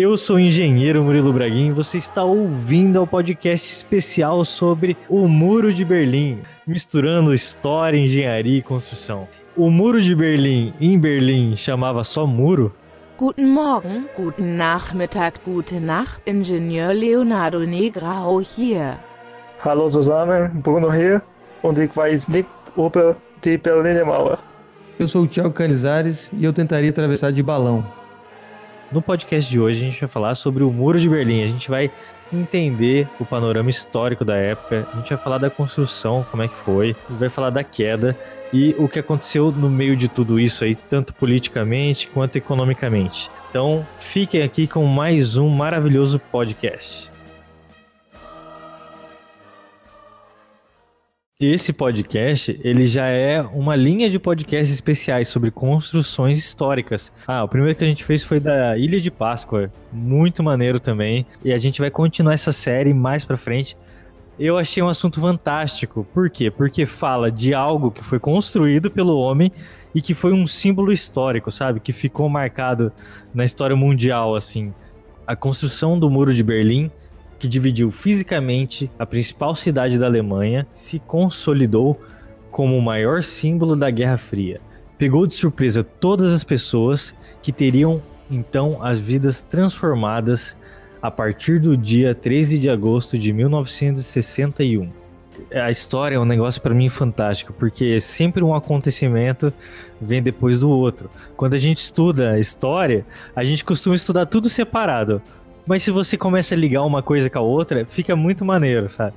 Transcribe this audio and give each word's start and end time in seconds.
Eu 0.00 0.16
sou 0.16 0.36
o 0.36 0.38
engenheiro 0.38 1.02
Murilo 1.02 1.32
Braguin 1.32 1.70
e 1.70 1.72
você 1.72 1.98
está 1.98 2.22
ouvindo 2.22 3.00
ao 3.00 3.04
podcast 3.04 3.68
especial 3.68 4.44
sobre 4.44 4.96
o 5.08 5.26
Muro 5.26 5.74
de 5.74 5.84
Berlim, 5.84 6.38
misturando 6.64 7.34
história, 7.34 7.98
engenharia 7.98 8.58
e 8.58 8.62
construção. 8.62 9.26
O 9.56 9.68
Muro 9.68 10.00
de 10.00 10.14
Berlim 10.14 10.72
em 10.80 10.96
Berlim 10.96 11.56
chamava 11.56 12.04
só 12.04 12.28
muro? 12.28 12.72
Guten 13.18 13.46
Morgen, 13.46 14.06
guten 14.16 14.54
Nachmittag, 14.56 15.40
gute 15.44 15.80
Nacht, 15.80 16.22
Ingenieur 16.24 16.94
Leonardo 16.94 17.66
Negrao 17.66 18.40
hier. 18.40 19.00
Hallo 19.64 19.90
zusammen, 19.90 20.62
Bruno 20.62 20.92
hier 20.92 21.20
und 21.64 21.76
ich 21.76 21.90
weiß 21.96 22.28
nicht 22.28 22.48
über 22.76 23.16
die 23.42 23.58
Berliner 23.58 24.04
Mauer. 24.04 24.38
Eu 24.96 25.08
sou 25.08 25.24
o 25.24 25.26
Thiago 25.26 25.50
Canizares 25.50 26.30
e 26.32 26.44
eu 26.44 26.52
tentaria 26.52 26.90
atravessar 26.90 27.32
de 27.32 27.42
balão. 27.42 27.84
No 28.90 29.02
podcast 29.02 29.50
de 29.50 29.60
hoje 29.60 29.82
a 29.82 29.90
gente 29.90 30.00
vai 30.00 30.08
falar 30.08 30.34
sobre 30.34 30.64
o 30.64 30.72
Muro 30.72 30.98
de 30.98 31.08
Berlim. 31.08 31.44
A 31.44 31.46
gente 31.46 31.68
vai 31.68 31.90
entender 32.32 33.06
o 33.20 33.24
panorama 33.24 33.68
histórico 33.68 34.24
da 34.24 34.36
época, 34.36 34.86
a 34.92 34.96
gente 34.96 35.10
vai 35.10 35.18
falar 35.18 35.38
da 35.38 35.50
construção, 35.50 36.24
como 36.30 36.42
é 36.42 36.48
que 36.48 36.54
foi, 36.54 36.96
vai 37.08 37.28
falar 37.28 37.50
da 37.50 37.62
queda 37.62 38.16
e 38.52 38.74
o 38.78 38.88
que 38.88 38.98
aconteceu 38.98 39.52
no 39.52 39.68
meio 39.68 39.96
de 39.96 40.08
tudo 40.08 40.40
isso 40.40 40.64
aí, 40.64 40.74
tanto 40.74 41.12
politicamente 41.14 42.08
quanto 42.08 42.36
economicamente. 42.36 43.30
Então, 43.50 43.86
fiquem 43.98 44.42
aqui 44.42 44.66
com 44.66 44.84
mais 44.86 45.36
um 45.36 45.48
maravilhoso 45.48 46.18
podcast. 46.18 47.10
Esse 51.40 51.72
podcast, 51.72 52.58
ele 52.64 52.84
já 52.84 53.06
é 53.06 53.40
uma 53.40 53.76
linha 53.76 54.10
de 54.10 54.18
podcasts 54.18 54.74
especiais 54.74 55.28
sobre 55.28 55.52
construções 55.52 56.36
históricas. 56.36 57.12
Ah, 57.24 57.44
o 57.44 57.48
primeiro 57.48 57.78
que 57.78 57.84
a 57.84 57.86
gente 57.86 58.02
fez 58.02 58.24
foi 58.24 58.40
da 58.40 58.76
Ilha 58.76 59.00
de 59.00 59.08
Páscoa, 59.08 59.70
muito 59.92 60.42
maneiro 60.42 60.80
também, 60.80 61.24
e 61.44 61.52
a 61.52 61.58
gente 61.58 61.80
vai 61.80 61.92
continuar 61.92 62.32
essa 62.32 62.50
série 62.50 62.92
mais 62.92 63.24
para 63.24 63.36
frente. 63.36 63.76
Eu 64.36 64.58
achei 64.58 64.82
um 64.82 64.88
assunto 64.88 65.20
fantástico. 65.20 66.04
Por 66.12 66.28
quê? 66.28 66.50
Porque 66.50 66.84
fala 66.86 67.30
de 67.30 67.54
algo 67.54 67.92
que 67.92 68.02
foi 68.02 68.18
construído 68.18 68.90
pelo 68.90 69.16
homem 69.16 69.52
e 69.94 70.02
que 70.02 70.14
foi 70.14 70.32
um 70.32 70.44
símbolo 70.44 70.90
histórico, 70.90 71.52
sabe? 71.52 71.78
Que 71.78 71.92
ficou 71.92 72.28
marcado 72.28 72.90
na 73.32 73.44
história 73.44 73.76
mundial 73.76 74.34
assim. 74.34 74.74
A 75.24 75.36
construção 75.36 75.96
do 75.96 76.10
Muro 76.10 76.34
de 76.34 76.42
Berlim 76.42 76.90
que 77.38 77.48
dividiu 77.48 77.90
fisicamente 77.90 78.90
a 78.98 79.06
principal 79.06 79.54
cidade 79.54 79.98
da 79.98 80.06
Alemanha, 80.06 80.66
se 80.74 80.98
consolidou 80.98 82.00
como 82.50 82.76
o 82.76 82.82
maior 82.82 83.22
símbolo 83.22 83.76
da 83.76 83.90
Guerra 83.90 84.18
Fria. 84.18 84.60
Pegou 84.96 85.26
de 85.26 85.34
surpresa 85.34 85.84
todas 85.84 86.32
as 86.32 86.42
pessoas 86.42 87.14
que 87.42 87.52
teriam 87.52 88.02
então 88.30 88.82
as 88.82 88.98
vidas 88.98 89.42
transformadas 89.42 90.56
a 91.00 91.10
partir 91.10 91.60
do 91.60 91.76
dia 91.76 92.14
13 92.14 92.58
de 92.58 92.68
agosto 92.68 93.18
de 93.18 93.32
1961. 93.32 94.90
A 95.54 95.70
história 95.70 96.16
é 96.16 96.18
um 96.18 96.24
negócio 96.24 96.60
para 96.60 96.74
mim 96.74 96.88
fantástico, 96.88 97.52
porque 97.52 98.00
sempre 98.00 98.42
um 98.42 98.54
acontecimento 98.54 99.52
vem 100.00 100.20
depois 100.20 100.60
do 100.60 100.68
outro. 100.68 101.08
Quando 101.36 101.54
a 101.54 101.58
gente 101.58 101.78
estuda 101.78 102.32
a 102.32 102.40
história, 102.40 103.06
a 103.34 103.44
gente 103.44 103.64
costuma 103.64 103.94
estudar 103.94 104.26
tudo 104.26 104.48
separado. 104.48 105.22
Mas 105.68 105.82
se 105.82 105.90
você 105.90 106.16
começa 106.16 106.54
a 106.54 106.56
ligar 106.56 106.82
uma 106.82 107.02
coisa 107.02 107.28
com 107.28 107.38
a 107.38 107.42
outra, 107.42 107.84
fica 107.84 108.16
muito 108.16 108.42
maneiro, 108.42 108.88
sabe? 108.88 109.12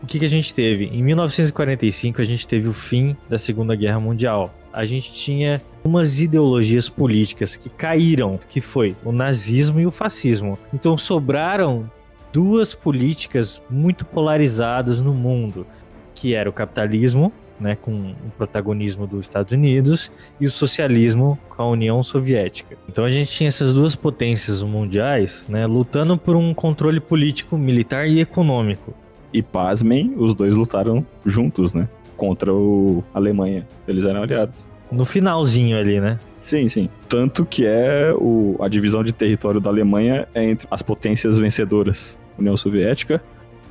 O 0.00 0.06
que, 0.06 0.20
que 0.20 0.24
a 0.24 0.28
gente 0.28 0.54
teve? 0.54 0.84
Em 0.84 1.02
1945, 1.02 2.22
a 2.22 2.24
gente 2.24 2.46
teve 2.46 2.68
o 2.68 2.72
fim 2.72 3.16
da 3.28 3.36
Segunda 3.38 3.74
Guerra 3.74 3.98
Mundial. 3.98 4.54
A 4.72 4.84
gente 4.84 5.12
tinha 5.12 5.60
umas 5.82 6.20
ideologias 6.20 6.88
políticas 6.88 7.56
que 7.56 7.68
caíram, 7.68 8.38
que 8.48 8.60
foi 8.60 8.94
o 9.04 9.10
nazismo 9.10 9.80
e 9.80 9.86
o 9.86 9.90
fascismo. 9.90 10.56
Então 10.72 10.96
sobraram 10.96 11.90
duas 12.32 12.72
políticas 12.72 13.60
muito 13.68 14.04
polarizadas 14.04 15.00
no 15.00 15.12
mundo, 15.12 15.66
que 16.14 16.34
era 16.34 16.48
o 16.48 16.52
capitalismo 16.52 17.32
né, 17.60 17.76
com 17.80 17.92
o 17.92 18.30
protagonismo 18.36 19.06
dos 19.06 19.26
Estados 19.26 19.52
Unidos, 19.52 20.10
e 20.40 20.46
o 20.46 20.50
socialismo 20.50 21.38
com 21.48 21.62
a 21.62 21.68
União 21.68 22.02
Soviética. 22.02 22.76
Então 22.88 23.04
a 23.04 23.08
gente 23.08 23.30
tinha 23.30 23.48
essas 23.48 23.72
duas 23.72 23.96
potências 23.96 24.62
mundiais 24.62 25.44
né, 25.48 25.66
lutando 25.66 26.16
por 26.16 26.36
um 26.36 26.52
controle 26.54 27.00
político, 27.00 27.56
militar 27.56 28.08
e 28.08 28.20
econômico. 28.20 28.94
E 29.32 29.42
pasmem, 29.42 30.14
os 30.16 30.34
dois 30.34 30.54
lutaram 30.54 31.04
juntos, 31.24 31.74
né? 31.74 31.88
Contra 32.16 32.50
a 32.50 33.18
Alemanha. 33.18 33.66
Eles 33.86 34.04
eram 34.04 34.22
aliados. 34.22 34.64
No 34.90 35.04
finalzinho 35.04 35.76
ali, 35.76 36.00
né? 36.00 36.18
Sim, 36.40 36.68
sim. 36.68 36.88
Tanto 37.08 37.44
que 37.44 37.66
é 37.66 38.14
o, 38.14 38.56
a 38.60 38.68
divisão 38.68 39.02
de 39.02 39.12
território 39.12 39.60
da 39.60 39.68
Alemanha 39.68 40.28
é 40.32 40.44
entre 40.44 40.66
as 40.70 40.80
potências 40.80 41.38
vencedoras: 41.38 42.16
União 42.38 42.56
Soviética, 42.56 43.20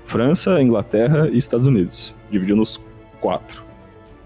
França, 0.06 0.62
Inglaterra 0.62 1.29
e 1.31 1.38
Estados 1.38 1.66
Unidos. 1.66 2.13
Dividiu 2.29 2.56
nos 2.56 2.79
quatro. 3.19 3.64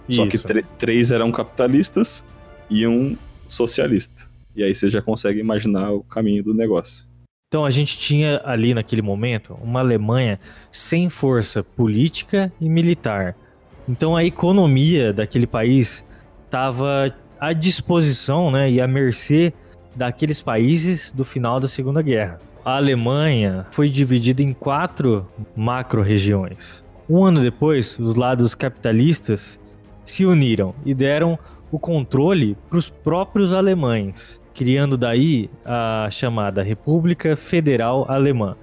Só 0.09 0.27
que 0.27 0.37
três 0.77 1.11
eram 1.11 1.31
capitalistas 1.31 2.23
e 2.69 2.85
um 2.87 3.15
socialista. 3.47 4.27
E 4.55 4.63
aí 4.63 4.73
você 4.73 4.89
já 4.89 5.01
consegue 5.01 5.39
imaginar 5.39 5.91
o 5.91 6.03
caminho 6.03 6.43
do 6.43 6.53
negócio. 6.53 7.05
Então 7.47 7.65
a 7.65 7.71
gente 7.71 7.97
tinha 7.97 8.41
ali 8.43 8.73
naquele 8.73 9.01
momento 9.01 9.57
uma 9.61 9.79
Alemanha 9.79 10.39
sem 10.71 11.09
força 11.09 11.63
política 11.63 12.51
e 12.61 12.69
militar. 12.69 13.35
Então 13.87 14.15
a 14.15 14.23
economia 14.23 15.11
daquele 15.11 15.47
país 15.47 16.05
estava 16.45 17.11
à 17.39 17.53
disposição 17.53 18.51
né, 18.51 18.69
e 18.69 18.79
à 18.79 18.87
mercê 18.87 19.53
daqueles 19.95 20.41
países 20.41 21.11
do 21.11 21.25
final 21.25 21.59
da 21.59 21.67
Segunda 21.67 22.01
Guerra. 22.01 22.37
A 22.63 22.75
Alemanha 22.75 23.65
foi 23.71 23.89
dividida 23.89 24.43
em 24.43 24.53
quatro 24.53 25.27
macro-regiões. 25.55 26.83
Um 27.09 27.23
ano 27.23 27.41
depois, 27.41 27.97
os 27.97 28.13
lados 28.13 28.53
capitalistas 28.53 29.59
se 30.09 30.25
uniram 30.25 30.73
e 30.83 30.93
deram 30.93 31.37
o 31.71 31.77
controle 31.77 32.57
para 32.67 32.79
os 32.79 32.89
próprios 32.89 33.53
alemães, 33.53 34.39
criando 34.55 34.97
daí 34.97 35.49
a 35.63 36.07
chamada 36.09 36.63
República 36.63 37.35
Federal 37.35 38.05
Alemã, 38.09 38.55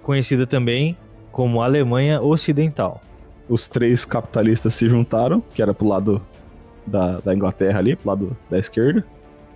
conhecida 0.00 0.46
também 0.46 0.96
como 1.32 1.60
Alemanha 1.60 2.22
Ocidental. 2.22 3.02
Os 3.48 3.68
três 3.68 4.04
capitalistas 4.04 4.74
se 4.74 4.88
juntaram, 4.88 5.42
que 5.52 5.60
era 5.60 5.74
pro 5.74 5.88
lado 5.88 6.22
da, 6.86 7.18
da 7.18 7.34
Inglaterra 7.34 7.80
ali, 7.80 7.96
pro 7.96 8.08
lado 8.08 8.36
da 8.48 8.58
esquerda, 8.58 9.04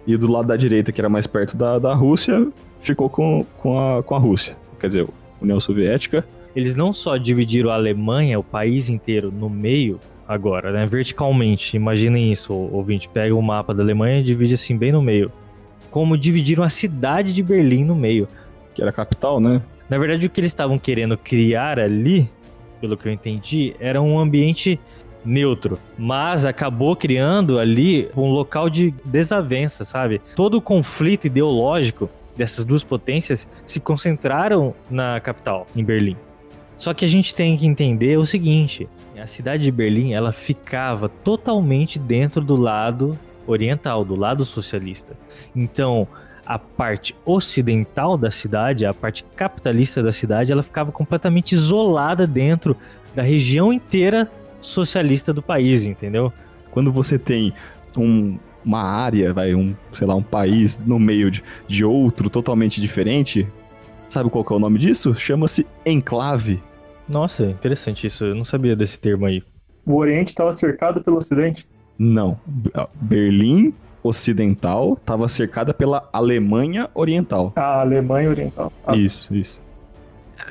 e 0.06 0.16
do 0.16 0.30
lado 0.30 0.48
da 0.48 0.56
direita, 0.56 0.90
que 0.90 1.00
era 1.00 1.08
mais 1.08 1.26
perto 1.26 1.56
da, 1.56 1.78
da 1.78 1.94
Rússia, 1.94 2.48
ficou 2.80 3.08
com, 3.08 3.46
com, 3.58 3.78
a, 3.78 4.02
com 4.02 4.14
a 4.14 4.18
Rússia, 4.18 4.56
quer 4.80 4.88
dizer, 4.88 5.08
União 5.40 5.60
Soviética. 5.60 6.26
Eles 6.56 6.74
não 6.74 6.92
só 6.92 7.16
dividiram 7.16 7.70
a 7.70 7.74
Alemanha, 7.74 8.38
o 8.38 8.42
país 8.42 8.88
inteiro, 8.88 9.30
no 9.30 9.48
meio, 9.48 10.00
agora, 10.30 10.70
né? 10.70 10.86
Verticalmente. 10.86 11.76
Imaginem 11.76 12.30
isso, 12.30 12.52
ouvinte. 12.52 13.08
Pega 13.08 13.34
o 13.34 13.42
mapa 13.42 13.74
da 13.74 13.82
Alemanha 13.82 14.20
e 14.20 14.22
divide 14.22 14.54
assim 14.54 14.76
bem 14.76 14.92
no 14.92 15.02
meio. 15.02 15.30
Como 15.90 16.16
dividiram 16.16 16.62
a 16.62 16.70
cidade 16.70 17.34
de 17.34 17.42
Berlim 17.42 17.84
no 17.84 17.96
meio. 17.96 18.28
Que 18.72 18.80
era 18.80 18.90
a 18.90 18.94
capital, 18.94 19.40
né? 19.40 19.60
Na 19.88 19.98
verdade, 19.98 20.26
o 20.26 20.30
que 20.30 20.40
eles 20.40 20.50
estavam 20.50 20.78
querendo 20.78 21.18
criar 21.18 21.80
ali, 21.80 22.30
pelo 22.80 22.96
que 22.96 23.08
eu 23.08 23.12
entendi, 23.12 23.74
era 23.80 24.00
um 24.00 24.20
ambiente 24.20 24.78
neutro, 25.24 25.78
mas 25.98 26.46
acabou 26.46 26.94
criando 26.94 27.58
ali 27.58 28.08
um 28.16 28.30
local 28.30 28.70
de 28.70 28.94
desavença, 29.04 29.84
sabe? 29.84 30.22
Todo 30.36 30.54
o 30.54 30.62
conflito 30.62 31.26
ideológico 31.26 32.08
dessas 32.36 32.64
duas 32.64 32.84
potências 32.84 33.48
se 33.66 33.80
concentraram 33.80 34.74
na 34.88 35.18
capital, 35.20 35.66
em 35.74 35.84
Berlim. 35.84 36.16
Só 36.78 36.94
que 36.94 37.04
a 37.04 37.08
gente 37.08 37.34
tem 37.34 37.56
que 37.56 37.66
entender 37.66 38.16
o 38.16 38.24
seguinte: 38.24 38.88
a 39.20 39.26
cidade 39.26 39.64
de 39.64 39.70
Berlim 39.70 40.12
ela 40.12 40.32
ficava 40.32 41.08
totalmente 41.08 41.98
dentro 41.98 42.40
do 42.42 42.56
lado 42.56 43.18
oriental, 43.46 44.04
do 44.04 44.16
lado 44.16 44.44
socialista. 44.44 45.16
Então, 45.54 46.06
a 46.44 46.58
parte 46.58 47.14
ocidental 47.24 48.16
da 48.16 48.30
cidade, 48.30 48.86
a 48.86 48.94
parte 48.94 49.24
capitalista 49.36 50.02
da 50.02 50.10
cidade, 50.10 50.52
ela 50.52 50.62
ficava 50.62 50.90
completamente 50.90 51.54
isolada 51.54 52.26
dentro 52.26 52.76
da 53.14 53.22
região 53.22 53.72
inteira 53.72 54.30
socialista 54.60 55.32
do 55.32 55.42
país, 55.42 55.84
entendeu? 55.84 56.32
Quando 56.70 56.92
você 56.92 57.18
tem 57.18 57.52
um, 57.96 58.38
uma 58.64 58.82
área, 58.82 59.32
vai, 59.32 59.54
um, 59.54 59.74
sei 59.92 60.06
lá, 60.06 60.14
um 60.14 60.22
país 60.22 60.80
no 60.80 60.98
meio 60.98 61.30
de, 61.30 61.42
de 61.66 61.84
outro 61.84 62.30
totalmente 62.30 62.80
diferente, 62.80 63.46
sabe 64.08 64.30
qual 64.30 64.44
é 64.48 64.52
o 64.54 64.58
nome 64.58 64.78
disso? 64.78 65.14
Chama-se 65.14 65.66
enclave. 65.84 66.62
Nossa, 67.10 67.44
interessante 67.44 68.06
isso. 68.06 68.24
Eu 68.24 68.34
não 68.34 68.44
sabia 68.44 68.76
desse 68.76 68.98
termo 68.98 69.26
aí. 69.26 69.42
O 69.84 69.96
Oriente 69.96 70.28
estava 70.28 70.52
cercado 70.52 71.02
pelo 71.02 71.18
Ocidente? 71.18 71.66
Não. 71.98 72.38
Berlim 73.00 73.74
Ocidental 74.02 74.94
estava 74.94 75.26
cercada 75.28 75.74
pela 75.74 76.08
Alemanha 76.12 76.88
Oriental. 76.94 77.52
A 77.56 77.80
Alemanha 77.80 78.30
Oriental. 78.30 78.72
Ah, 78.86 78.96
isso, 78.96 79.34
isso. 79.34 79.60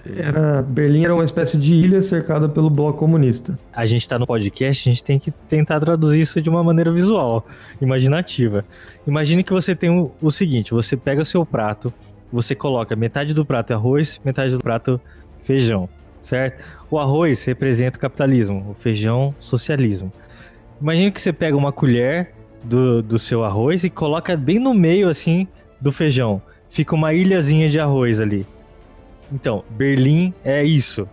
Era, 0.05 0.61
Berlim 0.61 1.03
era 1.05 1.15
uma 1.15 1.25
espécie 1.25 1.57
de 1.57 1.73
ilha 1.73 2.01
cercada 2.01 2.47
pelo 2.47 2.69
bloco 2.69 2.99
comunista. 2.99 3.57
A 3.73 3.85
gente 3.85 4.01
está 4.01 4.19
no 4.19 4.27
podcast, 4.27 4.87
a 4.87 4.91
gente 4.91 5.03
tem 5.03 5.17
que 5.17 5.31
tentar 5.31 5.79
traduzir 5.79 6.19
isso 6.19 6.41
de 6.41 6.49
uma 6.49 6.63
maneira 6.63 6.91
visual, 6.91 7.45
imaginativa. 7.81 8.63
Imagine 9.07 9.43
que 9.43 9.51
você 9.51 9.75
tem 9.75 9.89
o, 9.89 10.11
o 10.21 10.31
seguinte: 10.31 10.71
você 10.73 10.95
pega 10.95 11.21
o 11.21 11.25
seu 11.25 11.45
prato, 11.45 11.91
você 12.31 12.53
coloca 12.53 12.95
metade 12.95 13.33
do 13.33 13.43
prato 13.43 13.73
arroz, 13.73 14.21
metade 14.23 14.53
do 14.53 14.59
prato 14.59 15.01
feijão, 15.43 15.89
certo? 16.21 16.63
O 16.89 16.97
arroz 16.99 17.43
representa 17.43 17.97
o 17.97 18.01
capitalismo, 18.01 18.67
o 18.71 18.73
feijão, 18.73 19.33
socialismo. 19.39 20.11
Imagina 20.81 21.11
que 21.11 21.21
você 21.21 21.33
pega 21.33 21.55
uma 21.57 21.71
colher 21.71 22.31
do, 22.63 23.01
do 23.01 23.19
seu 23.19 23.43
arroz 23.43 23.83
e 23.83 23.89
coloca 23.89 24.35
bem 24.37 24.59
no 24.59 24.73
meio, 24.73 25.09
assim, 25.09 25.47
do 25.79 25.91
feijão. 25.91 26.41
Fica 26.69 26.95
uma 26.95 27.13
ilhazinha 27.13 27.69
de 27.69 27.79
arroz 27.79 28.19
ali. 28.21 28.45
Então, 29.31 29.63
Berlim 29.69 30.33
é 30.43 30.63
isso. 30.63 31.07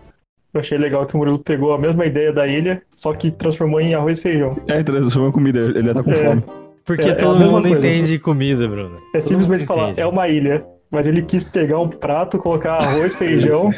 Eu 0.55 0.61
achei 0.61 0.79
legal 0.79 1.05
que 1.05 1.15
o 1.15 1.19
Murilo 1.19 1.39
pegou 1.39 1.75
a 1.75 1.79
mesma 1.79 2.07
ideia 2.07 2.33
da 2.33 2.47
ilha, 2.47 2.81
só 2.95 3.13
que 3.13 3.31
transformou 3.31 3.81
em 3.81 3.95
arroz 3.95 4.19
e 4.19 4.23
feijão. 4.23 4.57
É, 4.69 4.83
transformou 4.83 5.29
em 5.29 5.33
comida, 5.33 5.61
ele 5.61 5.83
já 5.85 5.95
tá 5.95 6.03
com 6.03 6.13
É. 6.13 6.15
fome. 6.15 6.43
Porque 6.85 7.03
É- 7.09 7.09
é 7.11 7.15
todo 7.15 7.39
mesma 7.39 7.53
mundo 7.55 7.69
coisa. 7.69 7.79
entende 7.87 8.09
de 8.09 8.19
comida, 8.19 8.67
Bruno. 8.69 8.99
É 9.15 9.19
Todo 9.19 9.29
simplesmente 9.29 9.67
falar, 9.67 9.83
entende. 9.91 10.01
é 10.01 10.07
uma 10.07 10.29
ilha. 10.29 10.65
Mas 10.91 11.07
ele 11.07 11.21
quis 11.21 11.43
pegar 11.43 11.81
um 11.81 11.89
prato, 11.89 12.39
colocar 12.39 12.75
arroz, 12.75 13.13
feijão, 13.17 13.71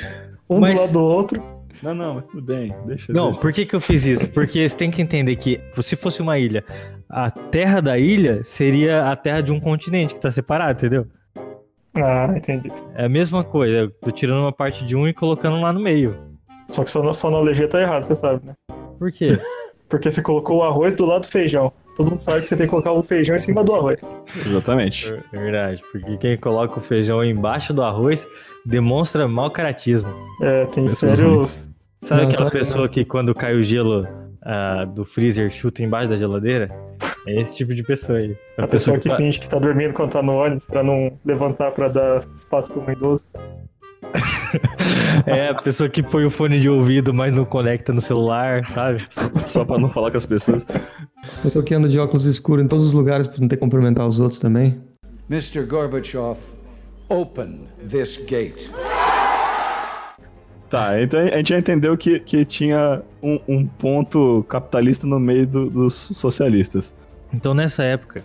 um 0.48 0.60
Mas- 0.60 0.74
do 0.74 0.80
lado 0.80 0.92
do 0.92 1.00
outro. 1.00 1.58
Não, 1.82 1.94
não, 1.94 2.14
mas 2.14 2.24
tudo 2.26 2.42
bem, 2.42 2.74
deixa. 2.86 3.12
Não, 3.12 3.26
deixa. 3.28 3.40
por 3.40 3.52
que, 3.52 3.64
que 3.64 3.74
eu 3.74 3.80
fiz 3.80 4.04
isso? 4.04 4.28
Porque 4.30 4.68
você 4.68 4.76
tem 4.76 4.90
que 4.90 5.00
entender 5.00 5.36
que 5.36 5.60
se 5.80 5.94
fosse 5.94 6.20
uma 6.20 6.36
ilha, 6.36 6.64
a 7.08 7.30
terra 7.30 7.80
da 7.80 7.96
ilha 7.96 8.42
seria 8.42 9.08
a 9.10 9.14
terra 9.14 9.40
de 9.42 9.52
um 9.52 9.60
continente 9.60 10.12
que 10.12 10.18
tá 10.20 10.28
separado, 10.28 10.72
entendeu? 10.72 11.06
Ah, 11.94 12.32
entendi. 12.36 12.70
É 12.96 13.04
a 13.04 13.08
mesma 13.08 13.44
coisa, 13.44 13.76
eu 13.78 13.90
tô 13.90 14.10
tirando 14.10 14.40
uma 14.40 14.52
parte 14.52 14.84
de 14.84 14.96
um 14.96 15.06
e 15.06 15.14
colocando 15.14 15.60
lá 15.60 15.72
no 15.72 15.80
meio. 15.80 16.16
Só 16.66 16.82
que 16.82 16.90
só 16.90 17.02
na, 17.02 17.12
só 17.12 17.30
na 17.30 17.38
legenda 17.40 17.68
tá 17.68 17.80
errado, 17.80 18.02
você 18.02 18.14
sabe, 18.14 18.44
né? 18.44 18.54
Por 18.98 19.12
quê? 19.12 19.26
Porque 19.88 20.10
você 20.10 20.20
colocou 20.20 20.58
o 20.58 20.62
arroz 20.64 20.94
do 20.96 21.06
lado 21.06 21.22
do 21.22 21.28
feijão. 21.28 21.72
Todo 21.98 22.10
mundo 22.10 22.20
sabe 22.20 22.42
que 22.42 22.48
você 22.48 22.56
tem 22.56 22.66
que 22.66 22.70
colocar 22.70 22.92
o 22.92 23.02
feijão 23.02 23.34
em 23.34 23.40
cima 23.40 23.64
do 23.64 23.74
arroz. 23.74 24.00
Exatamente. 24.46 25.12
É 25.32 25.36
Verdade, 25.36 25.82
porque 25.90 26.16
quem 26.16 26.36
coloca 26.38 26.78
o 26.78 26.80
feijão 26.80 27.24
embaixo 27.24 27.74
do 27.74 27.82
arroz 27.82 28.26
demonstra 28.64 29.26
mau 29.26 29.50
caratismo. 29.50 30.08
É, 30.40 30.64
tem 30.66 30.84
Pessoas 30.84 31.16
sérios. 31.16 31.70
Sabe 32.00 32.22
Não, 32.22 32.28
aquela 32.28 32.50
que 32.52 32.58
pessoa 32.58 32.88
que 32.88 33.04
quando 33.04 33.34
cai 33.34 33.56
o 33.56 33.62
gelo 33.64 34.06
ah, 34.42 34.84
do 34.84 35.04
freezer 35.04 35.50
chuta 35.50 35.82
embaixo 35.82 36.08
da 36.10 36.16
geladeira? 36.16 36.70
É 37.26 37.40
esse 37.40 37.56
tipo 37.56 37.74
de 37.74 37.82
pessoa 37.82 38.18
aí. 38.18 38.36
A 38.56 38.66
pessoa 38.68 38.96
que 38.96 39.08
fa- 39.08 39.16
finge 39.16 39.40
que 39.40 39.48
tá 39.48 39.58
dormindo 39.58 39.92
quando 39.92 40.12
tá 40.12 40.22
no 40.22 40.34
ônibus 40.36 40.64
pra 40.66 40.84
não 40.84 41.18
levantar 41.24 41.72
pra 41.72 41.88
dar 41.88 42.24
espaço 42.36 42.72
pro 42.72 42.80
um 42.80 42.90
idoso. 42.92 43.26
É, 45.26 45.48
a 45.50 45.54
pessoa 45.54 45.90
que 45.90 46.02
põe 46.02 46.24
o 46.24 46.30
fone 46.30 46.58
de 46.60 46.70
ouvido, 46.70 47.12
mas 47.12 47.32
não 47.32 47.44
conecta 47.44 47.92
no 47.92 48.00
celular, 48.00 48.66
sabe? 48.68 49.06
Só 49.46 49.64
pra 49.64 49.78
não 49.78 49.90
falar 49.90 50.10
com 50.10 50.16
as 50.16 50.24
pessoas. 50.24 50.64
Pessoa 51.42 51.62
que 51.62 51.74
anda 51.74 51.88
de 51.88 51.98
óculos 51.98 52.24
escuros 52.24 52.64
em 52.64 52.68
todos 52.68 52.86
os 52.86 52.92
lugares 52.94 53.26
pra 53.26 53.38
não 53.40 53.48
ter 53.48 53.56
que 53.56 53.60
cumprimentar 53.60 54.06
os 54.08 54.18
outros 54.20 54.40
também. 54.40 54.80
Mr. 55.28 55.62
Gorbachev, 55.64 56.38
open 57.10 57.60
this 57.86 58.16
gate. 58.26 58.68
Tá, 60.70 61.00
então 61.02 61.18
a 61.20 61.36
gente 61.36 61.48
já 61.50 61.58
entendeu 61.58 61.96
que, 61.96 62.18
que 62.20 62.44
tinha 62.44 63.02
um, 63.22 63.38
um 63.48 63.66
ponto 63.66 64.44
capitalista 64.48 65.06
no 65.06 65.18
meio 65.18 65.46
do- 65.46 65.70
dos 65.70 65.94
socialistas. 66.14 66.94
Então, 67.32 67.52
nessa 67.54 67.82
época, 67.84 68.22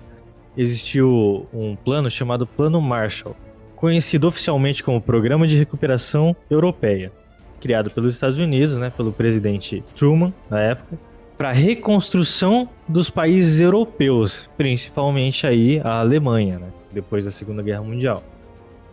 existiu 0.56 1.48
um 1.54 1.76
plano 1.76 2.10
chamado 2.12 2.46
Plano 2.46 2.80
Marshall, 2.82 3.36
conhecido 3.84 4.30
oficialmente 4.30 4.82
como 4.82 5.02
Programa 5.02 5.46
de 5.46 5.58
Recuperação 5.58 6.34
Europeia, 6.50 7.12
criado 7.60 7.90
pelos 7.90 8.14
Estados 8.14 8.40
Unidos, 8.40 8.78
né, 8.78 8.90
pelo 8.96 9.12
presidente 9.12 9.84
Truman, 9.98 10.34
na 10.50 10.62
época, 10.62 10.98
para 11.38 11.52
reconstrução 11.52 12.70
dos 12.88 13.10
países 13.10 13.60
europeus, 13.60 14.50
principalmente 14.56 15.46
aí 15.46 15.82
a 15.84 16.00
Alemanha, 16.00 16.60
né, 16.60 16.68
depois 16.94 17.26
da 17.26 17.32
Segunda 17.32 17.62
Guerra 17.62 17.82
Mundial. 17.82 18.24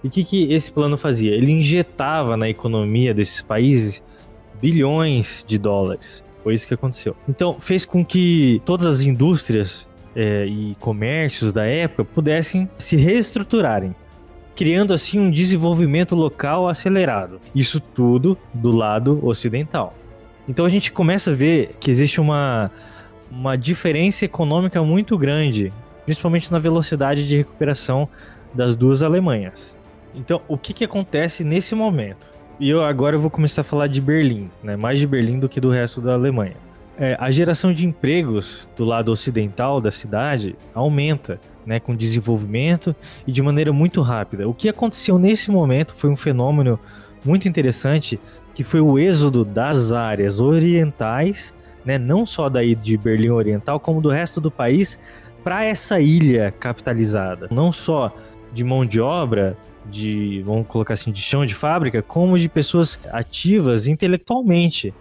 E 0.02 0.08
o 0.08 0.10
que, 0.10 0.25
que 0.25 0.52
esse 0.52 0.72
plano 0.72 0.98
fazia? 0.98 1.37
Ele 1.37 1.52
injetava 1.52 2.37
na 2.37 2.48
economia 2.48 3.14
desses 3.14 3.40
países 3.42 4.02
bilhões 4.60 5.44
de 5.46 5.56
dólares. 5.56 6.20
Foi 6.42 6.52
isso 6.52 6.66
que 6.66 6.75
aconteceu. 6.75 7.14
Então, 7.28 7.60
fez 7.60 7.84
com 7.84 8.04
que 8.04 8.60
todas 8.64 8.87
as 8.87 9.02
indústrias 9.02 9.87
é, 10.16 10.46
e 10.46 10.76
comércios 10.81 11.52
da 11.52 11.64
época 11.64 12.04
pudessem 12.04 12.69
se 12.76 12.96
reestruturarem, 12.96 13.94
criando 14.60 14.92
assim 14.92 15.18
um 15.18 15.30
desenvolvimento 15.30 16.14
local 16.14 16.68
acelerado. 16.68 17.40
Isso 17.54 17.80
tudo 17.80 18.36
do 18.52 18.70
lado 18.70 19.18
ocidental. 19.26 19.94
Então 20.46 20.66
a 20.66 20.68
gente 20.68 20.92
começa 20.92 21.30
a 21.30 21.34
ver 21.34 21.76
que 21.80 21.90
existe 21.90 22.20
uma, 22.20 22.70
uma 23.30 23.56
diferença 23.56 24.26
econômica 24.26 24.82
muito 24.82 25.16
grande, 25.16 25.72
principalmente 26.04 26.52
na 26.52 26.58
velocidade 26.58 27.26
de 27.26 27.38
recuperação 27.38 28.06
das 28.52 28.76
duas 28.76 29.02
Alemanhas. 29.02 29.74
Então, 30.14 30.42
o 30.46 30.58
que, 30.58 30.74
que 30.74 30.84
acontece 30.84 31.42
nesse 31.42 31.74
momento? 31.74 32.30
E 32.58 32.68
eu 32.68 32.84
agora 32.84 33.16
eu 33.16 33.20
vou 33.20 33.30
começar 33.30 33.62
a 33.62 33.64
falar 33.64 33.86
de 33.86 33.98
Berlim, 33.98 34.50
né? 34.62 34.76
mais 34.76 34.98
de 34.98 35.06
Berlim 35.06 35.38
do 35.38 35.48
que 35.48 35.58
do 35.58 35.70
resto 35.70 36.02
da 36.02 36.12
Alemanha. 36.12 36.56
É, 37.00 37.17
a 37.19 37.31
geração 37.31 37.73
de 37.73 37.87
empregos 37.87 38.69
do 38.76 38.85
lado 38.85 39.11
ocidental 39.11 39.81
da 39.81 39.91
cidade 39.91 40.55
aumenta, 40.75 41.41
né, 41.64 41.81
com 41.81 41.97
desenvolvimento 41.97 42.94
e 43.26 43.32
de 43.32 43.41
maneira 43.41 43.73
muito 43.73 44.02
rápida. 44.02 44.47
O 44.47 44.52
que 44.52 44.69
aconteceu 44.69 45.19
nesse 45.19 45.50
momento 45.50 45.94
foi 45.94 46.11
um 46.11 46.17
fenômeno 46.17 46.79
muito 47.25 47.49
interessante, 47.49 48.20
que 48.55 48.62
foi 48.62 48.82
o 48.82 48.99
êxodo 48.99 49.47
das 49.47 49.93
áreas 49.93 50.38
orientais, 50.38 51.55
né, 51.87 51.97
não 51.97 52.26
só 52.26 52.50
daí 52.50 52.75
de 52.75 52.99
Berlim 52.99 53.31
Oriental, 53.31 53.81
como 53.81 54.02
do 54.02 54.11
resto 54.11 54.38
do 54.38 54.50
país, 54.50 54.99
para 55.43 55.64
essa 55.64 55.99
ilha 56.00 56.52
capitalizada. 56.61 57.49
Não 57.50 57.73
só 57.73 58.14
de 58.52 58.62
mão 58.62 58.85
de 58.85 59.00
obra, 59.00 59.56
de, 59.88 60.43
vamos 60.44 60.67
colocar 60.67 60.93
assim, 60.93 61.11
de 61.11 61.23
chão 61.23 61.47
de 61.47 61.55
fábrica, 61.55 62.02
como 62.02 62.38
de 62.38 62.47
pessoas 62.47 62.99
ativas 63.11 63.87
intelectualmente. 63.87 64.93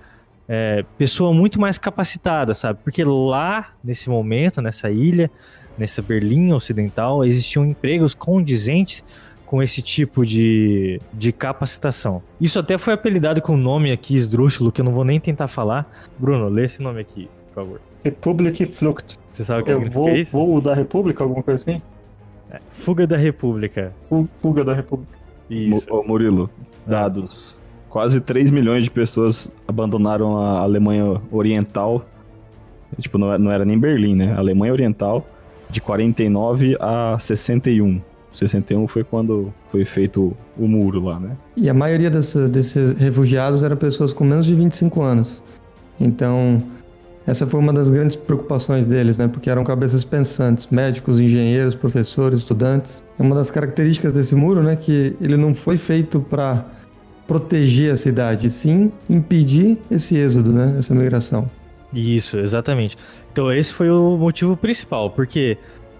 É, 0.51 0.83
pessoa 0.97 1.31
muito 1.31 1.61
mais 1.61 1.77
capacitada, 1.77 2.55
sabe? 2.55 2.79
Porque 2.83 3.03
lá, 3.03 3.67
nesse 3.83 4.09
momento, 4.09 4.61
nessa 4.63 4.89
ilha, 4.89 5.29
nessa 5.77 6.01
Berlim 6.01 6.51
Ocidental, 6.53 7.23
existiam 7.23 7.63
empregos 7.63 8.15
condizentes 8.15 9.03
com 9.45 9.61
esse 9.61 9.81
tipo 9.81 10.25
de, 10.25 10.99
de 11.13 11.31
capacitação. 11.31 12.21
Isso 12.41 12.59
até 12.59 12.77
foi 12.79 12.93
apelidado 12.93 13.41
com 13.43 13.53
um 13.53 13.57
nome 13.57 13.91
aqui 13.91 14.15
esdrúxulo, 14.15 14.71
que 14.71 14.81
eu 14.81 14.85
não 14.85 14.91
vou 14.91 15.03
nem 15.05 15.19
tentar 15.19 15.47
falar. 15.47 15.87
Bruno, 16.17 16.47
lê 16.49 16.65
esse 16.65 16.81
nome 16.81 16.99
aqui, 16.99 17.29
por 17.49 17.53
favor. 17.63 17.81
Republic 18.03 18.65
Flucht. 18.65 19.19
Você 19.31 19.43
sabe 19.43 19.61
o 19.61 19.65
que 19.65 19.71
Eu 19.71 19.75
significa 19.75 19.99
vou, 19.99 20.09
isso? 20.15 20.31
voo 20.31 20.61
da 20.61 20.73
República, 20.73 21.23
alguma 21.23 21.43
coisa 21.43 21.61
assim? 21.61 21.81
Fuga 22.71 23.05
da 23.05 23.17
República. 23.17 23.93
Fu- 23.99 24.27
Fuga 24.33 24.63
da 24.63 24.73
República. 24.73 25.17
Isso. 25.49 25.85
Ô, 25.93 26.03
Murilo, 26.03 26.49
dados. 26.87 27.55
Quase 27.89 28.21
3 28.21 28.49
milhões 28.51 28.83
de 28.83 28.91
pessoas 28.91 29.49
abandonaram 29.67 30.37
a 30.37 30.59
Alemanha 30.59 31.19
Oriental. 31.31 32.05
Tipo, 32.99 33.17
não 33.17 33.29
era, 33.29 33.39
não 33.39 33.51
era 33.51 33.65
nem 33.65 33.77
Berlim, 33.79 34.15
né? 34.15 34.33
A 34.33 34.37
Alemanha 34.37 34.73
Oriental, 34.73 35.27
de 35.69 35.81
49 35.81 36.77
a 36.79 37.17
61. 37.19 38.01
61 38.31 38.87
foi 38.87 39.03
quando 39.03 39.51
foi 39.71 39.85
feito 39.85 40.35
o 40.57 40.67
muro 40.67 41.03
lá, 41.03 41.19
né? 41.19 41.35
E 41.57 41.69
a 41.69 41.73
maioria 41.73 42.09
desses 42.09 42.95
refugiados 42.95 43.63
eram 43.63 43.75
pessoas 43.75 44.13
com 44.13 44.23
menos 44.23 44.45
de 44.45 44.53
25 44.53 45.01
anos. 45.01 45.41
Então, 45.99 46.61
essa 47.25 47.45
foi 47.45 47.59
uma 47.59 47.73
das 47.73 47.89
grandes 47.89 48.15
preocupações 48.15 48.85
deles, 48.85 49.17
né? 49.17 49.27
Porque 49.27 49.49
eram 49.49 49.63
cabeças 49.63 50.03
pensantes, 50.03 50.67
médicos, 50.67 51.19
engenheiros, 51.19 51.75
professores, 51.75 52.39
estudantes. 52.39 53.03
É 53.17 53.23
uma 53.23 53.35
das 53.35 53.51
características 53.51 54.13
desse 54.13 54.35
muro, 54.35 54.63
né? 54.63 54.75
Que 54.75 55.15
ele 55.19 55.37
não 55.37 55.53
foi 55.53 55.77
feito 55.77 56.19
para 56.19 56.65
proteger 57.29 57.93
a 57.93 57.97
cidade, 57.97 58.49
sim 58.49 58.91
impedir 59.07 59.77
esse 59.91 60.17
êxodo, 60.17 60.51
né? 60.51 60.75
Essa 60.79 60.95
migração. 60.95 61.47
Isso, 61.93 62.39
exatamente. 62.39 62.97
Então 63.31 63.53
esse 63.53 63.71
foi 63.71 63.87
o 63.91 64.17
motivo 64.17 64.57
principal, 64.57 65.11
porque 65.11 65.55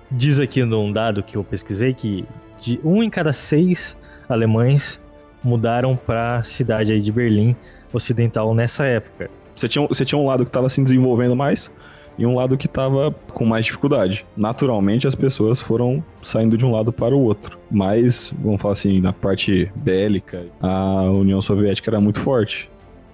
diz 0.10 0.40
aqui 0.40 0.66
num 0.66 0.92
dado 0.92 1.22
que 1.22 1.38
eu 1.38 1.44
pesquisei 1.44 1.94
que 1.94 2.26
de 2.60 2.80
um 2.84 3.04
em 3.04 3.12
cada 3.12 3.32
seis 3.32 3.96
alemães 4.28 5.00
mudaram 5.44 5.96
para 5.96 6.38
a 6.38 6.44
cidade 6.44 6.92
aí 6.92 7.00
de 7.00 7.12
Berlim 7.12 7.56
Ocidental 7.94 8.56
nessa 8.56 8.86
época. 8.86 9.30
Você 9.56 9.68
tinha, 9.68 9.88
você 9.88 10.04
tinha 10.04 10.18
um 10.18 10.26
lado 10.26 10.44
que 10.44 10.50
estava 10.50 10.68
se 10.68 10.82
desenvolvendo 10.82 11.36
mais 11.36 11.72
e 12.20 12.26
um 12.26 12.36
lado 12.36 12.56
que 12.58 12.68
estava 12.68 13.12
com 13.34 13.46
mais 13.46 13.66
dificuldade. 13.66 14.26
Naturalmente, 14.38 15.08
as 15.08 15.16
pessoas 15.16 15.60
foram 15.60 16.04
saindo 16.22 16.56
de 16.58 16.66
um 16.66 16.72
lado 16.72 16.92
para 16.92 17.16
o 17.16 17.20
outro. 17.20 17.58
Mas, 17.72 18.32
vamos 18.38 18.62
falar 18.62 18.74
assim, 18.74 19.00
na 19.00 19.14
parte 19.14 19.72
bélica, 19.74 20.46
a 20.62 21.04
União 21.10 21.42
Soviética 21.42 21.90
era 21.90 22.00
muito 22.02 22.20
forte. 22.20 22.70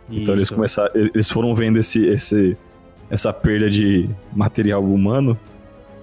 Então 0.09 0.33
eles 0.33 0.43
Isso. 0.45 0.55
começaram, 0.55 0.91
eles 0.95 1.29
foram 1.29 1.53
vendo 1.55 1.77
esse, 1.79 2.05
esse, 2.05 2.57
essa 3.09 3.31
perda 3.31 3.69
de 3.69 4.09
material 4.35 4.83
humano 4.83 5.37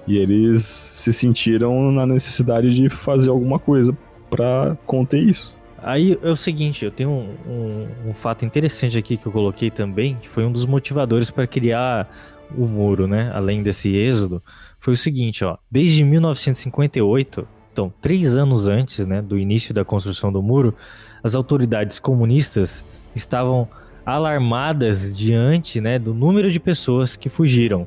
e 0.07 0.17
eles 0.17 0.65
se 0.65 1.13
sentiram 1.13 1.93
na 1.93 2.07
necessidade 2.07 2.75
de 2.75 2.89
fazer 2.89 3.31
alguma 3.31 3.59
coisa 3.59 3.97
para 4.31 4.77
conter 4.87 5.21
isso. 5.21 5.57
Aí 5.85 6.17
é 6.23 6.31
o 6.31 6.37
seguinte, 6.37 6.85
eu 6.85 6.91
tenho 6.93 7.11
um, 7.11 7.29
um- 7.49 8.11
um 8.11 8.15
fato 8.15 8.45
interessante 8.45 8.97
aqui 8.97 9.17
que 9.17 9.27
eu 9.27 9.33
coloquei 9.33 9.69
também, 9.71 10.17
que 10.21 10.29
foi 10.29 10.45
um 10.45 10.53
dos 10.53 10.65
motivadores 10.65 11.29
para 11.31 11.45
criar 11.47 12.09
o 12.57 12.67
muro, 12.67 13.07
né? 13.07 13.31
Além 13.35 13.63
desse 13.63 13.95
êxodo, 13.95 14.43
foi 14.79 14.95
o 14.95 14.97
seguinte, 14.97 15.45
ó. 15.45 15.57
Desde 15.71 16.05
1958, 16.05 17.47
Então, 17.73 17.93
três 18.03 18.37
anos 18.37 18.69
antes 18.69 19.07
né, 19.07 19.23
do 19.23 19.39
início 19.39 19.73
da 19.73 19.83
construção 19.83 20.31
do 20.31 20.43
muro, 20.43 20.75
as 21.23 21.35
autoridades 21.35 21.99
comunistas 21.99 22.85
estavam 23.15 23.67
alarmadas 24.05 25.17
diante 25.17 25.81
né, 25.81 25.99
do 25.99 26.13
número 26.13 26.51
de 26.51 26.61
pessoas 26.61 27.17
que 27.17 27.29
fugiram 27.29 27.87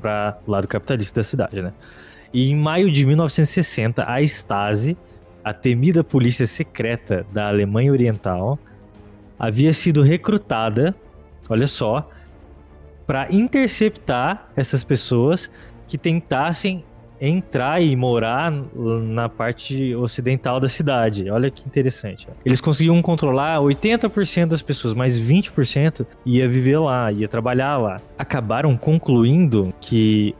para 0.00 0.38
o 0.46 0.50
lado 0.50 0.66
capitalista 0.66 1.20
da 1.20 1.24
cidade. 1.24 1.62
Né? 1.62 1.72
E 2.32 2.50
em 2.50 2.56
maio 2.56 2.90
de 2.90 3.06
1960, 3.06 4.04
a 4.10 4.20
Stasi, 4.22 4.96
a 5.44 5.52
temida 5.52 6.02
polícia 6.02 6.46
secreta 6.46 7.24
da 7.32 7.48
Alemanha 7.48 7.92
Oriental, 7.92 8.58
havia 9.38 9.72
sido 9.72 10.02
recrutada, 10.02 10.94
olha 11.48 11.66
só, 11.66 12.10
para 13.06 13.32
interceptar 13.32 14.48
essas 14.56 14.82
pessoas 14.82 15.50
que 15.86 15.98
tentassem 15.98 16.84
entrar 17.20 17.80
e 17.80 17.94
morar 17.96 18.50
na 18.50 19.28
parte 19.28 19.94
ocidental 19.94 20.60
da 20.60 20.68
cidade. 20.68 21.30
Olha 21.30 21.50
que 21.50 21.66
interessante. 21.66 22.26
Eles 22.44 22.60
conseguiam 22.60 23.00
controlar 23.00 23.60
80% 23.60 24.46
das 24.46 24.62
pessoas, 24.62 24.94
mas 24.94 25.18
20% 25.18 26.06
ia 26.26 26.48
viver 26.48 26.78
lá, 26.78 27.10
ia 27.12 27.28
trabalhar 27.28 27.78
lá. 27.78 28.00
Acabaram 28.18 28.76
concluindo 28.76 29.72
que 29.80 30.34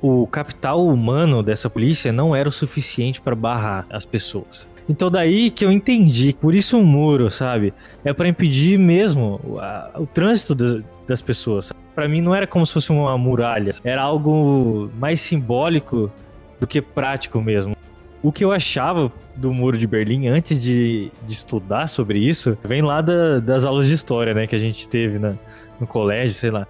o 0.00 0.26
capital 0.26 0.86
humano 0.86 1.42
dessa 1.42 1.68
polícia 1.68 2.10
não 2.12 2.34
era 2.34 2.48
o 2.48 2.52
suficiente 2.52 3.20
para 3.20 3.34
barrar 3.34 3.86
as 3.90 4.06
pessoas. 4.06 4.66
Então 4.88 5.10
daí 5.10 5.50
que 5.50 5.64
eu 5.64 5.70
entendi, 5.70 6.34
por 6.40 6.54
isso 6.54 6.76
um 6.76 6.84
muro, 6.84 7.30
sabe? 7.30 7.72
É 8.04 8.12
para 8.12 8.28
impedir 8.28 8.78
mesmo 8.78 9.40
o, 9.44 9.58
a, 9.60 9.90
o 9.96 10.06
trânsito 10.06 10.54
das, 10.54 10.82
das 11.06 11.22
pessoas. 11.22 11.72
Para 12.00 12.08
mim 12.08 12.22
não 12.22 12.34
era 12.34 12.46
como 12.46 12.66
se 12.66 12.72
fosse 12.72 12.90
uma 12.90 13.18
muralha, 13.18 13.72
era 13.84 14.00
algo 14.00 14.90
mais 14.98 15.20
simbólico 15.20 16.10
do 16.58 16.66
que 16.66 16.80
prático 16.80 17.42
mesmo. 17.42 17.76
O 18.22 18.32
que 18.32 18.42
eu 18.42 18.50
achava 18.52 19.12
do 19.36 19.52
Muro 19.52 19.76
de 19.76 19.86
Berlim 19.86 20.26
antes 20.28 20.58
de, 20.58 21.12
de 21.26 21.34
estudar 21.34 21.88
sobre 21.88 22.18
isso 22.18 22.56
vem 22.64 22.80
lá 22.80 23.02
da, 23.02 23.38
das 23.38 23.66
aulas 23.66 23.86
de 23.86 23.92
história, 23.92 24.32
né, 24.32 24.46
que 24.46 24.56
a 24.56 24.58
gente 24.58 24.88
teve 24.88 25.18
na, 25.18 25.34
no 25.78 25.86
colégio, 25.86 26.34
sei 26.34 26.50
lá. 26.50 26.66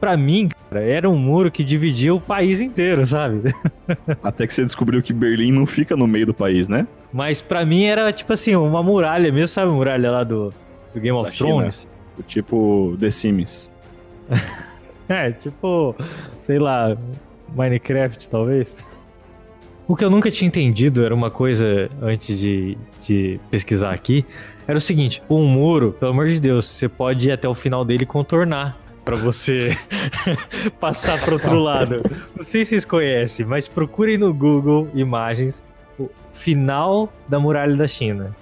Pra 0.00 0.16
mim, 0.16 0.48
cara, 0.48 0.82
era 0.84 1.08
um 1.08 1.16
muro 1.16 1.48
que 1.48 1.62
dividia 1.62 2.12
o 2.12 2.20
país 2.20 2.60
inteiro, 2.60 3.06
sabe? 3.06 3.54
Até 4.20 4.48
que 4.48 4.52
você 4.52 4.64
descobriu 4.64 5.00
que 5.00 5.12
Berlim 5.12 5.52
não 5.52 5.64
fica 5.64 5.96
no 5.96 6.08
meio 6.08 6.26
do 6.26 6.34
país, 6.34 6.66
né? 6.66 6.88
Mas 7.12 7.40
pra 7.40 7.64
mim 7.64 7.84
era 7.84 8.12
tipo 8.12 8.32
assim, 8.32 8.56
uma 8.56 8.82
muralha 8.82 9.30
mesmo, 9.30 9.46
sabe 9.46 9.70
a 9.70 9.74
muralha 9.74 10.10
lá 10.10 10.24
do, 10.24 10.52
do 10.92 11.00
Game 11.00 11.16
of 11.16 11.30
Da 11.30 11.36
China. 11.36 11.50
Thrones? 11.50 11.88
Tipo 12.26 12.96
The 12.98 13.12
Sims. 13.12 13.70
É, 15.12 15.30
tipo, 15.30 15.94
sei 16.40 16.58
lá, 16.58 16.96
Minecraft 17.54 18.28
talvez. 18.28 18.74
O 19.86 19.94
que 19.94 20.04
eu 20.04 20.10
nunca 20.10 20.30
tinha 20.30 20.48
entendido 20.48 21.04
era 21.04 21.14
uma 21.14 21.30
coisa 21.30 21.90
antes 22.00 22.38
de, 22.38 22.78
de 23.02 23.38
pesquisar 23.50 23.92
aqui. 23.92 24.24
Era 24.66 24.78
o 24.78 24.80
seguinte: 24.80 25.22
um 25.28 25.44
muro, 25.44 25.92
pelo 25.92 26.12
amor 26.12 26.28
de 26.28 26.40
Deus, 26.40 26.66
você 26.66 26.88
pode 26.88 27.28
ir 27.28 27.32
até 27.32 27.46
o 27.46 27.54
final 27.54 27.84
dele 27.84 28.04
e 28.04 28.06
contornar 28.06 28.78
pra 29.04 29.16
você 29.16 29.76
passar 30.80 31.20
pro 31.20 31.34
outro 31.34 31.58
lado. 31.58 32.02
Não 32.34 32.42
sei 32.42 32.64
se 32.64 32.70
vocês 32.70 32.84
conhecem, 32.84 33.44
mas 33.44 33.68
procurem 33.68 34.16
no 34.16 34.32
Google 34.32 34.88
Imagens 34.94 35.62
o 35.98 36.08
final 36.32 37.12
da 37.28 37.38
muralha 37.38 37.76
da 37.76 37.88
China. 37.88 38.34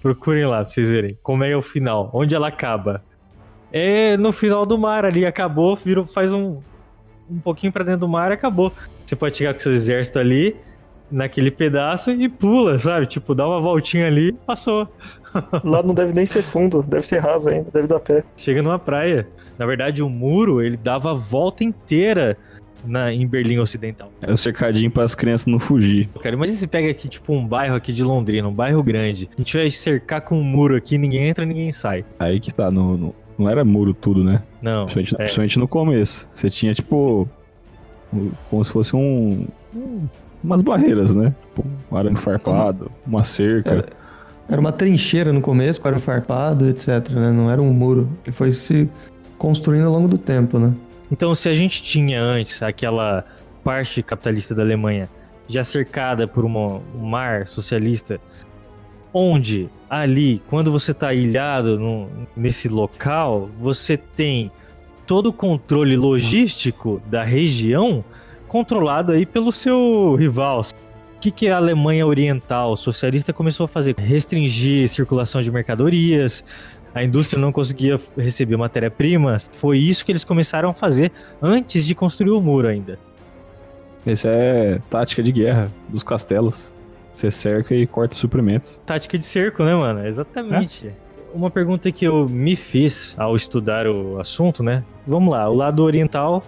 Procurem 0.00 0.46
lá 0.46 0.62
pra 0.64 0.72
vocês 0.72 0.90
verem 0.90 1.16
como 1.22 1.44
é 1.44 1.56
o 1.56 1.62
final, 1.62 2.10
onde 2.12 2.34
ela 2.34 2.48
acaba. 2.48 3.04
É 3.72 4.16
no 4.16 4.32
final 4.32 4.66
do 4.66 4.76
mar 4.76 5.04
ali, 5.04 5.24
acabou, 5.24 5.74
virou, 5.76 6.06
faz 6.06 6.32
um, 6.32 6.58
um 7.30 7.38
pouquinho 7.38 7.72
pra 7.72 7.82
dentro 7.84 8.00
do 8.00 8.08
mar 8.08 8.30
e 8.30 8.34
acabou. 8.34 8.72
Você 9.06 9.16
pode 9.16 9.36
chegar 9.38 9.54
com 9.54 9.60
seu 9.60 9.72
exército 9.72 10.18
ali, 10.18 10.54
naquele 11.10 11.50
pedaço 11.50 12.10
e 12.10 12.28
pula, 12.28 12.78
sabe? 12.78 13.06
Tipo, 13.06 13.34
dá 13.34 13.46
uma 13.46 13.60
voltinha 13.60 14.06
ali 14.06 14.28
e 14.28 14.32
passou. 14.32 14.88
Lá 15.64 15.82
não 15.82 15.94
deve 15.94 16.12
nem 16.12 16.26
ser 16.26 16.42
fundo, 16.42 16.82
deve 16.82 17.06
ser 17.06 17.18
raso 17.18 17.48
ainda, 17.48 17.70
deve 17.72 17.86
dar 17.86 18.00
pé. 18.00 18.22
Chega 18.36 18.62
numa 18.62 18.78
praia. 18.78 19.26
Na 19.58 19.66
verdade, 19.66 20.02
o 20.02 20.08
muro, 20.08 20.62
ele 20.62 20.76
dava 20.76 21.10
a 21.10 21.14
volta 21.14 21.62
inteira 21.64 22.36
na, 22.84 23.12
em 23.12 23.26
Berlim 23.26 23.58
Ocidental. 23.58 24.10
É 24.20 24.32
o 24.32 24.38
cercadinho 24.38 24.90
para 24.90 25.04
as 25.04 25.14
crianças 25.14 25.46
não 25.46 25.58
fugir. 25.58 26.08
Cara, 26.20 26.34
imagina 26.34 26.58
você 26.58 26.66
pega 26.66 26.90
aqui, 26.90 27.08
tipo, 27.08 27.32
um 27.32 27.46
bairro 27.46 27.74
aqui 27.76 27.92
de 27.92 28.02
Londrina, 28.02 28.48
um 28.48 28.52
bairro 28.52 28.82
grande. 28.82 29.28
A 29.34 29.36
gente 29.40 29.56
vai 29.56 29.70
cercar 29.70 30.22
com 30.22 30.36
um 30.38 30.42
muro 30.42 30.74
aqui, 30.76 30.98
ninguém 30.98 31.28
entra, 31.28 31.44
ninguém 31.44 31.70
sai. 31.72 32.04
Aí 32.18 32.40
que 32.40 32.52
tá, 32.52 32.70
no, 32.70 32.96
no- 32.96 33.14
não 33.38 33.48
era 33.48 33.64
muro 33.64 33.92
tudo, 33.94 34.22
né? 34.22 34.42
Não. 34.60 34.84
Principalmente, 34.86 35.14
é. 35.14 35.16
principalmente 35.18 35.58
no 35.58 35.68
começo. 35.68 36.28
Você 36.34 36.48
tinha, 36.50 36.74
tipo, 36.74 37.28
como 38.50 38.64
se 38.64 38.70
fosse 38.70 38.94
um. 38.96 39.46
um- 39.74 40.06
umas 40.42 40.60
barreiras, 40.60 41.14
né? 41.14 41.32
Tipo, 41.54 41.64
um 41.90 41.96
arame 41.96 42.16
farpado, 42.16 42.90
uma 43.06 43.22
cerca. 43.24 43.86
Era 44.48 44.60
uma 44.60 44.72
trincheira 44.72 45.32
no 45.32 45.40
começo, 45.40 45.80
com 45.80 45.86
era 45.88 46.00
farpado, 46.00 46.68
etc, 46.68 47.08
né? 47.10 47.30
Não 47.30 47.48
era 47.50 47.62
um 47.62 47.72
muro. 47.72 48.08
Ele 48.26 48.32
foi 48.34 48.50
se 48.50 48.90
construindo 49.38 49.86
ao 49.86 49.92
longo 49.92 50.08
do 50.08 50.18
tempo, 50.18 50.58
né? 50.58 50.72
Então, 51.10 51.32
se 51.34 51.48
a 51.48 51.54
gente 51.54 51.82
tinha 51.82 52.20
antes 52.20 52.60
aquela 52.62 53.24
parte 53.62 54.02
capitalista 54.02 54.54
da 54.54 54.62
Alemanha 54.62 55.08
já 55.46 55.62
cercada 55.62 56.26
por 56.26 56.44
uma- 56.44 56.80
um 56.96 57.06
mar 57.06 57.46
socialista, 57.46 58.18
onde 59.12 59.68
ali, 59.88 60.40
quando 60.48 60.72
você 60.72 60.92
está 60.92 61.12
ilhado 61.12 61.78
no- 61.78 62.08
nesse 62.36 62.68
local, 62.68 63.50
você 63.60 63.96
tem 63.96 64.50
todo 65.06 65.26
o 65.26 65.32
controle 65.32 65.96
logístico 65.96 67.02
da 67.06 67.22
região 67.22 68.02
controlado 68.48 69.12
aí 69.12 69.26
pelo 69.26 69.52
seu 69.52 70.14
rival. 70.18 70.62
O 71.16 71.20
que, 71.20 71.30
que 71.30 71.48
a 71.48 71.56
Alemanha 71.56 72.06
Oriental 72.06 72.76
socialista 72.76 73.32
começou 73.32 73.64
a 73.64 73.68
fazer? 73.68 73.94
Restringir 73.98 74.88
circulação 74.88 75.42
de 75.42 75.50
mercadorias, 75.50 76.42
a 76.94 77.04
indústria 77.04 77.40
não 77.40 77.52
conseguia 77.52 78.00
receber 78.16 78.56
matéria-prima. 78.56 79.36
Foi 79.52 79.78
isso 79.78 80.04
que 80.04 80.12
eles 80.12 80.24
começaram 80.24 80.70
a 80.70 80.72
fazer 80.74 81.12
antes 81.40 81.86
de 81.86 81.94
construir 81.94 82.30
o 82.30 82.40
muro 82.40 82.66
ainda. 82.68 82.98
Essa 84.04 84.28
é 84.28 84.80
tática 84.90 85.22
de 85.22 85.30
guerra 85.30 85.70
dos 85.88 86.02
castelos. 86.02 86.71
Você 87.14 87.30
cerca 87.30 87.74
e 87.74 87.86
corta 87.86 88.14
suprimentos. 88.14 88.80
Tática 88.86 89.18
de 89.18 89.24
cerco, 89.24 89.62
né, 89.64 89.74
mano? 89.74 90.06
Exatamente. 90.06 90.90
Uma 91.34 91.50
pergunta 91.50 91.90
que 91.90 92.04
eu 92.04 92.28
me 92.28 92.56
fiz 92.56 93.14
ao 93.18 93.36
estudar 93.36 93.86
o 93.86 94.18
assunto, 94.18 94.62
né? 94.62 94.84
Vamos 95.06 95.30
lá, 95.30 95.48
o 95.48 95.54
lado 95.54 95.82
oriental 95.82 96.42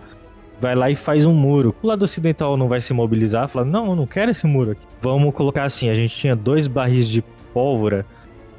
vai 0.60 0.74
lá 0.74 0.90
e 0.90 0.94
faz 0.94 1.26
um 1.26 1.32
muro. 1.32 1.74
O 1.82 1.86
lado 1.86 2.02
ocidental 2.02 2.56
não 2.56 2.68
vai 2.68 2.80
se 2.80 2.92
mobilizar, 2.92 3.48
fala: 3.48 3.64
"Não, 3.64 3.90
eu 3.90 3.96
não 3.96 4.06
quero 4.06 4.30
esse 4.30 4.46
muro 4.46 4.72
aqui". 4.72 4.86
Vamos 5.00 5.34
colocar 5.34 5.64
assim, 5.64 5.88
a 5.88 5.94
gente 5.94 6.14
tinha 6.14 6.36
dois 6.36 6.66
barris 6.66 7.08
de 7.08 7.22
pólvora 7.52 8.06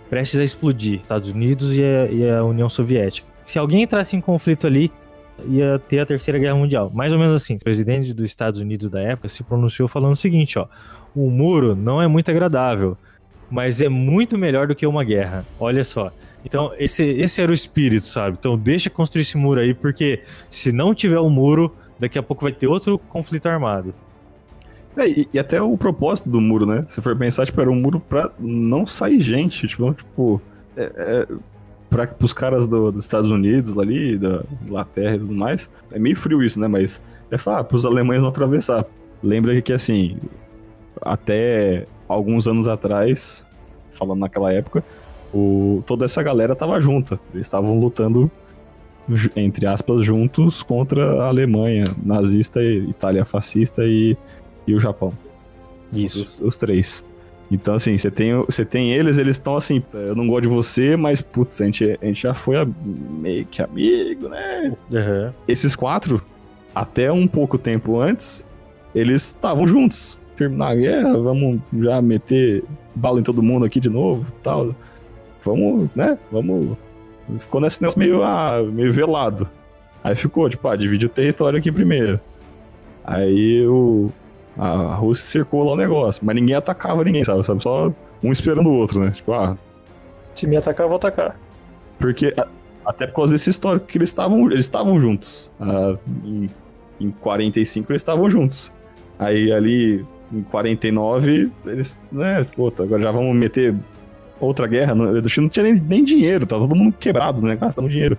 prestes 0.10 0.40
a 0.40 0.44
explodir, 0.44 1.00
Estados 1.02 1.30
Unidos 1.30 1.76
e 1.76 1.84
a, 1.84 2.06
e 2.12 2.30
a 2.30 2.44
União 2.44 2.70
Soviética. 2.70 3.28
Se 3.44 3.60
alguém 3.60 3.84
entrasse 3.84 4.16
em 4.16 4.22
conflito 4.22 4.66
ali, 4.68 4.92
ia 5.48 5.80
ter 5.80 6.00
a 6.00 6.06
Terceira 6.06 6.40
Guerra 6.40 6.56
Mundial. 6.56 6.92
Mais 6.94 7.12
ou 7.12 7.20
menos 7.20 7.36
assim. 7.36 7.56
O 7.56 7.60
presidente 7.60 8.14
dos 8.14 8.26
Estados 8.26 8.60
Unidos 8.60 8.90
da 8.90 9.02
época 9.02 9.28
se 9.28 9.44
pronunciou 9.44 9.88
falando 9.88 10.14
o 10.14 10.16
seguinte, 10.16 10.58
ó: 10.58 10.68
"O 11.16 11.30
muro 11.30 11.76
não 11.76 12.02
é 12.02 12.08
muito 12.08 12.30
agradável, 12.30 12.98
mas 13.50 13.82
é 13.82 13.90
muito 13.90 14.38
melhor 14.38 14.68
do 14.68 14.76
que 14.76 14.86
uma 14.86 15.04
guerra. 15.04 15.46
Olha 15.60 15.84
só. 15.84 16.12
Então, 16.44 16.72
esse, 16.78 17.04
esse 17.04 17.42
era 17.42 17.50
o 17.52 17.54
espírito, 17.54 18.06
sabe? 18.06 18.38
Então, 18.40 18.58
deixa 18.58 18.90
construir 18.90 19.22
esse 19.24 19.38
muro 19.38 19.60
aí, 19.60 19.74
porque 19.74 20.22
se 20.50 20.72
não 20.72 20.94
tiver 20.94 21.20
o 21.20 21.30
muro, 21.30 21.74
daqui 22.00 22.20
a 22.20 22.24
pouco 22.24 22.44
vai 22.44 22.52
ter 22.52 22.68
outro 22.68 23.00
conflito 23.00 23.48
armado. 23.48 23.94
É, 24.98 25.08
e, 25.10 25.28
e 25.34 25.40
até 25.40 25.62
o 25.62 25.76
propósito 25.78 26.30
do 26.30 26.40
muro, 26.40 26.66
né? 26.66 26.86
Se 26.88 27.02
for 27.02 27.16
pensar, 27.18 27.46
tipo, 27.46 27.60
era 27.60 27.70
um 27.70 27.76
muro 27.76 28.00
pra 28.00 28.32
não 28.40 28.86
sair 28.86 29.22
gente. 29.22 29.68
Tipo, 29.68 29.94
tipo 29.94 30.42
é, 30.78 30.84
é, 30.96 31.28
pra, 31.90 32.08
pros 32.08 32.32
caras 32.34 32.68
do- 32.68 32.92
dos 32.92 33.04
Estados 33.04 33.30
Unidos 33.30 33.78
ali, 33.78 34.18
da 34.18 34.44
Inglaterra 34.64 35.16
e 35.16 35.20
tudo 35.20 35.34
mais, 35.34 35.70
é 35.92 36.00
meio 36.00 36.16
frio 36.16 36.42
isso, 36.44 36.60
né? 36.60 36.68
Mas 36.68 37.02
é 37.32 37.38
falar, 37.38 37.60
ah, 37.60 37.64
pros 37.64 37.86
alemães 37.86 38.22
não 38.22 38.30
atravessar. 38.30 38.86
Lembra 39.24 39.60
que, 39.62 39.74
assim, 39.74 40.18
até 41.02 41.86
alguns 42.08 42.48
anos 42.48 42.68
atrás, 42.68 43.46
falando 43.92 44.20
naquela 44.20 44.52
época, 44.54 44.84
o, 45.34 45.84
toda 45.86 46.06
essa 46.06 46.22
galera 46.24 46.56
tava 46.56 46.80
junta. 46.82 47.20
Eles 47.34 47.46
estavam 47.46 47.80
lutando, 47.80 48.30
entre 49.36 49.68
aspas, 49.68 50.06
juntos 50.06 50.64
contra 50.64 51.24
a 51.24 51.28
Alemanha 51.28 51.86
nazista, 52.04 52.62
Itália 52.64 53.26
fascista 53.26 53.84
e, 53.86 54.16
e 54.66 54.74
o 54.74 54.80
Japão. 54.80 55.12
Isso. 55.94 56.22
Os, 56.22 56.40
os 56.42 56.58
três. 56.58 57.04
Então, 57.52 57.76
assim, 57.76 57.96
você 57.96 58.10
tem, 58.10 58.34
você 58.44 58.66
tem 58.66 58.92
eles, 58.92 59.20
eles 59.20 59.38
estão 59.38 59.56
assim, 59.56 59.84
eu 59.94 60.16
não 60.16 60.28
gosto 60.28 60.42
de 60.44 60.48
você, 60.48 60.98
mas, 60.98 61.22
putz, 61.22 61.62
a 61.62 61.66
gente, 61.66 61.98
a 62.02 62.06
gente 62.06 62.24
já 62.24 62.34
foi 62.34 62.58
a- 62.58 62.68
meio 62.84 63.46
que 63.46 63.62
amigo, 63.62 64.28
né? 64.28 64.74
Aham. 64.92 65.34
Esses 65.48 65.76
quatro, 65.76 66.24
até 66.74 67.12
um 67.12 67.28
pouco 67.28 67.58
tempo 67.60 68.00
antes, 68.00 68.44
eles 68.96 69.22
estavam 69.28 69.68
juntos. 69.68 70.18
Terminar 70.36 70.70
a 70.72 70.76
guerra, 70.76 71.18
vamos 71.18 71.62
já 71.74 72.02
meter 72.02 72.64
bala 72.94 73.20
em 73.20 73.24
todo 73.24 73.42
mundo 73.42 73.66
aqui 73.66 73.80
de 73.80 73.90
novo 73.90 74.26
tal. 74.44 74.76
Vamos, 75.44 75.90
né? 75.96 76.18
Vamos. 76.32 76.78
Ficou 77.40 77.62
nesse 77.62 77.82
negócio 77.82 78.00
meio, 78.00 78.22
ah, 78.24 78.62
meio 78.64 78.92
velado. 78.92 79.48
Aí 80.04 80.16
ficou, 80.16 80.50
tipo, 80.50 80.68
ah, 80.68 80.76
divide 80.76 81.06
o 81.06 81.10
território 81.10 81.58
aqui 81.58 81.72
primeiro. 81.72 82.20
Aí 83.04 83.66
o, 83.68 84.12
A 84.58 84.94
Rússia 84.96 85.24
cercou 85.26 85.64
lá 85.64 85.74
o 85.74 85.78
negócio, 85.78 86.26
mas 86.26 86.36
ninguém 86.36 86.56
atacava 86.56 87.04
ninguém, 87.04 87.24
sabe? 87.24 87.44
sabe? 87.46 87.62
Só 87.64 87.92
um 88.24 88.32
esperando 88.32 88.68
o 88.68 88.74
outro, 88.74 89.00
né? 89.00 89.12
Tipo, 89.12 89.34
ah, 89.34 89.58
Se 90.34 90.46
me 90.48 90.58
atacar, 90.58 90.86
eu 90.86 90.90
vou 90.90 90.98
atacar. 90.98 91.40
porque 92.00 92.34
até 92.86 93.08
por 93.08 93.16
causa 93.16 93.34
desse 93.34 93.50
histórico 93.50 93.86
que 93.88 93.98
eles 93.98 94.10
estavam 94.10 94.52
eles 94.52 94.66
estavam 94.66 95.00
juntos. 95.00 95.52
Ah, 95.60 95.96
em, 96.24 96.50
em 97.00 97.12
45 97.12 97.92
eles 97.92 98.02
estavam 98.02 98.30
juntos. 98.30 98.72
Aí 99.18 99.52
ali 99.52 100.06
em 100.32 100.42
49 100.44 101.52
eles, 101.66 102.02
né, 102.12 102.44
puta, 102.56 102.84
agora 102.84 103.02
já 103.02 103.12
vamos 103.12 103.36
meter 103.36 103.76
outra 104.40 104.68
guerra. 104.68 104.94
Do 104.96 105.30
Chile 105.30 105.46
não 105.46 105.50
tinha 105.50 105.64
nem, 105.64 105.76
nem 105.76 106.04
dinheiro, 106.04 106.46
tava 106.46 106.62
todo 106.68 106.76
mundo 106.76 106.96
quebrado, 106.98 107.42
né? 107.42 107.56
Gastando 107.56 107.90
dinheiro. 107.90 108.18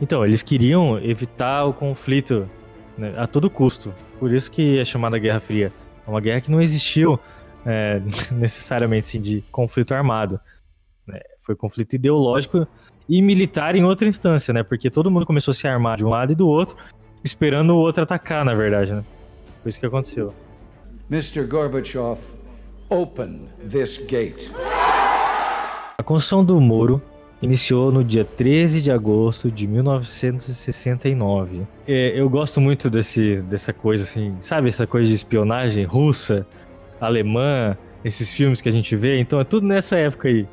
Então, 0.00 0.24
eles 0.24 0.42
queriam 0.42 0.98
evitar 0.98 1.64
o 1.64 1.72
conflito 1.72 2.48
né, 2.96 3.12
a 3.16 3.26
todo 3.26 3.50
custo. 3.50 3.92
Por 4.18 4.32
isso 4.32 4.50
que 4.50 4.78
é 4.78 4.84
chamada 4.84 5.18
Guerra 5.18 5.40
Fria. 5.40 5.72
É 6.06 6.10
uma 6.10 6.20
guerra 6.20 6.40
que 6.40 6.50
não 6.50 6.60
existiu 6.60 7.18
é, 7.66 8.00
necessariamente 8.32 9.08
assim, 9.08 9.20
de 9.20 9.42
conflito 9.50 9.94
armado. 9.94 10.40
né? 11.06 11.20
Foi 11.42 11.54
conflito 11.54 11.94
ideológico 11.94 12.66
e 13.08 13.22
militar 13.22 13.74
em 13.74 13.84
outra 13.84 14.08
instância, 14.08 14.52
né? 14.52 14.62
Porque 14.62 14.90
todo 14.90 15.10
mundo 15.10 15.26
começou 15.26 15.52
a 15.52 15.54
se 15.54 15.66
armar 15.66 15.96
de 15.96 16.04
um 16.04 16.10
lado 16.10 16.32
e 16.32 16.34
do 16.34 16.46
outro, 16.46 16.76
esperando 17.24 17.70
o 17.70 17.76
outro 17.76 18.02
atacar, 18.02 18.44
na 18.44 18.54
verdade, 18.54 18.92
né? 18.92 19.02
Foi 19.62 19.70
isso 19.70 19.80
que 19.80 19.86
aconteceu. 19.86 20.32
Mr. 21.10 21.42
Gorbachev, 21.44 22.20
open 22.90 23.48
this 23.66 23.96
gate. 23.96 24.50
A 25.96 26.02
construção 26.02 26.44
do 26.44 26.60
muro 26.60 27.00
iniciou 27.40 27.90
no 27.90 28.04
dia 28.04 28.26
13 28.26 28.82
de 28.82 28.90
agosto 28.90 29.50
de 29.50 29.66
1969. 29.66 31.62
É, 31.86 32.20
eu 32.20 32.28
gosto 32.28 32.60
muito 32.60 32.90
desse, 32.90 33.36
dessa 33.36 33.72
coisa 33.72 34.04
assim, 34.04 34.36
sabe 34.42 34.68
essa 34.68 34.86
coisa 34.86 35.08
de 35.08 35.16
espionagem 35.16 35.82
russa, 35.84 36.46
alemã, 37.00 37.74
esses 38.04 38.34
filmes 38.34 38.60
que 38.60 38.68
a 38.68 38.72
gente 38.72 38.94
vê, 38.94 39.18
então 39.18 39.40
é 39.40 39.44
tudo 39.44 39.66
nessa 39.66 39.96
época 39.96 40.28
aí. 40.28 40.46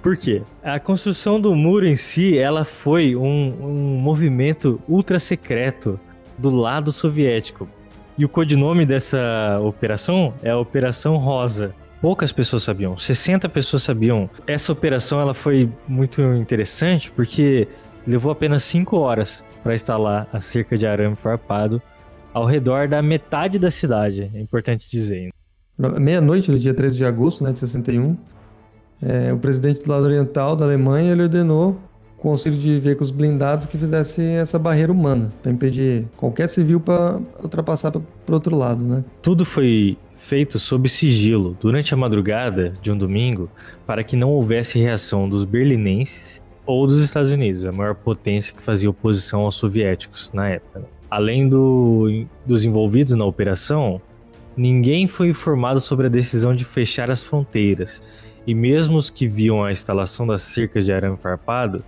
Por 0.00 0.16
quê? 0.16 0.42
A 0.62 0.78
construção 0.78 1.40
do 1.40 1.52
muro 1.52 1.84
em 1.84 1.96
si, 1.96 2.38
ela 2.38 2.64
foi 2.64 3.16
um, 3.16 3.54
um 3.60 3.98
movimento 3.98 4.80
ultra 4.88 5.18
secreto 5.18 5.98
do 6.38 6.50
lado 6.50 6.92
soviético. 6.92 7.68
E 8.18 8.24
o 8.24 8.28
codinome 8.28 8.86
dessa 8.86 9.58
operação 9.60 10.32
é 10.42 10.50
a 10.50 10.58
Operação 10.58 11.16
Rosa. 11.16 11.74
Poucas 12.00 12.32
pessoas 12.32 12.62
sabiam, 12.62 12.98
60 12.98 13.48
pessoas 13.48 13.82
sabiam. 13.82 14.30
Essa 14.46 14.72
operação 14.72 15.20
ela 15.20 15.34
foi 15.34 15.70
muito 15.86 16.22
interessante 16.22 17.10
porque 17.10 17.68
levou 18.06 18.32
apenas 18.32 18.62
5 18.64 18.96
horas 18.96 19.44
para 19.62 19.74
instalar 19.74 20.28
a 20.32 20.40
cerca 20.40 20.78
de 20.78 20.86
arame 20.86 21.16
farpado 21.16 21.82
ao 22.32 22.46
redor 22.46 22.88
da 22.88 23.02
metade 23.02 23.58
da 23.58 23.70
cidade, 23.70 24.30
é 24.34 24.40
importante 24.40 24.90
dizer. 24.90 25.30
Meia-noite 25.78 26.50
do 26.50 26.58
dia 26.58 26.72
13 26.72 26.96
de 26.96 27.04
agosto 27.04 27.44
né, 27.44 27.52
de 27.52 27.58
61, 27.58 28.16
é, 29.02 29.32
o 29.32 29.38
presidente 29.38 29.82
do 29.82 29.90
lado 29.90 30.04
oriental 30.04 30.56
da 30.56 30.64
Alemanha 30.64 31.12
ele 31.12 31.22
ordenou 31.22 31.78
Conselho 32.26 32.56
de 32.56 32.80
Veículos 32.80 33.12
Blindados 33.12 33.66
que 33.66 33.78
fizesse 33.78 34.20
essa 34.20 34.58
barreira 34.58 34.90
humana 34.90 35.30
para 35.40 35.52
impedir 35.52 36.08
qualquer 36.16 36.48
civil 36.48 36.80
para 36.80 37.20
ultrapassar 37.40 37.92
para 37.92 38.00
o 38.00 38.32
outro 38.32 38.56
lado. 38.56 38.84
Né? 38.84 39.04
Tudo 39.22 39.44
foi 39.44 39.96
feito 40.16 40.58
sob 40.58 40.88
sigilo 40.88 41.56
durante 41.60 41.94
a 41.94 41.96
madrugada 41.96 42.72
de 42.82 42.90
um 42.90 42.98
domingo 42.98 43.48
para 43.86 44.02
que 44.02 44.16
não 44.16 44.30
houvesse 44.30 44.76
reação 44.76 45.28
dos 45.28 45.44
berlinenses 45.44 46.42
ou 46.66 46.84
dos 46.88 47.00
Estados 47.00 47.30
Unidos, 47.30 47.64
a 47.64 47.70
maior 47.70 47.94
potência 47.94 48.52
que 48.52 48.60
fazia 48.60 48.90
oposição 48.90 49.42
aos 49.42 49.54
soviéticos 49.54 50.32
na 50.34 50.48
época. 50.48 50.82
Além 51.08 51.48
do, 51.48 52.26
dos 52.44 52.64
envolvidos 52.64 53.14
na 53.14 53.24
operação, 53.24 54.02
ninguém 54.56 55.06
foi 55.06 55.28
informado 55.28 55.78
sobre 55.78 56.06
a 56.06 56.10
decisão 56.10 56.56
de 56.56 56.64
fechar 56.64 57.08
as 57.08 57.22
fronteiras, 57.22 58.02
e 58.44 58.52
mesmo 58.52 58.98
os 58.98 59.10
que 59.10 59.28
viam 59.28 59.62
a 59.62 59.70
instalação 59.70 60.26
das 60.26 60.42
cercas 60.42 60.84
de 60.84 60.92
arame 60.92 61.16
farpado, 61.18 61.84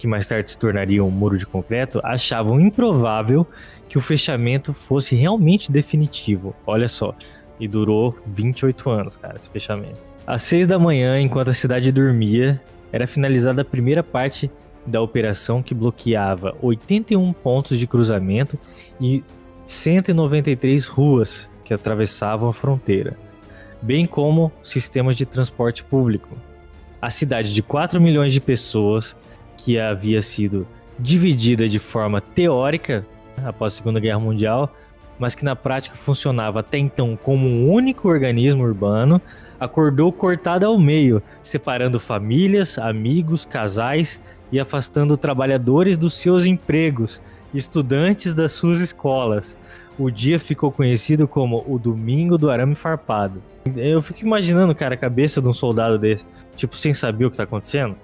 que 0.00 0.06
mais 0.08 0.26
tarde 0.26 0.50
se 0.50 0.56
tornariam 0.56 1.06
um 1.06 1.10
muro 1.10 1.36
de 1.36 1.44
concreto, 1.44 2.00
achavam 2.02 2.58
improvável 2.58 3.46
que 3.86 3.98
o 3.98 4.00
fechamento 4.00 4.72
fosse 4.72 5.14
realmente 5.14 5.70
definitivo. 5.70 6.56
Olha 6.66 6.88
só, 6.88 7.14
e 7.60 7.68
durou 7.68 8.18
28 8.26 8.88
anos, 8.88 9.16
cara, 9.16 9.36
esse 9.38 9.50
fechamento. 9.50 9.98
Às 10.26 10.40
6 10.42 10.66
da 10.66 10.78
manhã, 10.78 11.20
enquanto 11.20 11.50
a 11.50 11.52
cidade 11.52 11.92
dormia, 11.92 12.58
era 12.90 13.06
finalizada 13.06 13.60
a 13.60 13.64
primeira 13.64 14.02
parte 14.02 14.50
da 14.86 15.02
operação 15.02 15.62
que 15.62 15.74
bloqueava 15.74 16.56
81 16.62 17.30
pontos 17.34 17.78
de 17.78 17.86
cruzamento 17.86 18.58
e 18.98 19.22
193 19.66 20.86
ruas 20.86 21.46
que 21.62 21.74
atravessavam 21.74 22.48
a 22.48 22.54
fronteira, 22.54 23.18
bem 23.82 24.06
como 24.06 24.50
sistemas 24.62 25.14
de 25.14 25.26
transporte 25.26 25.84
público. 25.84 26.38
A 27.02 27.10
cidade 27.10 27.52
de 27.52 27.62
4 27.62 28.00
milhões 28.00 28.32
de 28.32 28.40
pessoas, 28.40 29.14
que 29.60 29.78
havia 29.78 30.22
sido 30.22 30.66
dividida 30.98 31.68
de 31.68 31.78
forma 31.78 32.20
teórica 32.20 33.06
após 33.44 33.74
a 33.74 33.76
Segunda 33.76 34.00
Guerra 34.00 34.18
Mundial, 34.18 34.74
mas 35.18 35.34
que 35.34 35.44
na 35.44 35.54
prática 35.54 35.94
funcionava 35.94 36.60
até 36.60 36.78
então 36.78 37.18
como 37.22 37.46
um 37.46 37.70
único 37.70 38.08
organismo 38.08 38.64
urbano, 38.64 39.20
acordou 39.58 40.10
cortada 40.10 40.66
ao 40.66 40.78
meio, 40.78 41.22
separando 41.42 42.00
famílias, 42.00 42.78
amigos, 42.78 43.44
casais 43.44 44.18
e 44.50 44.58
afastando 44.58 45.16
trabalhadores 45.16 45.98
dos 45.98 46.14
seus 46.14 46.46
empregos, 46.46 47.20
estudantes 47.52 48.32
das 48.32 48.52
suas 48.52 48.80
escolas. 48.80 49.58
O 49.98 50.10
dia 50.10 50.38
ficou 50.38 50.72
conhecido 50.72 51.28
como 51.28 51.62
o 51.68 51.78
Domingo 51.78 52.38
do 52.38 52.50
Arame 52.50 52.74
Farpado. 52.74 53.42
Eu 53.76 54.00
fico 54.00 54.20
imaginando, 54.20 54.74
cara, 54.74 54.94
a 54.94 54.98
cabeça 54.98 55.42
de 55.42 55.48
um 55.48 55.52
soldado 55.52 55.98
desse, 55.98 56.24
tipo, 56.56 56.74
sem 56.74 56.94
saber 56.94 57.26
o 57.26 57.30
que 57.30 57.36
tá 57.36 57.42
acontecendo, 57.42 57.94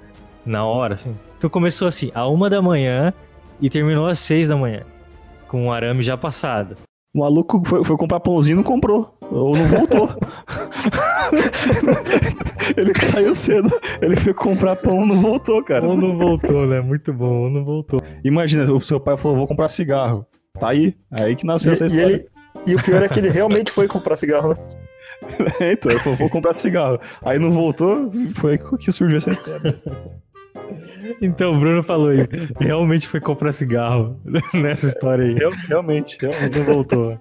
na 0.45 0.67
hora, 0.67 0.97
assim. 0.97 1.17
Então 1.47 1.61
começou 1.61 1.87
assim, 1.87 2.11
a 2.13 2.27
uma 2.27 2.51
da 2.51 2.61
manhã 2.61 3.15
e 3.61 3.71
terminou 3.71 4.09
às 4.09 4.19
seis 4.19 4.49
da 4.49 4.57
manhã, 4.57 4.83
com 5.47 5.69
o 5.69 5.73
arame 5.73 6.03
já 6.03 6.17
passado. 6.17 6.75
O 7.15 7.21
maluco 7.21 7.63
foi, 7.65 7.85
foi 7.85 7.97
comprar 7.97 8.19
pãozinho 8.19 8.55
e 8.55 8.57
não 8.57 8.65
comprou. 8.65 9.17
Ou 9.31 9.57
não 9.57 9.65
voltou. 9.67 10.09
ele 12.77 12.93
que 12.93 13.05
saiu 13.05 13.33
cedo. 13.33 13.71
Ele 14.03 14.17
foi 14.17 14.35
comprar 14.35 14.75
pão 14.75 15.05
e 15.05 15.07
não 15.07 15.23
voltou, 15.23 15.63
cara. 15.63 15.87
Ou 15.87 15.97
não 15.97 16.19
voltou, 16.19 16.67
né? 16.67 16.81
Muito 16.81 17.13
bom, 17.13 17.45
ou 17.45 17.51
não 17.51 17.65
voltou. 17.65 18.03
Imagina, 18.25 18.65
o 18.73 18.81
seu 18.81 18.99
pai 18.99 19.17
falou: 19.17 19.37
vou 19.37 19.47
comprar 19.47 19.69
cigarro. 19.69 20.27
Tá 20.59 20.71
aí. 20.71 20.97
É 21.13 21.23
aí 21.23 21.37
que 21.37 21.47
nasceu 21.47 21.71
E, 21.71 21.75
essa 21.75 21.85
e 21.85 21.87
história. 21.87 22.13
ele, 22.13 22.27
e 22.67 22.75
o 22.75 22.83
pior 22.83 23.05
é 23.05 23.09
que 23.09 23.21
ele 23.21 23.31
realmente 23.31 23.71
foi 23.71 23.87
comprar 23.87 24.17
cigarro, 24.17 24.49
né? 24.49 24.57
então, 25.73 25.93
ele 25.93 26.01
falou: 26.01 26.19
vou 26.19 26.29
comprar 26.29 26.55
cigarro. 26.55 26.99
Aí 27.23 27.39
não 27.39 27.53
voltou, 27.53 28.11
foi 28.35 28.53
aí 28.53 28.59
que 28.79 28.91
surgiu 28.91 29.19
essa 29.19 29.31
história. 29.31 29.81
Então, 31.21 31.55
o 31.55 31.59
Bruno 31.59 31.83
falou 31.83 32.13
isso. 32.13 32.29
Realmente 32.59 33.09
foi 33.09 33.21
comprar 33.21 33.53
cigarro 33.53 34.21
nessa 34.55 34.87
história 34.87 35.25
aí. 35.25 35.35
Real- 35.35 35.53
realmente, 35.69 36.17
realmente. 36.21 36.59
Não 36.59 36.65
voltou. 36.65 37.19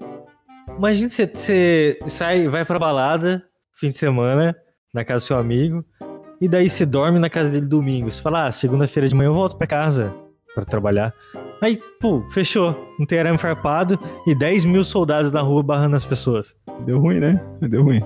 Imagina 0.77 1.09
você, 1.09 1.27
você 1.33 1.99
sai, 2.07 2.47
vai 2.47 2.65
pra 2.65 2.79
balada, 2.79 3.43
fim 3.79 3.91
de 3.91 3.97
semana, 3.97 4.55
na 4.93 5.05
casa 5.05 5.23
do 5.23 5.27
seu 5.27 5.37
amigo, 5.37 5.85
e 6.41 6.49
daí 6.49 6.69
você 6.69 6.85
dorme 6.85 7.19
na 7.19 7.29
casa 7.29 7.51
dele 7.51 7.65
domingo. 7.65 8.09
Você 8.11 8.21
fala, 8.21 8.47
ah, 8.47 8.51
segunda-feira 8.51 9.07
de 9.07 9.15
manhã 9.15 9.27
eu 9.29 9.33
volto 9.33 9.57
pra 9.57 9.67
casa 9.67 10.13
pra 10.53 10.65
trabalhar. 10.65 11.13
Aí, 11.61 11.79
pô, 12.01 12.21
fechou. 12.31 12.93
Não 12.99 13.05
tem 13.05 13.19
arame 13.19 13.37
farpado 13.37 13.97
e 14.27 14.35
10 14.35 14.65
mil 14.65 14.83
soldados 14.83 15.31
na 15.31 15.41
rua 15.41 15.63
barrando 15.63 15.95
as 15.95 16.05
pessoas. 16.05 16.53
Deu 16.85 16.99
ruim, 16.99 17.19
né? 17.19 17.41
Deu 17.61 17.83
ruim. 17.83 18.01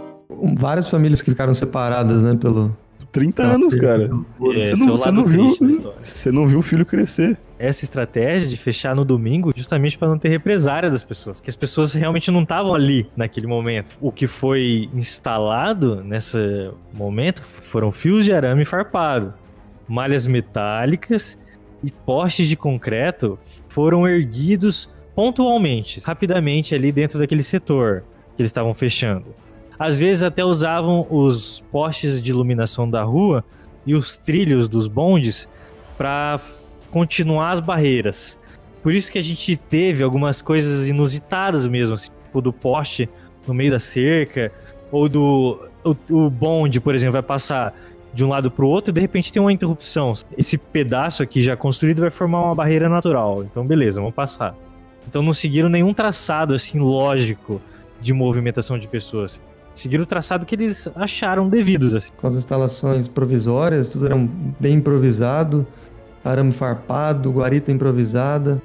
Várias 0.58 0.90
famílias 0.90 1.22
que 1.22 1.32
ficaram 1.32 1.54
separadas, 1.54 2.24
né, 2.24 2.36
pelo... 2.40 2.76
30 3.12 3.44
Nossa, 3.44 3.56
anos, 3.56 3.74
ele- 3.74 3.82
cara. 3.82 4.08
Você 4.08 4.74
é 4.74 4.76
não, 4.76 4.94
o 4.94 4.98
você 4.98 5.12
não 5.12 5.26
viu. 5.26 5.50
Você 6.04 6.32
não 6.32 6.48
viu 6.48 6.60
o 6.60 6.62
filho 6.62 6.86
crescer. 6.86 7.38
essa 7.58 7.84
estratégia 7.84 8.48
de 8.48 8.56
fechar 8.56 8.96
no 8.96 9.04
domingo 9.04 9.52
justamente 9.56 9.98
para 9.98 10.08
não 10.08 10.18
ter 10.18 10.30
represária 10.30 10.90
das 10.90 11.04
pessoas, 11.04 11.42
que 11.42 11.50
as 11.50 11.56
pessoas 11.56 11.94
realmente 11.94 12.30
não 12.32 12.44
estavam 12.44 12.74
ali 12.74 13.10
naquele 13.18 13.48
momento. 13.48 13.98
O 14.00 14.12
que 14.12 14.28
foi 14.28 14.88
instalado 14.94 16.04
nesse 16.04 16.72
momento 16.94 17.44
foram 17.44 17.92
fios 17.92 18.24
de 18.26 18.32
arame 18.32 18.64
farpado, 18.64 19.34
malhas 19.88 20.26
metálicas 20.28 21.38
e 21.84 21.92
postes 21.92 22.48
de 22.48 22.56
concreto 22.56 23.38
foram 23.70 24.08
erguidos 24.08 24.90
pontualmente, 25.16 26.00
rapidamente 26.06 26.74
ali 26.74 26.92
dentro 26.92 27.20
daquele 27.20 27.44
setor 27.44 28.04
que 28.36 28.42
eles 28.42 28.50
estavam 28.52 28.74
fechando. 28.74 29.26
Às 29.80 29.98
vezes 29.98 30.22
até 30.22 30.44
usavam 30.44 31.08
os 31.10 31.64
postes 31.72 32.22
de 32.22 32.30
iluminação 32.32 32.90
da 32.90 33.02
rua 33.02 33.46
e 33.86 33.96
os 33.96 34.18
trilhos 34.18 34.68
dos 34.68 34.88
bondes 34.88 35.48
para 35.98 36.40
continuar 36.92 37.52
as 37.52 37.62
barreiras. 37.62 38.38
Por 38.84 38.94
isso 38.94 39.12
que 39.12 39.18
a 39.18 39.24
gente 39.24 39.56
teve 39.56 40.04
algumas 40.04 40.42
coisas 40.42 40.86
inusitadas 40.86 41.68
mesmo, 41.68 41.96
assim, 41.96 42.10
tipo 42.26 42.42
do 42.42 42.52
poste 42.52 43.10
no 43.48 43.54
meio 43.54 43.72
da 43.72 43.80
cerca, 43.80 44.52
ou 44.92 45.08
do 45.08 45.60
o, 45.84 45.96
o 46.12 46.30
bonde, 46.30 46.80
por 46.80 46.94
exemplo, 46.94 47.14
vai 47.14 47.24
passar 47.24 47.74
de 48.14 48.26
um 48.26 48.30
lado 48.30 48.50
para 48.52 48.66
o 48.66 48.68
outro 48.68 48.92
e 48.92 48.94
de 48.94 49.00
repente 49.00 49.32
tem 49.32 49.42
uma 49.42 49.54
interrupção. 49.54 50.14
Esse 50.38 50.58
pedaço 50.58 51.24
aqui 51.24 51.42
já 51.42 51.56
construído 51.56 52.02
vai 52.02 52.10
formar 52.10 52.44
uma 52.44 52.56
barreira 52.56 52.90
natural. 52.90 53.44
Então, 53.44 53.66
beleza, 53.66 54.02
vamos 54.02 54.16
passar. 54.16 54.56
Então 55.08 55.22
não 55.22 55.34
seguiram 55.34 55.70
nenhum 55.70 55.94
traçado 55.94 56.54
assim 56.54 56.80
lógico 56.80 57.62
de 58.02 58.14
movimentação 58.14 58.78
de 58.78 58.88
pessoas. 58.88 59.42
Seguiram 59.76 60.04
o 60.04 60.08
traçado 60.08 60.46
que 60.46 60.56
eles 60.56 60.90
acharam 60.96 61.48
devidos, 61.48 61.94
assim. 61.96 62.12
Com 62.18 62.28
as 62.28 62.36
instalações 62.36 63.08
provisórias, 63.08 63.88
tudo 63.88 64.06
era 64.08 64.16
bem 64.60 64.76
improvisado, 64.76 65.66
arame 66.24 66.52
farpado, 66.52 67.32
guarita 67.32 67.72
improvisada 67.72 68.62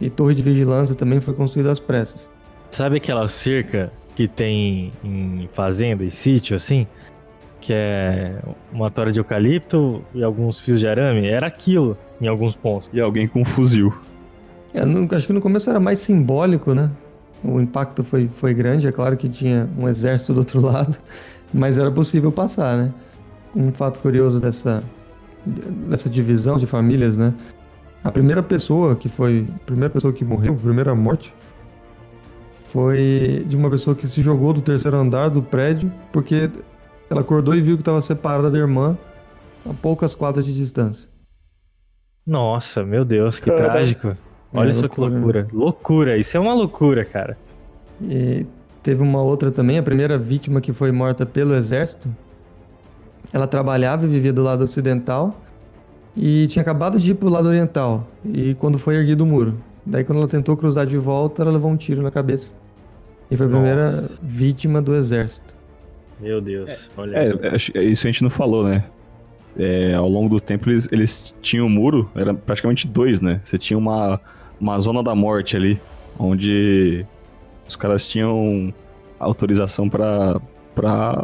e 0.00 0.10
torre 0.10 0.34
de 0.34 0.42
vigilância 0.42 0.94
também 0.94 1.20
foi 1.20 1.34
construída 1.34 1.70
às 1.70 1.78
pressas. 1.80 2.30
Sabe 2.72 2.96
aquela 2.96 3.28
cerca 3.28 3.92
que 4.16 4.26
tem 4.26 4.90
em 5.04 5.48
fazenda 5.54 6.02
e 6.02 6.10
sítio, 6.10 6.56
assim? 6.56 6.86
Que 7.60 7.72
é 7.72 8.34
uma 8.72 8.90
tora 8.90 9.12
de 9.12 9.20
eucalipto 9.20 10.02
e 10.14 10.22
alguns 10.24 10.60
fios 10.60 10.80
de 10.80 10.88
arame? 10.88 11.26
Era 11.28 11.46
aquilo 11.46 11.96
em 12.20 12.26
alguns 12.26 12.56
pontos. 12.56 12.90
E 12.92 13.00
alguém 13.00 13.28
com 13.28 13.42
um 13.42 13.44
fuzil. 13.44 13.94
É, 14.74 14.84
no- 14.84 15.08
acho 15.14 15.26
que 15.28 15.32
no 15.32 15.40
começo 15.40 15.70
era 15.70 15.78
mais 15.80 16.00
simbólico, 16.00 16.74
né? 16.74 16.90
O 17.44 17.60
impacto 17.60 18.02
foi, 18.02 18.28
foi 18.28 18.54
grande, 18.54 18.86
é 18.86 18.92
claro 18.92 19.16
que 19.16 19.28
tinha 19.28 19.68
um 19.78 19.88
exército 19.88 20.32
do 20.32 20.38
outro 20.40 20.60
lado, 20.64 20.96
mas 21.52 21.78
era 21.78 21.90
possível 21.90 22.32
passar, 22.32 22.76
né? 22.76 22.92
Um 23.54 23.72
fato 23.72 24.00
curioso 24.00 24.40
dessa, 24.40 24.82
dessa 25.88 26.10
divisão 26.10 26.58
de 26.58 26.66
famílias, 26.66 27.16
né? 27.16 27.32
A 28.02 28.12
primeira 28.12 28.42
pessoa 28.42 28.94
que 28.94 29.08
foi. 29.08 29.46
A 29.54 29.64
primeira 29.64 29.92
pessoa 29.92 30.12
que 30.12 30.24
morreu, 30.24 30.54
a 30.54 30.56
primeira 30.56 30.94
morte, 30.94 31.34
foi 32.72 33.44
de 33.48 33.56
uma 33.56 33.70
pessoa 33.70 33.96
que 33.96 34.06
se 34.06 34.22
jogou 34.22 34.52
do 34.52 34.60
terceiro 34.60 34.96
andar 34.96 35.28
do 35.28 35.42
prédio 35.42 35.90
porque 36.12 36.50
ela 37.08 37.20
acordou 37.20 37.54
e 37.54 37.60
viu 37.60 37.76
que 37.76 37.82
estava 37.82 38.00
separada 38.00 38.50
da 38.50 38.58
irmã 38.58 38.96
a 39.68 39.72
poucas 39.74 40.14
quadras 40.14 40.44
de 40.44 40.54
distância. 40.54 41.08
Nossa, 42.26 42.84
meu 42.84 43.04
Deus, 43.04 43.38
que 43.38 43.50
trágico. 43.50 44.16
Olha 44.52 44.70
É, 44.70 44.72
só 44.72 44.88
que 44.88 45.00
loucura, 45.00 45.20
loucura. 45.20 45.48
Loucura, 45.52 46.16
isso 46.16 46.36
é 46.36 46.40
uma 46.40 46.54
loucura, 46.54 47.04
cara. 47.04 47.36
E 48.02 48.46
teve 48.82 49.02
uma 49.02 49.20
outra 49.20 49.50
também, 49.50 49.78
a 49.78 49.82
primeira 49.82 50.16
vítima 50.16 50.60
que 50.60 50.72
foi 50.72 50.92
morta 50.92 51.26
pelo 51.26 51.54
exército. 51.54 52.08
Ela 53.32 53.46
trabalhava 53.46 54.06
e 54.06 54.08
vivia 54.08 54.32
do 54.32 54.42
lado 54.42 54.64
ocidental 54.64 55.36
e 56.16 56.46
tinha 56.48 56.62
acabado 56.62 56.98
de 56.98 57.10
ir 57.10 57.14
pro 57.14 57.28
lado 57.28 57.48
oriental. 57.48 58.06
E 58.24 58.54
quando 58.54 58.78
foi 58.78 58.96
erguido 58.96 59.24
o 59.24 59.26
muro. 59.26 59.54
Daí 59.84 60.04
quando 60.04 60.18
ela 60.18 60.28
tentou 60.28 60.56
cruzar 60.56 60.86
de 60.86 60.96
volta, 60.96 61.42
ela 61.42 61.52
levou 61.52 61.70
um 61.70 61.76
tiro 61.76 62.02
na 62.02 62.10
cabeça. 62.10 62.54
E 63.30 63.36
foi 63.36 63.46
a 63.46 63.48
primeira 63.48 63.84
Nossa. 63.90 64.18
vítima 64.22 64.80
do 64.80 64.94
exército. 64.94 65.54
Meu 66.20 66.40
Deus, 66.40 66.88
olha. 66.96 67.16
É, 67.16 67.28
é, 67.74 67.82
isso 67.84 68.06
a 68.06 68.10
gente 68.10 68.22
não 68.22 68.30
falou, 68.30 68.64
né? 68.64 68.84
É, 69.58 69.94
ao 69.94 70.08
longo 70.08 70.28
do 70.28 70.40
tempo 70.40 70.68
eles, 70.68 70.86
eles 70.92 71.34
tinham 71.40 71.66
um 71.66 71.70
muro, 71.70 72.10
era 72.14 72.34
praticamente 72.34 72.86
dois, 72.86 73.20
né? 73.20 73.40
Você 73.42 73.56
tinha 73.56 73.78
uma, 73.78 74.20
uma 74.60 74.78
zona 74.78 75.02
da 75.02 75.14
morte 75.14 75.56
ali, 75.56 75.80
onde 76.18 77.06
os 77.66 77.74
caras 77.74 78.06
tinham 78.06 78.72
autorização 79.18 79.88
pra 79.88 80.40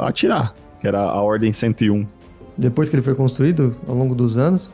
atirar, 0.01 0.55
que 0.81 0.87
era 0.89 1.01
a 1.01 1.21
Ordem 1.21 1.53
101. 1.53 2.07
Depois 2.57 2.89
que 2.89 2.97
ele 2.97 3.03
foi 3.03 3.15
construído, 3.15 3.77
ao 3.87 3.95
longo 3.95 4.15
dos 4.15 4.37
anos, 4.37 4.73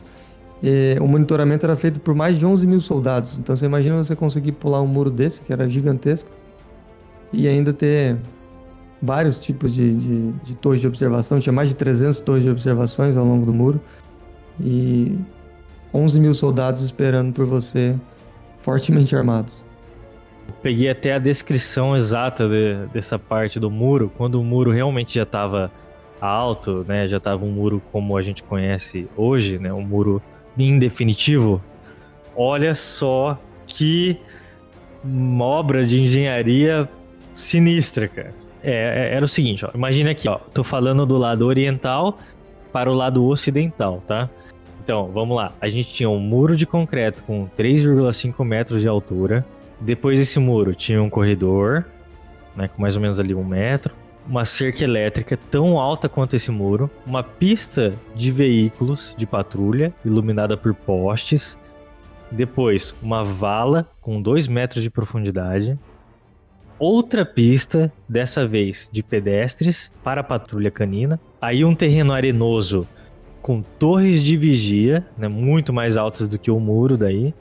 eh, 0.63 0.97
o 0.99 1.07
monitoramento 1.07 1.65
era 1.65 1.75
feito 1.75 1.99
por 1.99 2.13
mais 2.13 2.37
de 2.37 2.45
11 2.45 2.65
mil 2.67 2.81
soldados. 2.81 3.37
Então 3.37 3.55
você 3.55 3.65
imagina 3.65 3.97
você 3.97 4.15
conseguir 4.15 4.53
pular 4.53 4.81
um 4.81 4.87
muro 4.87 5.09
desse, 5.09 5.41
que 5.41 5.53
era 5.53 5.69
gigantesco, 5.69 6.29
e 7.31 7.47
ainda 7.47 7.71
ter 7.71 8.17
vários 9.01 9.39
tipos 9.39 9.73
de, 9.73 9.95
de, 9.95 10.31
de 10.31 10.55
torres 10.55 10.81
de 10.81 10.87
observação. 10.87 11.39
Tinha 11.39 11.53
mais 11.53 11.69
de 11.69 11.75
300 11.75 12.19
torres 12.19 12.43
de 12.43 12.49
observações 12.49 13.15
ao 13.15 13.25
longo 13.25 13.45
do 13.45 13.53
muro. 13.53 13.79
E 14.59 15.17
11 15.93 16.19
mil 16.19 16.35
soldados 16.35 16.81
esperando 16.83 17.33
por 17.33 17.45
você, 17.45 17.95
fortemente 18.61 19.15
armados. 19.15 19.63
Peguei 20.61 20.89
até 20.89 21.13
a 21.13 21.19
descrição 21.19 21.95
exata 21.95 22.47
de- 22.47 22.87
dessa 22.91 23.17
parte 23.17 23.59
do 23.59 23.69
muro, 23.69 24.11
quando 24.17 24.35
o 24.39 24.43
muro 24.43 24.71
realmente 24.71 25.15
já 25.15 25.23
estava 25.23 25.71
alto, 26.19 26.83
né? 26.87 27.07
Já 27.07 27.17
estava 27.17 27.45
um 27.45 27.51
muro 27.51 27.81
como 27.91 28.17
a 28.17 28.21
gente 28.21 28.43
conhece 28.43 29.07
hoje, 29.15 29.57
né? 29.57 29.71
Um 29.71 29.81
muro 29.81 30.21
em 30.57 30.77
definitivo. 30.77 31.61
Olha 32.35 32.75
só 32.75 33.39
que 33.65 34.17
obra 35.39 35.85
de 35.85 36.01
engenharia 36.01 36.89
sinistra, 37.35 38.07
cara. 38.07 38.33
É, 38.63 38.71
é- 39.11 39.15
era 39.15 39.23
o 39.23 39.27
seguinte, 39.27 39.65
ó. 39.65 39.69
Imagina 39.73 40.11
aqui, 40.11 40.27
ó. 40.27 40.37
Tô 40.53 40.63
falando 40.63 41.05
do 41.05 41.17
lado 41.17 41.45
oriental 41.45 42.17
para 42.71 42.91
o 42.91 42.93
lado 42.93 43.25
ocidental, 43.25 44.03
tá? 44.05 44.29
Então, 44.83 45.09
vamos 45.13 45.35
lá. 45.35 45.51
A 45.61 45.69
gente 45.69 45.93
tinha 45.93 46.09
um 46.09 46.19
muro 46.19 46.55
de 46.55 46.65
concreto 46.65 47.23
com 47.23 47.47
3,5 47.55 48.43
metros 48.43 48.81
de 48.81 48.87
altura. 48.87 49.45
Depois 49.79 50.19
desse 50.19 50.39
muro 50.39 50.73
tinha 50.73 51.01
um 51.01 51.09
corredor, 51.09 51.85
né, 52.55 52.67
com 52.67 52.81
mais 52.81 52.95
ou 52.95 53.01
menos 53.01 53.19
ali 53.19 53.33
um 53.35 53.43
metro. 53.43 53.93
Uma 54.27 54.45
cerca 54.45 54.83
elétrica 54.83 55.37
tão 55.49 55.79
alta 55.79 56.09
quanto 56.09 56.35
esse 56.35 56.51
muro. 56.51 56.89
Uma 57.05 57.23
pista 57.23 57.93
de 58.15 58.31
veículos 58.31 59.13
de 59.17 59.25
patrulha, 59.25 59.93
iluminada 60.03 60.57
por 60.57 60.73
postes. 60.73 61.57
Depois, 62.31 62.93
uma 63.01 63.23
vala 63.23 63.87
com 64.01 64.21
2 64.21 64.47
metros 64.47 64.83
de 64.83 64.89
profundidade. 64.89 65.77
Outra 66.79 67.25
pista, 67.25 67.91
dessa 68.07 68.47
vez 68.47 68.89
de 68.91 69.03
pedestres, 69.03 69.91
para 70.01 70.21
a 70.21 70.23
patrulha 70.23 70.71
canina. 70.71 71.19
Aí 71.41 71.65
um 71.65 71.75
terreno 71.75 72.13
arenoso 72.13 72.87
com 73.41 73.61
torres 73.61 74.23
de 74.23 74.37
vigia, 74.37 75.05
né, 75.17 75.27
muito 75.27 75.73
mais 75.73 75.97
altas 75.97 76.27
do 76.27 76.39
que 76.39 76.49
o 76.49 76.59
muro 76.59 76.97
daí, 76.97 77.33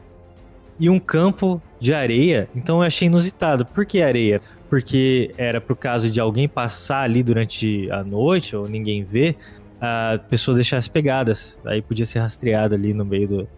e 0.79 0.91
um 0.91 0.99
campo 0.99 1.63
de 1.81 1.95
areia. 1.95 2.49
Então 2.55 2.79
eu 2.79 2.83
achei 2.83 3.07
inusitado. 3.07 3.65
Por 3.65 3.87
que 3.87 4.03
areia? 4.03 4.41
Porque 4.69 5.33
era 5.39 5.61
pro 5.61 5.77
caso 5.77 6.11
de 6.11 6.19
alguém 6.21 6.49
passar 6.49 7.03
ali 7.03 7.23
durante 7.23 7.89
a 7.91 8.03
noite 8.03 8.57
ou 8.57 8.69
ninguém 8.69 9.05
ver, 9.05 9.37
a 9.81 10.19
pessoa 10.29 10.55
deixar 10.57 10.79
as 10.79 10.89
pegadas. 10.89 11.57
Aí 11.65 11.81
podia 11.81 12.07
ser 12.07 12.19
rastreada 12.19 12.75
ali 12.75 12.93
no 12.93 13.05
meio 13.05 13.29
do- 13.29 13.49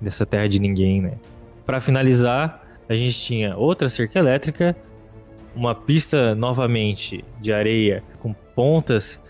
dessa 0.00 0.24
terra 0.24 0.48
de 0.48 0.58
ninguém, 0.58 1.02
né? 1.02 1.12
Para 1.64 1.80
finalizar, 1.80 2.62
a 2.88 2.94
gente 2.94 3.18
tinha 3.18 3.56
outra 3.56 3.88
cerca 3.88 4.18
elétrica, 4.18 4.76
uma 5.56 5.74
pista 5.74 6.34
novamente 6.34 7.24
de 7.40 7.52
areia 7.52 8.04
com 8.20 8.34
pontas 8.54 9.20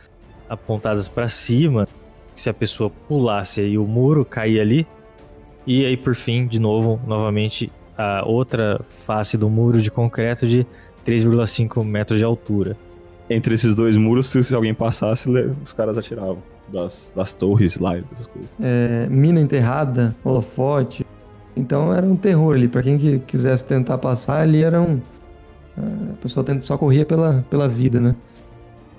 apontadas 0.49 1.09
para 1.09 1.29
cima, 1.29 1.87
se 2.35 2.51
a 2.51 2.55
pessoa 2.55 2.91
pulasse 3.09 3.61
aí 3.61 3.79
o 3.79 3.87
muro, 3.87 4.25
caía 4.25 4.61
ali. 4.61 4.87
E 5.67 5.85
aí, 5.85 5.97
por 5.97 6.15
fim, 6.15 6.47
de 6.47 6.59
novo, 6.59 7.01
novamente, 7.07 7.73
a 7.97 8.25
outra 8.25 8.81
face 9.07 9.39
do 9.39 9.49
muro 9.49 9.81
de 9.81 9.91
concreto 9.91 10.47
de 10.47 10.67
3,5 11.07 11.85
metros 11.85 12.19
de 12.19 12.25
altura. 12.25 12.77
Entre 13.29 13.55
esses 13.55 13.75
dois 13.75 13.97
muros, 13.97 14.29
se, 14.29 14.55
alguém 14.55 14.75
passasse, 14.75 15.29
os 15.65 15.73
caras 15.73 15.99
atiravam 15.99 16.39
das, 16.69 17.13
das 17.15 17.33
torres 17.33 17.77
lá 17.79 17.97
e 17.97 18.03
dessas 18.03 18.27
coisas. 18.27 18.51
É, 18.61 19.07
mina 19.09 19.41
enterrada, 19.41 20.15
holofote. 20.23 21.05
Então 21.57 21.93
era 21.93 22.07
um 22.07 22.15
terror 22.15 22.55
ali. 22.55 22.69
Pra 22.69 22.83
quem 22.83 22.99
que 22.99 23.19
quisesse 23.21 23.65
tentar 23.65 23.99
passar, 23.99 24.43
ali 24.43 24.63
era 24.63 24.81
um. 24.81 25.01
A 25.79 26.17
pessoa 26.23 26.43
tenta- 26.45 26.61
só 26.63 26.77
corria 26.79 27.05
pela, 27.05 27.45
pela 27.51 27.69
vida, 27.69 28.01
né? 28.01 28.15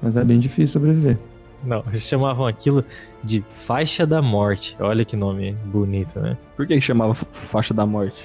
Mas 0.01 0.15
é 0.15 0.23
bem 0.23 0.37
difícil 0.39 0.79
sobreviver. 0.79 1.17
Não, 1.63 1.83
eles 1.87 2.03
chamavam 2.03 2.45
aquilo 2.45 2.85
de 3.23 3.43
faixa 3.65 4.05
da 4.05 4.21
morte. 4.21 4.75
Olha 4.79 5.03
que 5.03 5.15
nome 5.15 5.53
bonito, 5.65 6.19
né? 6.19 6.37
Por 6.55 6.67
que, 6.67 6.79
chamava 6.79 7.13
fa- 7.15 7.25
faixa 7.31 7.73
da 7.73 7.85
morte? 7.85 8.15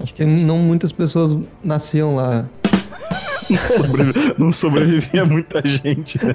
Acho 0.00 0.14
que 0.14 0.24
não 0.24 0.58
muitas 0.58 0.90
pessoas 0.90 1.36
nasciam 1.62 2.14
lá. 2.16 2.46
Sobrevi- 3.76 4.34
Não 4.38 4.50
sobrevivia 4.52 5.24
muita 5.24 5.60
gente, 5.66 6.18
né? 6.24 6.34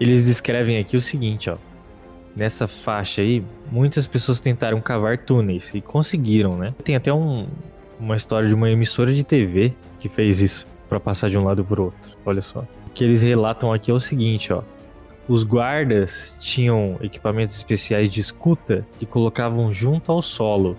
Eles 0.00 0.24
descrevem 0.24 0.78
aqui 0.78 0.96
o 0.96 1.00
seguinte, 1.00 1.48
ó. 1.50 1.56
Nessa 2.34 2.66
faixa 2.66 3.20
aí, 3.20 3.44
muitas 3.70 4.06
pessoas 4.06 4.40
tentaram 4.40 4.80
cavar 4.80 5.18
túneis 5.18 5.70
e 5.74 5.80
conseguiram, 5.82 6.56
né? 6.56 6.74
Tem 6.82 6.96
até 6.96 7.12
um- 7.12 7.46
uma 8.02 8.16
história 8.16 8.48
de 8.48 8.54
uma 8.54 8.68
emissora 8.68 9.14
de 9.14 9.22
TV 9.22 9.72
que 10.00 10.08
fez 10.08 10.40
isso 10.42 10.66
pra 10.88 10.98
passar 10.98 11.30
de 11.30 11.38
um 11.38 11.44
lado 11.44 11.64
pro 11.64 11.84
outro. 11.84 12.12
Olha 12.26 12.42
só. 12.42 12.60
O 12.86 12.90
que 12.92 13.04
eles 13.04 13.22
relatam 13.22 13.72
aqui 13.72 13.90
é 13.90 13.94
o 13.94 14.00
seguinte, 14.00 14.52
ó. 14.52 14.62
Os 15.28 15.44
guardas 15.44 16.36
tinham 16.40 16.98
equipamentos 17.00 17.54
especiais 17.56 18.10
de 18.10 18.20
escuta 18.20 18.84
que 18.98 19.06
colocavam 19.06 19.72
junto 19.72 20.10
ao 20.10 20.20
solo. 20.20 20.76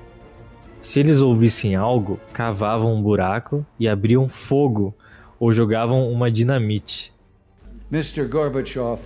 Se 0.82 1.00
eles 1.00 1.22
ouvissem 1.22 1.76
algo, 1.76 2.20
cavavam 2.34 2.94
um 2.94 3.02
buraco 3.02 3.66
e 3.80 3.88
abriam 3.88 4.28
fogo 4.28 4.94
ou 5.40 5.54
jogavam 5.54 6.12
uma 6.12 6.30
dinamite. 6.30 7.14
Mr. 7.90 8.26
Gorbachev, 8.26 9.02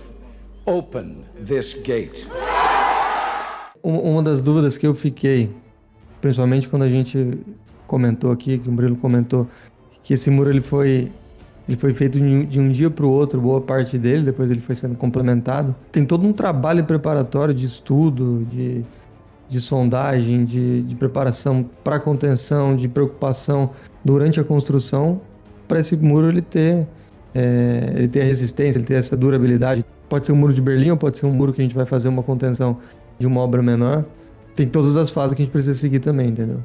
open 0.66 1.18
this 1.46 1.72
gate. 1.84 2.26
Um- 3.84 4.12
Uma 4.14 4.22
das 4.24 4.42
dúvidas 4.42 4.76
que 4.76 4.86
eu 4.86 4.94
fiquei, 4.94 5.50
principalmente 6.20 6.68
quando 6.68 6.82
a 6.82 6.90
gente 6.90 7.38
comentou 7.88 8.30
aqui, 8.30 8.58
que 8.58 8.68
o 8.68 8.72
Murilo 8.72 8.94
comentou, 8.96 9.48
que 10.04 10.14
esse 10.14 10.30
muro 10.30 10.50
ele 10.50 10.60
foi, 10.60 11.10
ele 11.66 11.76
foi 11.76 11.92
feito 11.92 12.20
de 12.20 12.60
um- 12.60 12.70
dia 12.70 12.88
para 12.88 13.04
o 13.04 13.10
outro, 13.10 13.40
boa 13.40 13.60
parte 13.60 13.98
dele, 13.98 14.22
depois 14.22 14.48
ele 14.50 14.60
foi 14.60 14.76
sendo 14.76 14.94
complementado. 14.94 15.74
Tem 15.90 16.04
todo 16.04 16.24
um 16.24 16.32
trabalho 16.32 16.84
preparatório 16.84 17.52
de 17.52 17.66
estudo, 17.66 18.46
de, 18.50 18.84
de 19.48 19.60
sondagem, 19.60 20.44
de, 20.44 20.82
de 20.82 20.94
preparação 20.94 21.68
para 21.82 21.98
contenção, 21.98 22.76
de 22.76 22.86
preocupação 22.86 23.70
durante 24.04 24.38
a 24.38 24.44
construção 24.44 25.20
para 25.66 25.80
esse 25.80 25.96
muro 25.96 26.28
ele 26.28 26.40
ter, 26.40 26.86
é, 27.34 27.92
ele 27.96 28.08
ter 28.08 28.22
a 28.22 28.24
resistência, 28.24 28.78
ele 28.78 28.86
ter 28.86 28.94
essa 28.94 29.16
durabilidade. 29.16 29.84
Pode 30.08 30.26
ser 30.26 30.32
um 30.32 30.36
muro 30.36 30.54
de 30.54 30.62
Berlim 30.62 30.90
ou 30.90 30.96
pode 30.96 31.18
ser 31.18 31.26
um 31.26 31.32
muro 31.32 31.52
que 31.52 31.60
a 31.60 31.64
gente 31.64 31.74
vai 31.74 31.84
fazer 31.84 32.08
uma 32.08 32.22
contenção 32.22 32.78
de 33.18 33.26
uma 33.26 33.40
obra 33.40 33.62
menor. 33.62 34.04
Tem 34.56 34.66
todas 34.66 34.96
as 34.96 35.10
fases 35.10 35.36
que 35.36 35.42
a 35.42 35.44
gente 35.44 35.52
precisa 35.52 35.74
seguir 35.74 36.00
também, 36.00 36.28
entendeu? 36.28 36.60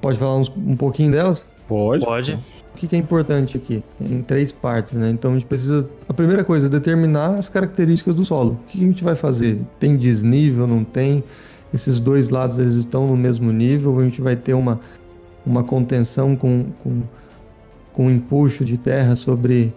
Pode 0.00 0.18
falar 0.18 0.36
uns, 0.36 0.52
um 0.56 0.76
pouquinho 0.76 1.10
delas? 1.10 1.46
Pode. 1.68 2.04
Pode. 2.04 2.34
O 2.74 2.78
que 2.78 2.86
que 2.86 2.94
é 2.94 2.98
importante 2.98 3.56
aqui? 3.56 3.82
Em 4.00 4.20
três 4.22 4.52
partes, 4.52 4.92
né? 4.92 5.10
Então 5.10 5.30
a 5.30 5.34
gente 5.34 5.46
precisa. 5.46 5.88
A 6.08 6.12
primeira 6.12 6.44
coisa 6.44 6.66
é 6.66 6.68
determinar 6.68 7.34
as 7.36 7.48
características 7.48 8.14
do 8.14 8.24
solo. 8.24 8.52
O 8.52 8.70
que 8.70 8.78
a 8.78 8.86
gente 8.86 9.02
vai 9.02 9.16
fazer? 9.16 9.60
Tem 9.80 9.96
desnível, 9.96 10.66
não 10.66 10.84
tem? 10.84 11.24
Esses 11.72 11.98
dois 11.98 12.28
lados 12.28 12.58
eles 12.58 12.74
estão 12.74 13.06
no 13.06 13.16
mesmo 13.16 13.50
nível? 13.50 13.98
A 13.98 14.04
gente 14.04 14.20
vai 14.20 14.36
ter 14.36 14.52
uma, 14.52 14.78
uma 15.44 15.64
contenção 15.64 16.36
com, 16.36 16.66
com, 16.82 17.02
com 17.94 18.06
um 18.06 18.10
empuxo 18.10 18.64
de 18.64 18.76
terra 18.76 19.16
sobre, 19.16 19.72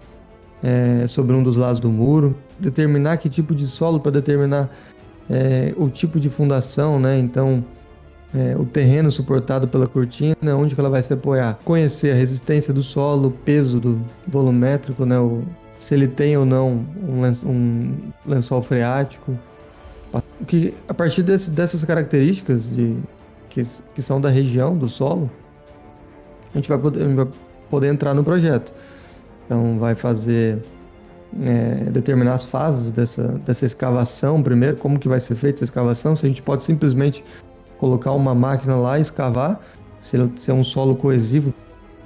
é, 0.62 1.08
sobre 1.08 1.34
um 1.36 1.42
dos 1.42 1.56
lados 1.56 1.80
do 1.80 1.90
muro? 1.90 2.36
Determinar 2.60 3.18
que 3.18 3.30
tipo 3.30 3.56
de 3.56 3.66
solo 3.66 4.00
para 4.00 4.12
determinar 4.12 4.70
é, 5.30 5.74
o 5.78 5.90
tipo 5.90 6.20
de 6.20 6.30
fundação, 6.30 7.00
né? 7.00 7.18
Então 7.18 7.64
é, 8.34 8.56
o 8.58 8.66
terreno 8.66 9.12
suportado 9.12 9.68
pela 9.68 9.88
cortina, 9.88 10.56
onde 10.56 10.76
ela 10.78 10.90
vai 10.90 11.02
se 11.02 11.14
apoiar. 11.14 11.58
Conhecer 11.64 12.12
a 12.12 12.16
resistência 12.16 12.74
do 12.74 12.84
solo, 12.84 13.30
o 13.30 13.32
peso 13.32 13.80
do 13.80 14.00
volumétrico, 14.28 15.06
né, 15.06 15.20
o, 15.20 15.44
se 15.80 15.94
ele 15.94 16.08
tem 16.08 16.38
ou 16.38 16.46
não 16.46 16.86
um, 17.08 17.22
lençol, 17.22 17.52
um 17.52 17.98
lençol 18.26 18.62
freático. 18.62 19.38
Que, 20.48 20.74
a 20.88 20.94
partir 20.94 21.24
desse, 21.24 21.52
dessas 21.52 21.84
características 21.84 22.76
de, 22.76 22.98
que, 23.50 23.64
que 23.94 24.02
são 24.02 24.20
da 24.20 24.30
região, 24.30 24.78
do 24.78 24.90
solo, 24.90 25.30
a 26.54 26.58
gente 26.58 26.68
vai 26.68 26.78
poder, 26.78 27.08
vai 27.14 27.28
poder 27.70 27.88
entrar 27.88 28.14
no 28.14 28.24
projeto. 28.24 28.74
Então 29.46 29.78
vai 29.80 29.96
fazer 29.96 30.60
é, 31.42 31.90
determinar 31.92 32.36
as 32.36 32.46
fases 32.46 32.92
dessa, 32.92 33.40
dessa 33.46 33.66
escavação 33.66 34.42
primeiro, 34.42 34.78
como 34.78 35.00
que 35.00 35.08
vai 35.08 35.20
ser 35.20 35.36
feita 35.36 35.58
essa 35.58 35.66
escavação, 35.66 36.16
se 36.16 36.26
a 36.26 36.30
gente 36.30 36.42
pode 36.42 36.64
simplesmente 36.64 37.24
colocar 37.80 38.12
uma 38.12 38.36
máquina 38.36 38.76
lá 38.76 38.98
e 38.98 39.02
escavar, 39.02 39.60
se, 40.00 40.18
é 40.18 40.54
um 40.54 40.64
solo 40.64 40.96
coesivo, 40.96 41.54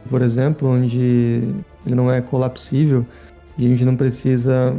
por 0.09 0.21
exemplo, 0.21 0.69
onde 0.69 1.41
ele 1.85 1.95
não 1.95 2.11
é 2.11 2.21
colapsível 2.21 3.05
e 3.57 3.65
a 3.65 3.69
gente 3.69 3.85
não 3.85 3.95
precisa 3.95 4.75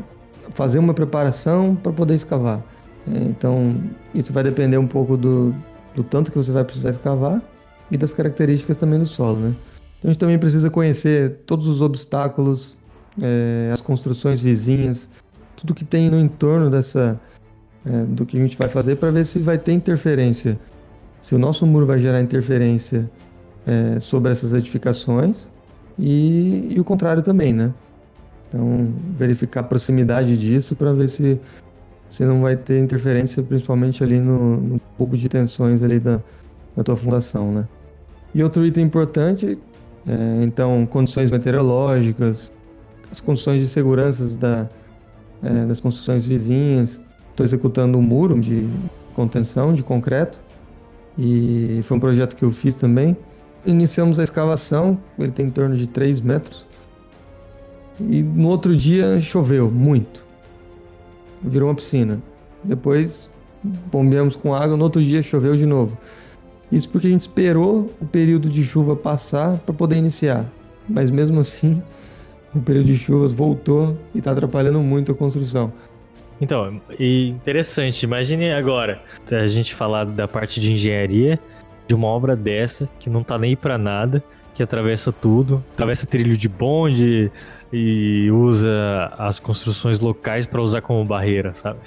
fazer 0.51 0.79
uma 0.79 0.95
preparação 0.95 1.75
para 1.75 1.93
poder 1.93 2.15
escavar. 2.15 2.63
É, 3.13 3.25
então, 3.25 3.77
isso 4.15 4.33
vai 4.33 4.43
depender 4.43 4.79
um 4.79 4.87
pouco 4.87 5.17
do, 5.17 5.55
do 5.95 6.03
tanto 6.03 6.31
que 6.31 6.37
você 6.37 6.53
vai 6.53 6.65
precisar 6.65 6.91
escavar 6.91 7.43
e 7.91 7.97
das 7.97 8.13
características 8.13 8.77
também 8.77 8.99
do 8.99 9.07
solo, 9.07 9.39
né? 9.39 9.55
Então, 9.99 10.11
a 10.11 10.13
gente 10.13 10.19
também 10.19 10.39
precisa 10.39 10.71
conhecer 10.71 11.41
todos 11.47 11.67
os 11.67 11.81
obstáculos, 11.81 12.77
é, 13.21 13.71
as 13.73 13.81
construções 13.81 14.41
vizinhas, 14.41 15.09
tudo 15.57 15.75
que 15.75 15.85
tem 15.85 16.11
no 16.11 16.19
entorno 16.19 16.71
dessa 16.71 17.19
é, 17.87 18.05
do 18.05 18.25
que 18.27 18.37
a 18.39 18.41
gente 18.41 18.57
vai 18.57 18.69
fazer 18.69 18.97
para 18.97 19.11
ver 19.11 19.25
se 19.27 19.39
vai 19.39 19.59
ter 19.59 19.73
interferência 19.73 20.59
se 21.25 21.35
o 21.35 21.39
nosso 21.39 21.67
muro 21.67 21.87
vai 21.87 21.99
gerar 21.99 22.21
interferência 22.21 23.11
é, 23.67 23.99
sobre 23.99 24.31
essas 24.31 24.53
edificações 24.53 25.49
e, 25.99 26.69
e, 26.71 26.79
o 26.79 26.85
contrário 26.85 27.23
também, 27.23 27.51
né? 27.51 27.73
Então, 28.47 28.93
verificar 29.17 29.61
a 29.61 29.63
proximidade 29.63 30.37
disso 30.37 30.77
para 30.77 30.93
ver 30.93 31.09
se, 31.09 31.41
se 32.11 32.27
não 32.27 32.43
vai 32.43 32.59
ter 32.59 32.79
interferência, 32.79 33.43
principalmente 33.43 34.05
ali 34.05 34.21
no, 34.21 34.59
no 34.59 34.81
pouco 34.99 35.17
de 35.17 35.27
tensões 35.27 35.83
ali 35.83 35.99
da, 35.99 36.21
da 36.77 36.85
tua 36.85 36.95
fundação, 36.95 37.53
né? 37.53 37.67
E 38.35 38.43
outro 38.43 38.63
item 38.63 38.85
importante, 38.85 39.59
é, 40.07 40.45
então, 40.45 40.85
condições 40.85 41.31
meteorológicas, 41.31 42.53
as 43.11 43.19
condições 43.19 43.63
de 43.63 43.69
segurança 43.71 44.37
da, 44.37 44.69
é, 45.43 45.65
das 45.65 45.81
construções 45.81 46.27
vizinhas. 46.27 47.01
Estou 47.31 47.47
executando 47.47 47.97
um 47.97 48.03
muro 48.03 48.39
de 48.39 48.69
contenção 49.15 49.73
de 49.73 49.83
concreto 49.83 50.44
e 51.19 51.81
foi 51.85 51.97
um 51.97 52.01
projeto 52.01 52.37
que 52.37 52.45
eu 52.45 52.51
fiz 52.51 52.75
também. 52.75 53.17
Iniciamos 53.65 54.19
a 54.19 54.25
escavação, 54.25 54.99
ele 55.19 55.33
tem 55.33 55.47
em 55.47 55.51
torno 55.51 55.77
de 55.77 55.87
3 55.87 56.21
metros. 56.21 56.67
E 58.01 58.23
no 58.23 58.49
outro 58.49 58.77
dia 58.77 59.21
choveu 59.21 59.71
muito. 59.71 60.25
Virou 61.43 61.69
uma 61.69 61.75
piscina. 61.75 62.21
Depois 62.63 63.29
bombeamos 63.63 64.37
com 64.37 64.55
água, 64.55 64.77
no 64.77 64.85
outro 64.85 65.03
dia 65.03 65.23
choveu 65.23 65.57
de 65.57 65.65
novo. 65.65 65.97
Isso 66.71 66.89
porque 66.89 67.07
a 67.07 67.11
gente 67.11 67.23
esperou 67.23 67.91
o 68.01 68.07
período 68.07 68.49
de 68.49 68.65
chuva 68.65 68.97
passar 68.97 69.59
para 69.59 69.75
poder 69.75 69.97
iniciar. 69.97 70.45
Mas 70.89 71.11
mesmo 71.11 71.41
assim, 71.41 71.83
o 72.55 72.61
período 72.61 72.87
de 72.87 72.99
chuvas 72.99 73.33
voltou 73.33 73.97
e 74.15 74.19
está 74.19 74.33
atrapalhando 74.33 74.81
muito 74.81 75.13
a 75.13 75.15
construção. 75.15 75.73
Então, 76.45 76.79
e 77.01 77.31
interessante, 77.31 78.03
imagine 78.03 78.53
agora 78.53 79.01
a 79.33 79.47
gente 79.47 79.75
falar 79.75 80.05
da 80.05 80.29
parte 80.29 80.61
de 80.61 80.75
engenharia 80.75 81.41
de 81.89 81.95
uma 81.95 82.07
obra 82.07 82.37
dessa 82.37 82.87
que 83.01 83.09
não 83.09 83.23
tá 83.23 83.39
nem 83.39 83.57
para 83.57 83.79
nada, 83.79 84.23
que 84.53 84.63
atravessa 84.63 85.11
tudo, 85.11 85.65
atravessa 85.73 86.07
trilho 86.07 86.37
de 86.37 86.47
bonde 86.47 87.33
e 87.73 88.31
usa 88.31 89.11
as 89.17 89.39
construções 89.39 89.99
locais 90.01 90.47
para 90.47 90.61
usar 90.61 90.83
como 90.83 91.03
barreira, 91.03 91.55
sabe? 91.55 91.79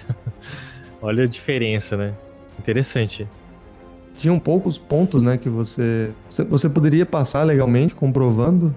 Olha 1.04 1.26
a 1.26 1.28
diferença, 1.28 1.96
né? 1.96 2.16
Interessante. 2.58 3.28
Tinham 4.16 4.40
poucos 4.40 4.80
pontos, 4.80 5.22
né, 5.22 5.38
que 5.38 5.50
você 5.50 6.10
você 6.50 6.68
poderia 6.68 7.06
passar 7.06 7.44
legalmente 7.44 7.94
comprovando 7.94 8.74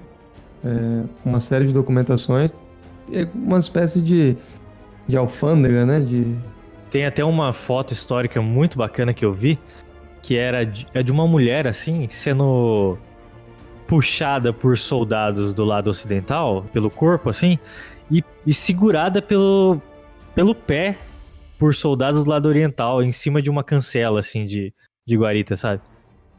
é, 0.62 1.05
uma 1.25 1.40
série 1.40 1.69
de 1.69 1.73
documentações, 1.73 2.53
uma 3.35 3.59
espécie 3.59 4.03
de 4.03 4.37
de 5.11 5.16
alfândega, 5.16 5.85
né? 5.85 6.01
De... 6.01 6.37
Tem 6.90 7.05
até 7.05 7.25
uma 7.25 7.53
foto 7.53 7.92
histórica 7.92 8.40
muito 8.40 8.79
bacana 8.79 9.12
que 9.12 9.25
eu 9.25 9.33
vi, 9.33 9.59
que 10.23 10.37
era 10.37 10.64
de, 10.64 10.87
é 10.94 11.03
de 11.03 11.12
uma 11.12 11.27
mulher, 11.27 11.66
assim, 11.66 12.09
sendo 12.09 12.96
puxada 13.87 14.53
por 14.53 14.79
soldados 14.79 15.53
do 15.53 15.64
lado 15.64 15.90
ocidental, 15.90 16.64
pelo 16.73 16.90
corpo, 16.90 17.29
assim, 17.29 17.59
e, 18.11 18.25
e 18.46 18.55
segurada 18.55 19.20
pelo, 19.20 19.81
pelo 20.35 20.55
pé 20.55 20.96
por 21.59 21.75
soldados 21.75 22.25
do 22.25 22.31
lado 22.31 22.49
oriental, 22.49 23.03
em 23.03 23.12
cima 23.12 23.42
de 23.42 23.51
uma 23.51 23.62
cancela, 23.62 24.20
assim, 24.20 24.46
de, 24.46 24.73
de 25.07 25.16
guarita, 25.16 25.57
sabe? 25.57 25.83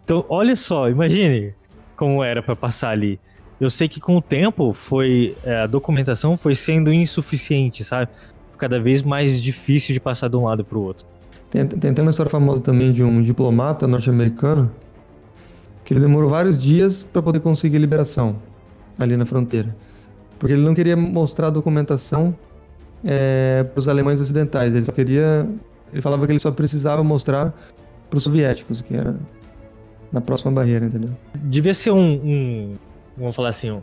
Então, 0.03 0.25
olha 0.27 0.55
só, 0.55 0.89
imagine 0.89 1.53
como 1.95 2.23
era 2.23 2.41
para 2.41 2.55
passar 2.55 2.89
ali. 2.89 3.19
Eu 3.59 3.69
sei 3.69 3.87
que 3.87 3.99
com 3.99 4.17
o 4.17 4.21
tempo 4.21 4.73
foi 4.73 5.37
é, 5.43 5.57
a 5.57 5.67
documentação 5.67 6.35
foi 6.35 6.55
sendo 6.55 6.91
insuficiente, 6.91 7.83
sabe? 7.83 8.09
Cada 8.61 8.79
vez 8.79 9.01
mais 9.01 9.41
difícil 9.41 9.91
de 9.91 9.99
passar 9.99 10.27
de 10.27 10.37
um 10.37 10.43
lado 10.43 10.63
para 10.63 10.77
o 10.77 10.83
outro. 10.83 11.03
Tem, 11.49 11.65
tem 11.65 11.89
até 11.89 11.99
uma 12.03 12.11
história 12.11 12.29
famosa 12.29 12.61
também 12.61 12.93
de 12.93 13.03
um 13.03 13.19
diplomata 13.19 13.87
norte-americano 13.87 14.71
que 15.83 15.95
ele 15.95 15.99
demorou 15.99 16.29
vários 16.29 16.55
dias 16.55 17.01
para 17.01 17.23
poder 17.23 17.39
conseguir 17.39 17.79
liberação 17.79 18.35
ali 18.99 19.17
na 19.17 19.25
fronteira. 19.25 19.75
Porque 20.37 20.53
ele 20.53 20.61
não 20.61 20.75
queria 20.75 20.95
mostrar 20.95 21.47
a 21.47 21.49
documentação 21.49 22.35
é, 23.03 23.63
para 23.63 23.79
os 23.79 23.87
alemães 23.87 24.21
ocidentais. 24.21 24.75
Ele 24.75 24.85
só 24.85 24.91
queria. 24.91 25.49
Ele 25.91 26.01
falava 26.03 26.23
que 26.27 26.31
ele 26.31 26.39
só 26.39 26.51
precisava 26.51 27.03
mostrar 27.03 27.51
para 28.11 28.17
os 28.17 28.23
soviéticos, 28.23 28.83
que 28.83 28.93
era 28.93 29.15
na 30.11 30.21
próxima 30.21 30.51
barreira, 30.51 30.85
entendeu? 30.85 31.09
Devia 31.35 31.73
ser 31.73 31.91
um, 31.91 32.13
um 32.13 32.75
vamos 33.17 33.35
falar 33.35 33.49
assim, 33.49 33.71
um, 33.71 33.81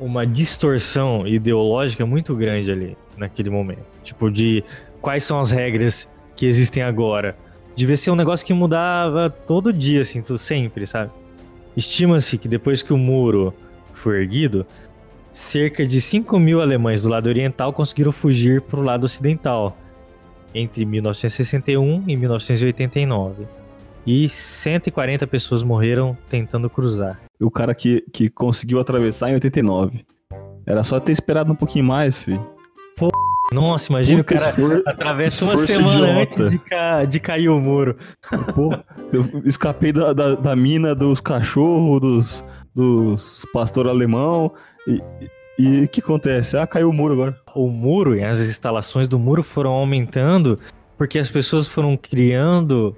uma 0.00 0.26
distorção 0.26 1.24
ideológica 1.24 2.04
muito 2.04 2.34
grande 2.34 2.70
ali 2.72 2.96
naquele 3.16 3.50
momento. 3.50 3.84
Tipo, 4.02 4.30
de 4.30 4.64
quais 5.00 5.24
são 5.24 5.40
as 5.40 5.50
regras 5.50 6.08
que 6.36 6.46
existem 6.46 6.82
agora. 6.82 7.36
Devia 7.74 7.96
ser 7.96 8.10
um 8.10 8.16
negócio 8.16 8.46
que 8.46 8.52
mudava 8.52 9.30
todo 9.30 9.72
dia, 9.72 10.02
assim, 10.02 10.22
sempre, 10.36 10.86
sabe? 10.86 11.10
Estima-se 11.76 12.36
que 12.36 12.48
depois 12.48 12.82
que 12.82 12.92
o 12.92 12.98
muro 12.98 13.54
foi 13.92 14.20
erguido, 14.20 14.66
cerca 15.32 15.86
de 15.86 16.00
5 16.00 16.38
mil 16.38 16.60
alemães 16.60 17.02
do 17.02 17.08
lado 17.08 17.28
oriental 17.28 17.72
conseguiram 17.72 18.12
fugir 18.12 18.60
para 18.60 18.78
o 18.78 18.82
lado 18.82 19.04
ocidental 19.04 19.76
entre 20.54 20.84
1961 20.84 22.04
e 22.06 22.16
1989. 22.16 23.46
E 24.04 24.28
140 24.28 25.26
pessoas 25.26 25.62
morreram 25.62 26.16
tentando 26.28 26.68
cruzar. 26.68 27.20
O 27.40 27.50
cara 27.50 27.74
que, 27.74 28.04
que 28.12 28.28
conseguiu 28.28 28.80
atravessar 28.80 29.30
em 29.30 29.34
89. 29.34 30.04
Era 30.66 30.82
só 30.82 30.98
ter 31.00 31.12
esperado 31.12 31.52
um 31.52 31.54
pouquinho 31.54 31.84
mais, 31.84 32.18
filho. 32.18 32.44
Nossa, 33.52 33.90
imagina 33.90 34.24
Puta, 34.24 34.34
o 34.34 34.38
cara 34.38 34.52
for, 34.52 34.82
atravessa 34.86 35.44
uma 35.44 35.56
semana 35.56 36.22
idiota. 36.22 36.42
antes 36.44 36.50
de, 36.50 36.58
ca... 36.58 37.04
de, 37.04 37.20
cair 37.20 37.48
o 37.48 37.60
muro. 37.60 37.96
Pô, 38.54 38.72
eu 39.12 39.42
escapei 39.44 39.92
da, 39.92 40.12
da, 40.12 40.34
da 40.34 40.56
mina 40.56 40.94
dos 40.94 41.20
cachorros, 41.20 42.00
dos, 42.00 42.44
dos 42.74 43.46
pastor 43.52 43.88
alemão 43.88 44.52
e 45.58 45.84
o 45.84 45.88
que 45.88 46.00
acontece? 46.00 46.56
Ah, 46.56 46.66
caiu 46.66 46.88
o 46.88 46.92
muro 46.92 47.12
agora. 47.12 47.36
O 47.54 47.68
muro 47.68 48.16
e 48.16 48.24
as 48.24 48.38
instalações 48.40 49.06
do 49.06 49.18
muro 49.18 49.42
foram 49.42 49.70
aumentando 49.70 50.58
porque 50.96 51.18
as 51.18 51.30
pessoas 51.30 51.68
foram 51.68 51.96
criando 51.96 52.96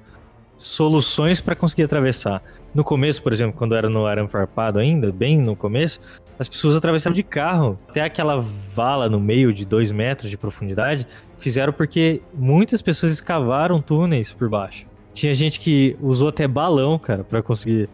soluções 0.56 1.40
para 1.40 1.56
conseguir 1.56 1.82
atravessar. 1.82 2.42
No 2.74 2.82
começo, 2.82 3.22
por 3.22 3.32
exemplo, 3.32 3.56
quando 3.56 3.74
era 3.74 3.88
no 3.88 4.06
arame 4.06 4.28
farpado 4.28 4.78
ainda, 4.78 5.12
bem 5.12 5.38
no 5.38 5.54
começo, 5.54 6.00
as 6.38 6.48
pessoas 6.48 6.74
atravessavam 6.74 7.14
de 7.14 7.22
carro. 7.22 7.78
Até 7.88 8.02
aquela 8.02 8.40
vala 8.74 9.08
no 9.08 9.20
meio 9.20 9.52
de 9.52 9.64
dois 9.64 9.90
metros 9.90 10.30
de 10.30 10.36
profundidade, 10.36 11.06
fizeram 11.38 11.72
porque 11.72 12.20
muitas 12.32 12.82
pessoas 12.82 13.12
escavaram 13.12 13.80
túneis 13.80 14.32
por 14.32 14.48
baixo. 14.48 14.86
Tinha 15.12 15.32
gente 15.32 15.60
que 15.60 15.96
usou 16.00 16.28
até 16.28 16.48
balão, 16.48 16.98
cara, 16.98 17.22
pra 17.22 17.42
conseguir 17.42 17.88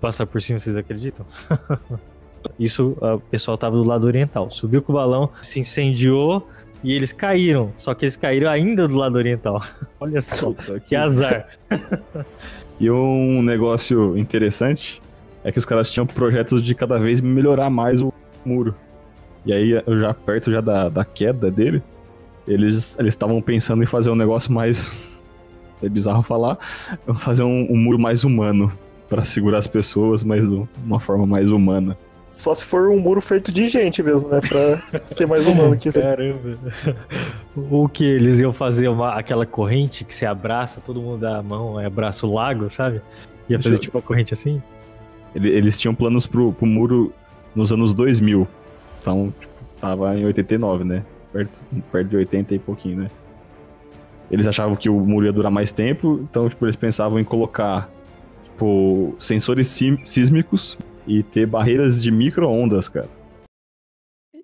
passar 0.00 0.26
por 0.26 0.42
cima, 0.42 0.58
vocês 0.58 0.76
acreditam? 0.76 1.24
Isso, 2.58 2.96
ah, 3.00 3.14
o 3.14 3.20
pessoal 3.20 3.56
tava 3.56 3.76
do 3.76 3.84
lado 3.84 4.06
oriental. 4.06 4.50
Subiu 4.50 4.82
com 4.82 4.92
o 4.92 4.96
balão, 4.96 5.30
se 5.42 5.60
incendiou 5.60 6.48
e 6.82 6.92
eles 6.92 7.12
caíram. 7.12 7.72
Só 7.76 7.94
que 7.94 8.04
eles 8.04 8.16
caíram 8.16 8.50
ainda 8.50 8.88
do 8.88 8.96
lado 8.96 9.16
oriental. 9.16 9.62
Olha 10.00 10.20
só, 10.20 10.52
que 10.86 10.94
azar. 10.94 11.48
E 12.80 12.88
um 12.88 13.42
negócio 13.42 14.16
interessante 14.16 15.02
é 15.44 15.52
que 15.52 15.58
os 15.58 15.64
caras 15.64 15.90
tinham 15.90 16.06
projetos 16.06 16.62
de 16.62 16.74
cada 16.74 16.98
vez 16.98 17.20
melhorar 17.20 17.70
mais 17.70 18.00
o 18.02 18.12
muro. 18.44 18.74
E 19.46 19.52
aí, 19.52 19.82
já 19.98 20.12
perto 20.12 20.50
já 20.50 20.60
da, 20.60 20.88
da 20.88 21.04
queda 21.04 21.50
dele, 21.50 21.82
eles 22.46 22.96
eles 22.98 23.14
estavam 23.14 23.40
pensando 23.40 23.82
em 23.82 23.86
fazer 23.86 24.10
um 24.10 24.16
negócio 24.16 24.52
mais. 24.52 25.02
É 25.80 25.88
bizarro 25.88 26.24
falar, 26.24 26.56
fazer 27.20 27.44
um, 27.44 27.68
um 27.70 27.76
muro 27.76 28.00
mais 28.00 28.24
humano 28.24 28.72
Pra 29.08 29.24
segurar 29.24 29.58
as 29.58 29.66
pessoas, 29.66 30.22
mas 30.22 30.46
de 30.46 30.68
uma 30.84 31.00
forma 31.00 31.26
mais 31.26 31.50
humana. 31.50 31.96
Só 32.28 32.54
se 32.54 32.62
for 32.62 32.90
um 32.90 33.00
muro 33.00 33.22
feito 33.22 33.50
de 33.50 33.68
gente 33.68 34.02
mesmo, 34.02 34.28
né? 34.28 34.38
Pra 34.46 35.00
ser 35.06 35.26
mais 35.26 35.46
humano 35.46 35.74
que 35.78 35.88
isso. 35.88 35.98
Caramba. 35.98 36.58
O 37.56 37.88
que 37.88 38.04
eles 38.04 38.38
iam 38.38 38.52
fazer 38.52 38.88
uma, 38.88 39.14
aquela 39.14 39.46
corrente 39.46 40.04
que 40.04 40.14
se 40.14 40.26
abraça, 40.26 40.82
todo 40.84 41.00
mundo 41.00 41.20
dá 41.20 41.38
a 41.38 41.42
mão, 41.42 41.78
abraça 41.78 42.26
o 42.26 42.34
lago, 42.34 42.68
sabe? 42.68 43.00
Ia 43.48 43.56
fazer 43.56 43.70
Deixa- 43.70 43.82
tipo 43.82 43.96
uma 43.96 44.02
corrente 44.02 44.34
assim? 44.34 44.62
Ele- 45.34 45.50
Eles 45.50 45.78
tinham 45.78 45.94
planos 45.94 46.26
pro, 46.26 46.52
pro 46.52 46.66
muro 46.66 47.12
nos 47.54 47.72
anos 47.72 47.92
2000. 47.94 48.46
Então, 49.00 49.32
tipo, 49.40 49.52
tava 49.80 50.16
em 50.18 50.24
89, 50.24 50.84
né? 50.84 51.04
Perto, 51.32 51.60
perto 51.92 52.08
de 52.08 52.16
80 52.16 52.54
e 52.54 52.58
pouquinho, 52.58 53.02
né? 53.02 53.06
Eles 54.30 54.46
achavam 54.46 54.76
que 54.76 54.88
o 54.88 54.98
muro 55.00 55.24
ia 55.26 55.32
durar 55.32 55.50
mais 55.50 55.70
tempo, 55.72 56.20
então, 56.28 56.48
tipo, 56.48 56.64
eles 56.66 56.76
pensavam 56.76 57.18
em 57.18 57.24
colocar, 57.24 57.88
tipo, 58.44 59.14
sensores 59.18 59.68
sísmicos 60.04 60.76
e 61.06 61.22
ter 61.22 61.46
barreiras 61.46 62.00
de 62.00 62.10
micro-ondas, 62.10 62.88
cara. 62.88 63.08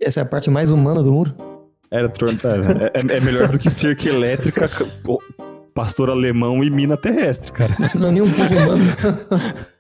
Essa 0.01 0.21
é 0.21 0.23
a 0.23 0.27
parte 0.27 0.51
mais 0.51 0.71
humana 0.71 1.03
do 1.03 1.13
muro. 1.13 1.35
Era, 1.91 2.11
é, 2.95 3.15
é- 3.15 3.17
é 3.17 3.21
melhor 3.21 3.49
do 3.49 3.59
que 3.59 3.71
cerca 3.71 4.09
elétrica, 4.09 4.71
pastor 5.75 6.09
alemão 6.11 6.65
e 6.65 6.71
mina 6.71 6.97
terrestre, 6.97 7.53
cara. 7.53 7.75
Isso 7.81 7.99
não 7.99 8.09
é 8.09 8.13
nem 8.13 8.23
um 8.23 8.31
pouco 8.31 8.55
humano. 8.55 8.85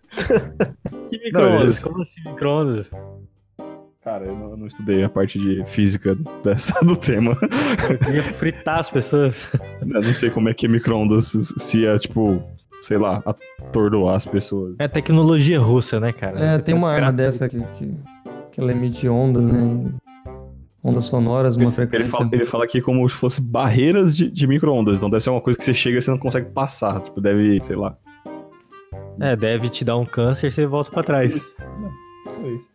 Que 1.11 1.19
micro-ondas? 1.19 1.83
Como 1.83 2.01
assim 2.03 2.21
micro-ondas? 2.27 2.91
Cara, 4.03 4.27
eu 4.27 4.37
não, 4.37 4.51
eu 4.51 4.57
não 4.59 4.67
estudei 4.67 5.03
a 5.03 5.09
parte 5.09 5.39
de 5.39 5.65
física 5.65 6.15
dessa, 6.45 6.79
do 6.85 6.95
tema. 6.97 7.37
Eu 7.91 7.99
queria 7.99 8.23
fritar 8.23 8.81
as 8.81 8.91
pessoas. 8.91 9.49
Eu 9.81 10.03
não 10.03 10.13
sei 10.15 10.29
como 10.31 10.49
é 10.49 10.55
que 10.55 10.67
é 10.67 10.69
micro-ondas, 10.69 11.33
se 11.57 11.87
é, 11.87 11.97
tipo, 11.99 12.43
sei 12.83 12.99
lá, 12.99 13.23
atordoar 13.25 14.17
as 14.17 14.27
pessoas. 14.27 14.77
É 14.79 14.87
tecnologia 14.89 15.59
russa, 15.59 15.99
né, 15.99 16.13
cara? 16.13 16.39
É, 16.39 16.57
Você 16.57 16.63
tem 16.63 16.75
uma 16.75 16.89
cara- 16.93 17.07
arma 17.07 17.13
dessa 17.17 17.49
que, 17.49 17.59
que, 17.79 17.95
que 18.53 18.61
ela 18.61 18.73
emite 18.73 19.09
ondas, 19.09 19.47
né? 19.47 19.91
Ondas 20.87 21.07
sonoras, 21.07 21.57
uma 21.57 21.65
Ele 21.65 21.73
frequência. 21.73 22.11
fala, 22.11 22.29
ele 22.31 22.45
fala 22.45 22.65
aqui 22.65 22.83
como 22.83 23.09
se 23.09 23.17
fosse 23.17 23.41
barreiras 23.41 24.15
de, 24.15 24.31
de 24.31 24.47
micro-ondas, 24.47 24.99
então 24.99 25.09
deve 25.09 25.25
ser 25.25 25.31
uma 25.31 25.41
coisa 25.41 25.59
que 25.59 25.65
você 25.65 25.73
chega 25.73 25.97
e 25.97 26.03
você 26.03 26.11
não 26.11 26.19
consegue 26.19 26.51
passar. 26.51 27.01
Tipo, 27.01 27.23
deve, 27.23 27.59
sei 27.65 27.75
lá. 27.75 27.97
É, 29.21 29.37
deve 29.37 29.69
te 29.71 29.85
dar 29.85 29.97
um 29.97 30.05
câncer, 30.05 30.51
você 30.53 30.67
volta 30.67 30.91
pra 30.91 31.03
trás. 31.03 31.37
É 31.37 32.49
isso. 32.49 32.69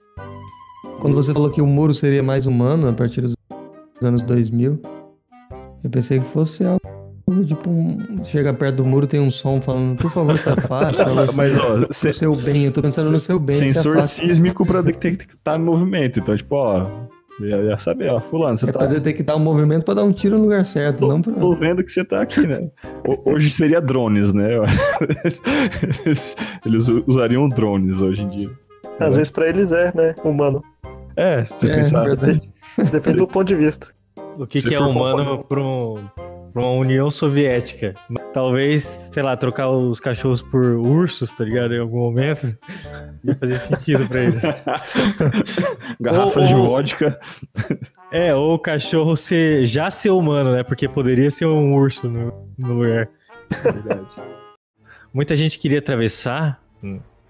Quando 0.99 1.15
você 1.15 1.33
falou 1.33 1.49
que 1.49 1.61
o 1.61 1.65
muro 1.67 1.93
seria 1.93 2.23
mais 2.23 2.45
humano 2.45 2.87
a 2.89 2.93
partir 2.93 3.21
dos 3.21 3.33
anos 4.01 4.21
2000, 4.23 4.81
eu 5.83 5.89
pensei 5.89 6.19
que 6.19 6.25
fosse 6.25 6.63
algo 6.65 6.79
tipo 7.45 7.69
um... 7.69 8.23
Chega 8.25 8.53
perto 8.53 8.77
do 8.77 8.85
muro, 8.85 9.05
tem 9.07 9.19
um 9.19 9.29
som 9.31 9.61
falando, 9.61 9.97
por 9.97 10.11
favor, 10.11 10.37
se 10.37 10.49
afaste. 10.49 11.01
Mas, 11.35 11.57
ó, 11.57 11.85
O 11.89 11.93
se- 11.93 12.11
seu 12.13 12.35
bem, 12.35 12.65
eu 12.65 12.71
tô 12.71 12.81
pensando 12.81 13.11
no 13.11 13.19
seu 13.19 13.37
bem. 13.39 13.55
se 13.55 13.71
sensor 13.73 13.97
afaste. 13.97 14.25
sísmico 14.27 14.65
pra 14.65 14.81
detectar 14.81 15.59
movimento. 15.59 16.19
Então, 16.19 16.35
tipo, 16.35 16.55
ó, 16.55 16.85
ia, 17.39 17.57
ia 17.57 17.77
saber, 17.77 18.09
ó, 18.09 18.19
fulano, 18.19 18.57
você 18.57 18.69
É 18.69 18.71
tá. 18.71 18.79
pra 18.79 18.87
detectar 18.87 19.35
o 19.35 19.39
movimento 19.39 19.85
pra 19.85 19.93
dar 19.93 20.03
um 20.03 20.11
tiro 20.11 20.37
no 20.37 20.43
lugar 20.43 20.63
certo, 20.65 20.99
Tô, 20.99 21.07
não 21.07 21.21
pra... 21.21 21.33
tô 21.33 21.55
vendo 21.55 21.83
que 21.83 21.91
você 21.91 22.03
tá 22.03 22.21
aqui, 22.21 22.41
né? 22.45 22.69
Ho- 23.07 23.31
Hoje 23.33 23.49
seria 23.49 23.79
drones, 23.81 24.33
né? 24.33 24.49
Eles, 26.05 26.35
eles 26.65 26.87
usariam 27.07 27.47
drones 27.49 28.01
hoje 28.01 28.21
em 28.21 28.29
dia. 28.29 28.49
Às 28.99 29.15
vezes 29.15 29.31
pra 29.31 29.47
eles 29.47 29.71
é, 29.71 29.91
né? 29.95 30.15
Humano. 30.23 30.61
É, 31.15 31.45
se 31.45 31.53
você 31.59 31.67
É, 31.71 31.75
pensar. 31.75 32.03
verdade. 32.05 32.49
Depende 32.91 33.17
do 33.17 33.27
ponto 33.27 33.47
de 33.47 33.55
vista. 33.55 33.87
O 34.37 34.45
que, 34.47 34.61
que 34.61 34.73
é 34.73 34.79
humano 34.79 35.43
pra, 35.43 35.59
um- 35.61 36.03
pra 36.51 36.61
uma 36.61 36.71
União 36.71 37.09
Soviética? 37.09 37.93
Talvez, 38.33 39.09
sei 39.11 39.23
lá, 39.23 39.35
trocar 39.37 39.69
os 39.69 39.99
cachorros 39.99 40.41
por 40.41 40.63
ursos, 40.63 41.31
tá 41.33 41.43
ligado? 41.43 41.73
Em 41.73 41.79
algum 41.79 41.99
momento. 41.99 42.57
Ia 43.23 43.35
fazer 43.35 43.57
sentido 43.57 44.07
pra 44.07 44.21
eles. 44.21 44.41
Garrafas 45.99 46.47
de 46.47 46.53
vodka. 46.55 47.19
É, 48.11 48.33
ou 48.33 48.55
o 48.55 48.59
cachorro 48.59 49.15
ser, 49.15 49.65
já 49.65 49.91
ser 49.91 50.11
humano, 50.11 50.51
né? 50.51 50.63
Porque 50.63 50.87
poderia 50.87 51.29
ser 51.29 51.45
um 51.45 51.73
urso 51.73 52.07
no, 52.07 52.33
no 52.57 52.73
lugar. 52.73 53.09
Muita 55.13 55.35
gente 55.35 55.59
queria 55.59 55.79
atravessar 55.79 56.61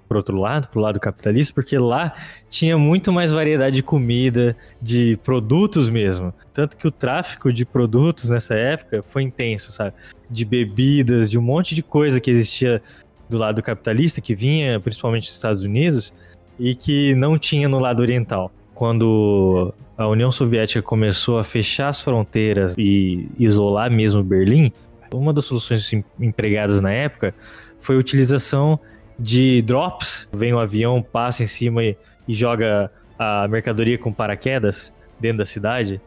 pro 0.09 0.17
outro 0.17 0.35
lado, 0.37 0.67
pro 0.67 0.81
lado 0.81 0.99
capitalista, 0.99 1.53
porque 1.53 1.77
lá 1.77 2.13
tinha 2.49 2.77
muito 2.77 3.13
mais 3.13 3.31
variedade 3.31 3.75
de 3.77 3.83
comida, 3.83 4.57
de 4.81 5.17
produtos 5.23 5.87
mesmo. 5.89 6.33
Tanto 6.51 6.75
que 6.75 6.87
o 6.87 6.91
tráfico 6.91 7.53
de 7.53 7.63
produtos 7.63 8.27
nessa 8.27 8.55
época 8.55 9.05
foi 9.09 9.21
intenso, 9.21 9.71
sabe? 9.71 9.93
De 10.29 10.43
bebidas, 10.43 11.29
de 11.29 11.37
um 11.37 11.41
monte 11.41 11.75
de 11.75 11.83
coisa 11.83 12.19
que 12.19 12.31
existia 12.31 12.81
do 13.29 13.37
lado 13.37 13.61
capitalista, 13.61 14.19
que 14.19 14.33
vinha 14.33 14.79
principalmente 14.79 15.27
dos 15.27 15.35
Estados 15.35 15.63
Unidos, 15.63 16.11
e 16.59 16.73
que 16.75 17.13
não 17.15 17.37
tinha 17.37 17.69
no 17.69 17.79
lado 17.79 18.01
oriental. 18.01 18.51
Quando 18.73 19.73
a 19.97 20.07
União 20.07 20.31
Soviética 20.31 20.81
começou 20.81 21.37
a 21.37 21.43
fechar 21.43 21.89
as 21.89 22.01
fronteiras 22.01 22.73
e 22.77 23.27
isolar 23.37 23.91
mesmo 23.91 24.23
Berlim, 24.23 24.71
uma 25.13 25.31
das 25.31 25.45
soluções 25.45 25.91
em- 25.93 26.03
empregadas 26.19 26.81
na 26.81 26.91
época 26.91 27.33
foi 27.79 27.95
a 27.95 27.99
utilização 27.99 28.79
de 29.19 29.61
drops. 29.61 30.27
Vem 30.31 30.53
um 30.53 30.59
avião, 30.59 31.01
passa 31.01 31.43
em 31.43 31.47
cima 31.47 31.83
e, 31.83 31.97
e 32.27 32.33
joga 32.33 32.91
a 33.17 33.47
mercadoria 33.47 33.97
com 33.97 34.13
paraquedas 34.13 34.93
dentro 35.19 35.39
da 35.39 35.45
cidade. 35.45 35.99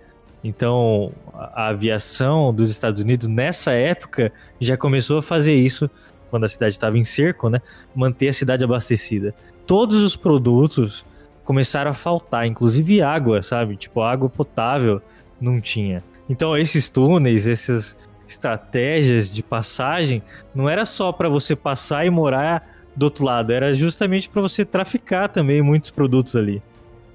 Então, 0.43 1.13
a 1.35 1.69
aviação 1.69 2.53
dos 2.53 2.71
Estados 2.71 3.03
Unidos 3.03 3.29
nessa 3.29 3.73
época 3.73 4.33
já 4.61 4.77
começou 4.77 5.19
a 5.19 5.23
fazer 5.23 5.55
isso 5.55 5.89
quando 6.31 6.45
a 6.45 6.49
cidade 6.49 6.73
estava 6.73 6.99
em 6.99 7.05
cerco, 7.05 7.49
né? 7.49 7.61
Manter 7.95 8.29
a 8.29 8.33
cidade 8.33 8.65
abastecida. 8.65 9.35
Todos 9.67 10.03
os 10.03 10.17
produtos 10.17 11.05
começaram 11.45 11.91
a 11.91 11.95
faltar, 11.95 12.47
inclusive 12.47 13.03
água, 13.03 13.43
sabe? 13.43 13.77
Tipo, 13.77 14.01
água 14.01 14.29
potável 14.29 15.01
não 15.41 15.61
tinha. 15.61 16.03
Então, 16.29 16.57
esses 16.57 16.89
túneis, 16.89 17.47
essas 17.47 17.97
estratégias 18.27 19.31
de 19.31 19.43
passagem, 19.43 20.23
não 20.55 20.69
era 20.69 20.87
só 20.87 21.13
para 21.13 21.29
você 21.29 21.55
passar 21.55 22.07
e 22.07 22.11
morar 22.11 22.67
do 22.95 23.05
outro 23.05 23.25
lado, 23.25 23.53
era 23.53 23.75
justamente 23.75 24.29
para 24.29 24.43
você 24.43 24.65
traficar 24.65 25.29
também 25.29 25.63
muitos 25.63 25.91
produtos 25.91 26.37
ali. 26.37 26.63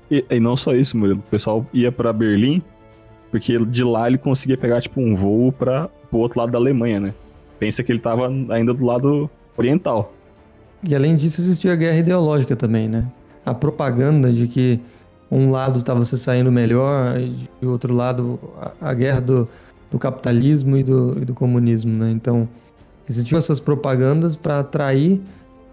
E, 0.10 0.26
e 0.30 0.40
não 0.40 0.56
só 0.58 0.74
isso, 0.74 0.98
Murilo. 0.98 1.20
O 1.20 1.30
pessoal 1.30 1.66
ia 1.74 1.92
pra 1.92 2.12
Berlim, 2.12 2.62
porque 3.30 3.58
de 3.66 3.84
lá 3.84 4.08
ele 4.08 4.18
conseguia 4.18 4.58
pegar, 4.58 4.82
tipo, 4.82 5.00
um 5.02 5.16
voo 5.16 5.52
para 5.52 5.90
pro 6.10 6.20
outro 6.20 6.40
lado 6.40 6.52
da 6.52 6.58
Alemanha, 6.58 7.00
né? 7.00 7.14
Pensa 7.60 7.84
que 7.84 7.92
ele 7.92 8.00
tava 8.00 8.28
ainda 8.50 8.74
do 8.74 8.86
lado 8.86 9.30
oriental. 9.58 10.14
E 10.84 10.96
além 10.96 11.16
disso, 11.16 11.42
existia 11.42 11.74
a 11.74 11.76
guerra 11.76 11.98
ideológica 11.98 12.56
também, 12.56 12.88
né? 12.88 13.06
A 13.46 13.54
propaganda 13.54 14.32
de 14.32 14.48
que 14.48 14.80
um 15.30 15.52
lado 15.52 15.80
estava 15.80 16.06
se 16.06 16.18
saindo 16.18 16.52
melhor 16.52 17.20
e 17.20 17.50
do 17.60 17.72
outro 17.72 17.94
lado 17.94 18.40
a, 18.62 18.90
a 18.90 18.94
guerra 18.94 19.20
do, 19.20 19.50
do 19.92 20.00
capitalismo 20.00 20.78
e 20.78 20.84
do, 20.84 21.18
e 21.22 21.26
do 21.26 21.34
comunismo, 21.34 21.92
né? 21.92 22.12
Então, 22.12 22.48
existiam 23.10 23.38
essas 23.38 23.60
propagandas 23.60 24.36
para 24.36 24.60
atrair 24.60 25.22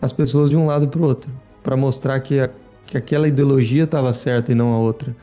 as 0.04 0.12
pessoas 0.12 0.50
de 0.50 0.56
um 0.56 0.66
lado 0.66 0.86
para 0.88 1.00
o 1.00 1.04
outro, 1.04 1.30
para 1.62 1.76
mostrar 1.76 2.20
que, 2.20 2.38
a- 2.40 2.50
que 2.86 2.96
aquela 2.96 3.26
ideologia 3.28 3.84
estava 3.84 4.12
certa 4.12 4.52
e 4.52 4.54
não 4.54 4.72
a 4.74 4.78
outra. 4.78 5.14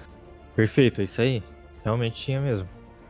Perfeito, 0.55 1.01
é 1.01 1.03
isso 1.05 1.21
aí. 1.21 1.41
Realmente 1.83 2.15
tinha 2.15 2.39
mesmo. 2.41 2.67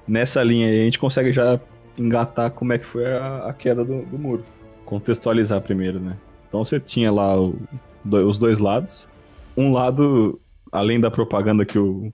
Nessa 0.07 0.43
linha 0.43 0.67
aí 0.67 0.81
a 0.81 0.83
gente 0.85 0.99
consegue 0.99 1.31
já 1.33 1.59
engatar 1.97 2.51
como 2.51 2.73
é 2.73 2.77
que 2.77 2.85
foi 2.85 3.05
a, 3.05 3.47
a 3.47 3.53
queda 3.53 3.83
do, 3.83 4.03
do 4.03 4.17
muro. 4.17 4.43
Contextualizar 4.85 5.61
primeiro, 5.61 5.99
né? 5.99 6.17
Então 6.47 6.63
você 6.63 6.79
tinha 6.79 7.11
lá 7.11 7.39
o- 7.39 7.55
do- 8.03 8.27
os 8.29 8.37
dois 8.37 8.59
lados. 8.59 9.07
Um 9.55 9.71
lado, 9.71 10.39
além 10.71 10.99
da 10.99 11.09
propaganda 11.11 11.65
que 11.65 11.77
o 11.79 12.11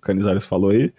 Canizares 0.00 0.44
falou 0.44 0.70
aí, 0.70 0.92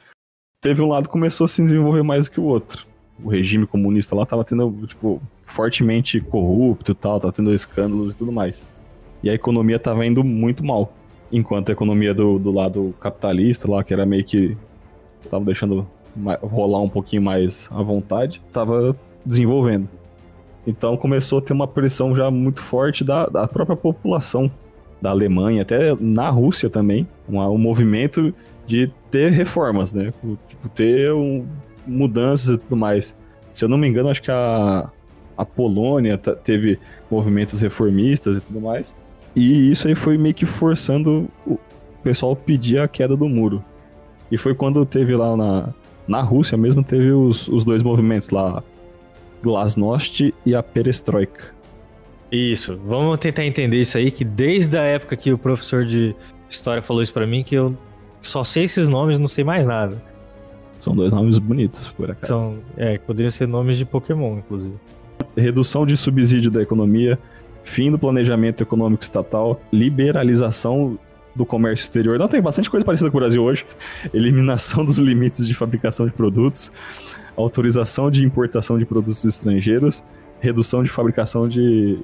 teve 0.62 0.82
um 0.82 0.88
lado 0.90 1.06
que 1.06 1.12
começou 1.12 1.46
a 1.46 1.48
se 1.48 1.64
desenvolver 1.64 2.04
mais 2.04 2.26
do 2.26 2.32
que 2.32 2.40
o 2.40 2.44
outro. 2.44 2.86
O 3.24 3.30
regime 3.30 3.66
comunista 3.68 4.16
lá 4.16 4.26
tava 4.26 4.44
tendo, 4.46 4.72
tipo, 4.88 5.22
fortemente 5.50 6.20
corrupto 6.22 6.92
e 6.92 6.96
tal, 6.96 7.20
tava 7.20 7.34
tendo 7.34 7.54
escândalos 7.54 8.14
e 8.14 8.18
tudo 8.18 8.32
mais. 8.32 8.64
E 9.24 9.30
a 9.30 9.34
economia 9.34 9.76
estava 9.76 10.06
indo 10.06 10.24
muito 10.24 10.66
mal. 10.66 10.94
Enquanto 11.32 11.70
a 11.70 11.72
economia 11.74 12.14
do, 12.14 12.40
do 12.40 12.52
lado 12.52 12.94
capitalista, 13.00 13.70
lá, 13.70 13.84
que 13.84 13.94
era 13.94 14.06
meio 14.06 14.24
que. 14.24 14.56
tava 15.30 15.46
deixando 15.46 15.86
rolar 16.42 16.82
um 16.82 16.90
pouquinho 16.90 17.22
mais 17.22 17.68
à 17.72 17.82
vontade, 17.84 18.42
tava 18.52 18.96
desenvolvendo. 19.26 19.88
Então 20.66 20.98
começou 20.98 21.40
a 21.40 21.42
ter 21.42 21.54
uma 21.54 21.68
pressão 21.68 22.16
já 22.16 22.30
muito 22.32 22.62
forte 22.62 23.04
da, 23.04 23.26
da 23.28 23.48
própria 23.48 23.76
população 23.76 24.50
da 25.02 25.12
Alemanha, 25.12 25.62
até 25.62 25.96
na 26.00 26.30
Rússia 26.30 26.70
também, 26.70 27.08
uma- 27.28 27.50
um 27.50 27.58
movimento 27.58 28.34
de 28.66 28.92
ter 29.10 29.32
reformas, 29.32 29.94
né? 29.94 30.14
Tipo, 30.48 30.70
ter 30.70 31.14
um- 31.14 31.46
mudanças 31.88 32.50
e 32.56 32.58
tudo 32.58 32.76
mais. 32.76 33.16
Se 33.54 33.64
eu 33.66 33.70
não 33.70 33.78
me 33.78 33.88
engano, 33.88 34.10
acho 34.10 34.22
que 34.22 34.30
a, 34.32 34.90
a 35.40 35.46
Polônia 35.46 36.18
teve 36.18 36.78
movimentos 37.10 37.62
reformistas 37.62 38.38
e 38.38 38.42
tudo 38.42 38.60
mais. 38.60 38.94
E 39.34 39.72
isso 39.72 39.88
aí 39.88 39.96
foi 39.96 40.18
meio 40.18 40.36
que 40.36 40.46
forçando 40.46 41.30
o 41.48 41.58
pessoal 42.04 42.34
a 42.34 42.36
pedir 42.36 42.78
a 42.80 42.90
queda 42.90 43.16
do 43.16 43.30
muro. 43.30 43.64
E 44.30 44.38
foi 44.38 44.54
quando 44.54 44.86
teve 44.86 45.16
lá 45.16 45.38
na, 45.38 45.74
na 46.06 46.22
Rússia 46.22 46.58
mesmo, 46.58 46.84
teve 46.84 47.12
os, 47.14 47.48
os 47.48 47.64
dois 47.64 47.82
movimentos 47.82 48.30
lá, 48.32 48.62
Glasnost 49.42 50.34
e 50.46 50.54
a 50.54 50.62
Perestroika. 50.62 51.54
Isso, 52.30 52.78
vamos 52.86 53.18
tentar 53.20 53.46
entender 53.46 53.80
isso 53.80 53.98
aí, 53.98 54.12
que 54.12 54.26
desde 54.26 54.78
a 54.78 54.84
época 54.84 55.16
que 55.16 55.32
o 55.32 55.38
professor 55.38 55.86
de 55.86 56.14
história 56.50 56.82
falou 56.82 57.02
isso 57.02 57.14
pra 57.14 57.26
mim, 57.26 57.44
que 57.44 57.56
eu 57.56 57.78
só 58.22 58.44
sei 58.44 58.66
esses 58.66 58.90
nomes, 58.90 59.18
não 59.18 59.30
sei 59.30 59.46
mais 59.46 59.66
nada. 59.66 60.04
São 60.82 60.94
dois 60.94 61.14
nomes 61.14 61.38
bonitos, 61.38 61.88
por 61.96 62.12
acaso. 62.12 62.28
São, 62.28 62.58
é, 62.76 62.98
poderiam 62.98 63.32
ser 63.32 63.48
nomes 63.48 63.78
de 63.78 63.86
Pokémon, 63.86 64.38
inclusive. 64.38 64.76
Redução 65.36 65.86
de 65.86 65.96
subsídio 65.96 66.52
da 66.52 66.62
economia, 66.62 67.18
fim 67.64 67.92
do 67.92 68.00
planejamento 68.00 68.62
econômico 68.62 69.04
estatal, 69.04 69.62
liberalização 69.72 70.98
do 71.36 71.46
comércio 71.46 71.84
exterior. 71.84 72.18
Não, 72.18 72.28
tem 72.28 72.42
bastante 72.42 72.70
coisa 72.70 72.86
parecida 72.86 73.10
com 73.10 73.18
o 73.18 73.20
Brasil 73.20 73.44
hoje. 73.44 73.66
Eliminação 74.14 74.84
dos 74.84 74.98
limites 74.98 75.48
de 75.48 75.54
fabricação 75.54 76.06
de 76.06 76.12
produtos, 76.12 76.72
autorização 77.36 78.10
de 78.10 78.26
importação 78.26 78.78
de 78.78 78.86
produtos 78.86 79.24
estrangeiros, 79.24 80.04
redução 80.40 80.84
de 80.84 80.90
fabricação 80.90 81.48
de, 81.48 82.00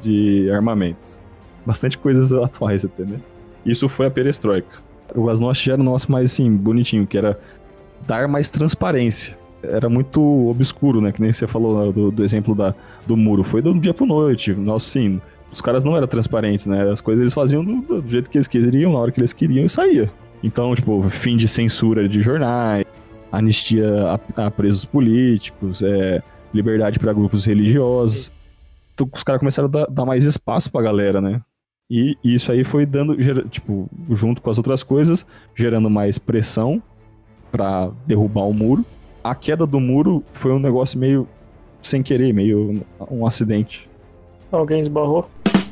de 0.00 0.50
armamentos. 0.50 1.18
Bastante 1.64 1.98
coisas 1.98 2.32
atuais 2.32 2.84
até, 2.84 3.04
né? 3.04 3.20
Isso 3.64 3.88
foi 3.88 4.06
a 4.06 4.10
perestroika. 4.10 4.78
O 5.14 5.22
Glasnost 5.22 5.64
já 5.64 5.74
era 5.74 5.82
o 5.82 5.84
nosso 5.84 6.10
mais, 6.10 6.32
assim, 6.32 6.50
bonitinho, 6.50 7.06
que 7.06 7.18
era 7.18 7.38
dar 8.06 8.26
mais 8.26 8.48
transparência 8.48 9.36
era 9.62 9.88
muito 9.88 10.20
obscuro, 10.48 11.00
né? 11.00 11.12
Que 11.12 11.20
nem 11.20 11.32
você 11.32 11.46
falou 11.46 11.86
né, 11.86 11.92
do, 11.92 12.10
do 12.10 12.24
exemplo 12.24 12.54
da, 12.54 12.74
do 13.06 13.16
muro. 13.16 13.42
Foi 13.44 13.60
do 13.60 13.74
dia 13.78 13.94
pro 13.94 14.06
noite. 14.06 14.52
Nossa, 14.52 14.88
sim. 14.88 15.20
Os 15.52 15.60
caras 15.60 15.84
não 15.84 15.96
eram 15.96 16.06
transparentes, 16.06 16.66
né? 16.66 16.90
As 16.90 17.00
coisas 17.00 17.20
eles 17.20 17.34
faziam 17.34 17.64
do, 17.64 18.00
do 18.00 18.10
jeito 18.10 18.30
que 18.30 18.38
eles 18.38 18.46
queriam, 18.46 18.92
na 18.92 18.98
hora 18.98 19.12
que 19.12 19.20
eles 19.20 19.32
queriam 19.32 19.64
e 19.64 19.68
saía. 19.68 20.10
Então, 20.42 20.74
tipo, 20.74 21.02
fim 21.10 21.36
de 21.36 21.46
censura 21.48 22.08
de 22.08 22.22
jornais, 22.22 22.86
anistia 23.30 24.18
a, 24.36 24.46
a 24.46 24.50
presos 24.50 24.84
políticos, 24.84 25.82
é, 25.82 26.22
liberdade 26.54 26.98
para 26.98 27.12
grupos 27.12 27.44
religiosos. 27.44 28.30
Então, 28.94 29.08
os 29.12 29.22
caras 29.22 29.40
começaram 29.40 29.68
a 29.68 29.70
dar, 29.70 29.86
dar 29.90 30.04
mais 30.06 30.24
espaço 30.24 30.70
pra 30.70 30.82
galera, 30.82 31.20
né? 31.20 31.40
E 31.90 32.16
isso 32.22 32.52
aí 32.52 32.62
foi 32.62 32.86
dando, 32.86 33.16
tipo, 33.48 33.90
junto 34.10 34.40
com 34.40 34.48
as 34.48 34.58
outras 34.58 34.84
coisas, 34.84 35.26
gerando 35.56 35.90
mais 35.90 36.18
pressão 36.18 36.80
pra 37.50 37.90
derrubar 38.06 38.44
o 38.44 38.54
muro 38.54 38.84
a 39.22 39.34
queda 39.34 39.66
do 39.66 39.78
muro 39.80 40.22
foi 40.32 40.52
um 40.52 40.58
negócio 40.58 40.98
meio 40.98 41.26
sem 41.82 42.02
querer, 42.02 42.32
meio 42.32 42.82
um 43.10 43.26
acidente. 43.26 43.88
Alguém 44.52 44.80
esbarrou. 44.80 45.28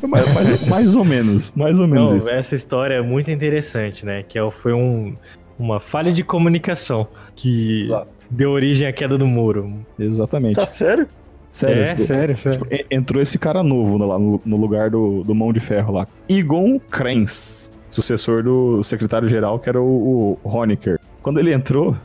Mais, 0.06 0.32
mais- 0.34 0.68
mais 0.68 0.94
ou 0.96 1.04
menos, 1.04 1.52
mais 1.56 1.78
ou 1.78 1.86
menos 1.88 2.12
Não, 2.12 2.18
isso. 2.20 2.30
essa 2.30 2.54
história 2.54 2.94
é 2.94 3.02
muito 3.02 3.30
interessante, 3.32 4.06
né? 4.06 4.22
Que 4.22 4.38
é- 4.38 4.50
foi 4.50 4.72
um, 4.72 5.14
uma 5.58 5.80
falha 5.80 6.12
de 6.12 6.22
comunicação 6.22 7.08
que 7.34 7.80
Exato. 7.80 8.06
deu 8.30 8.50
origem 8.52 8.86
à 8.86 8.92
queda 8.92 9.18
do 9.18 9.26
muro. 9.26 9.72
Exatamente. 9.98 10.54
Tá 10.54 10.66
sério? 10.66 11.08
Sério, 11.50 11.82
é, 11.82 11.86
tipo, 11.94 12.02
sério, 12.06 12.38
sério. 12.38 12.58
tipo, 12.60 12.72
en- 12.72 12.84
entrou 12.90 13.20
esse 13.20 13.38
cara 13.38 13.62
novo 13.64 13.98
lá 13.98 14.16
no, 14.18 14.40
no 14.44 14.56
lugar 14.56 14.88
do, 14.90 15.24
do 15.24 15.34
Mão 15.34 15.52
de 15.52 15.58
Ferro 15.60 15.92
lá. 15.94 16.06
Igon 16.28 16.78
Krenz, 16.78 17.68
sucessor 17.90 18.44
do 18.44 18.84
secretário-geral, 18.84 19.58
que 19.58 19.68
era 19.68 19.80
o, 19.82 20.38
o 20.44 20.48
Honecker. 20.48 21.00
Quando 21.22 21.40
ele 21.40 21.52
entrou, 21.52 21.96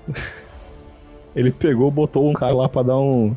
ele 1.36 1.52
pegou, 1.52 1.90
botou 1.92 2.30
um 2.30 2.34
cara 2.34 2.54
lá 2.54 2.70
pra 2.70 2.84
dar 2.84 2.98
um. 2.98 3.36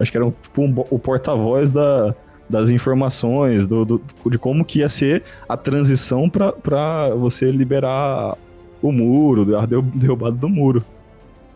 Acho 0.00 0.10
que 0.10 0.16
era 0.18 0.26
um, 0.26 0.30
tipo 0.42 0.62
um 0.62 0.74
o 0.90 0.98
porta-voz 0.98 1.70
da, 1.70 2.14
das 2.48 2.70
informações, 2.70 3.66
do, 3.66 3.84
do- 3.84 4.02
de 4.30 4.38
como 4.38 4.64
que 4.64 4.80
ia 4.80 4.88
ser 4.88 5.22
a 5.48 5.56
transição 5.56 6.28
pra, 6.28 6.52
pra 6.52 7.10
você 7.10 7.50
liberar 7.50 8.36
o 8.82 8.90
muro, 8.92 9.56
a 9.58 9.64
derru- 9.66 9.82
derrubada 9.94 10.36
do 10.36 10.48
muro. 10.48 10.84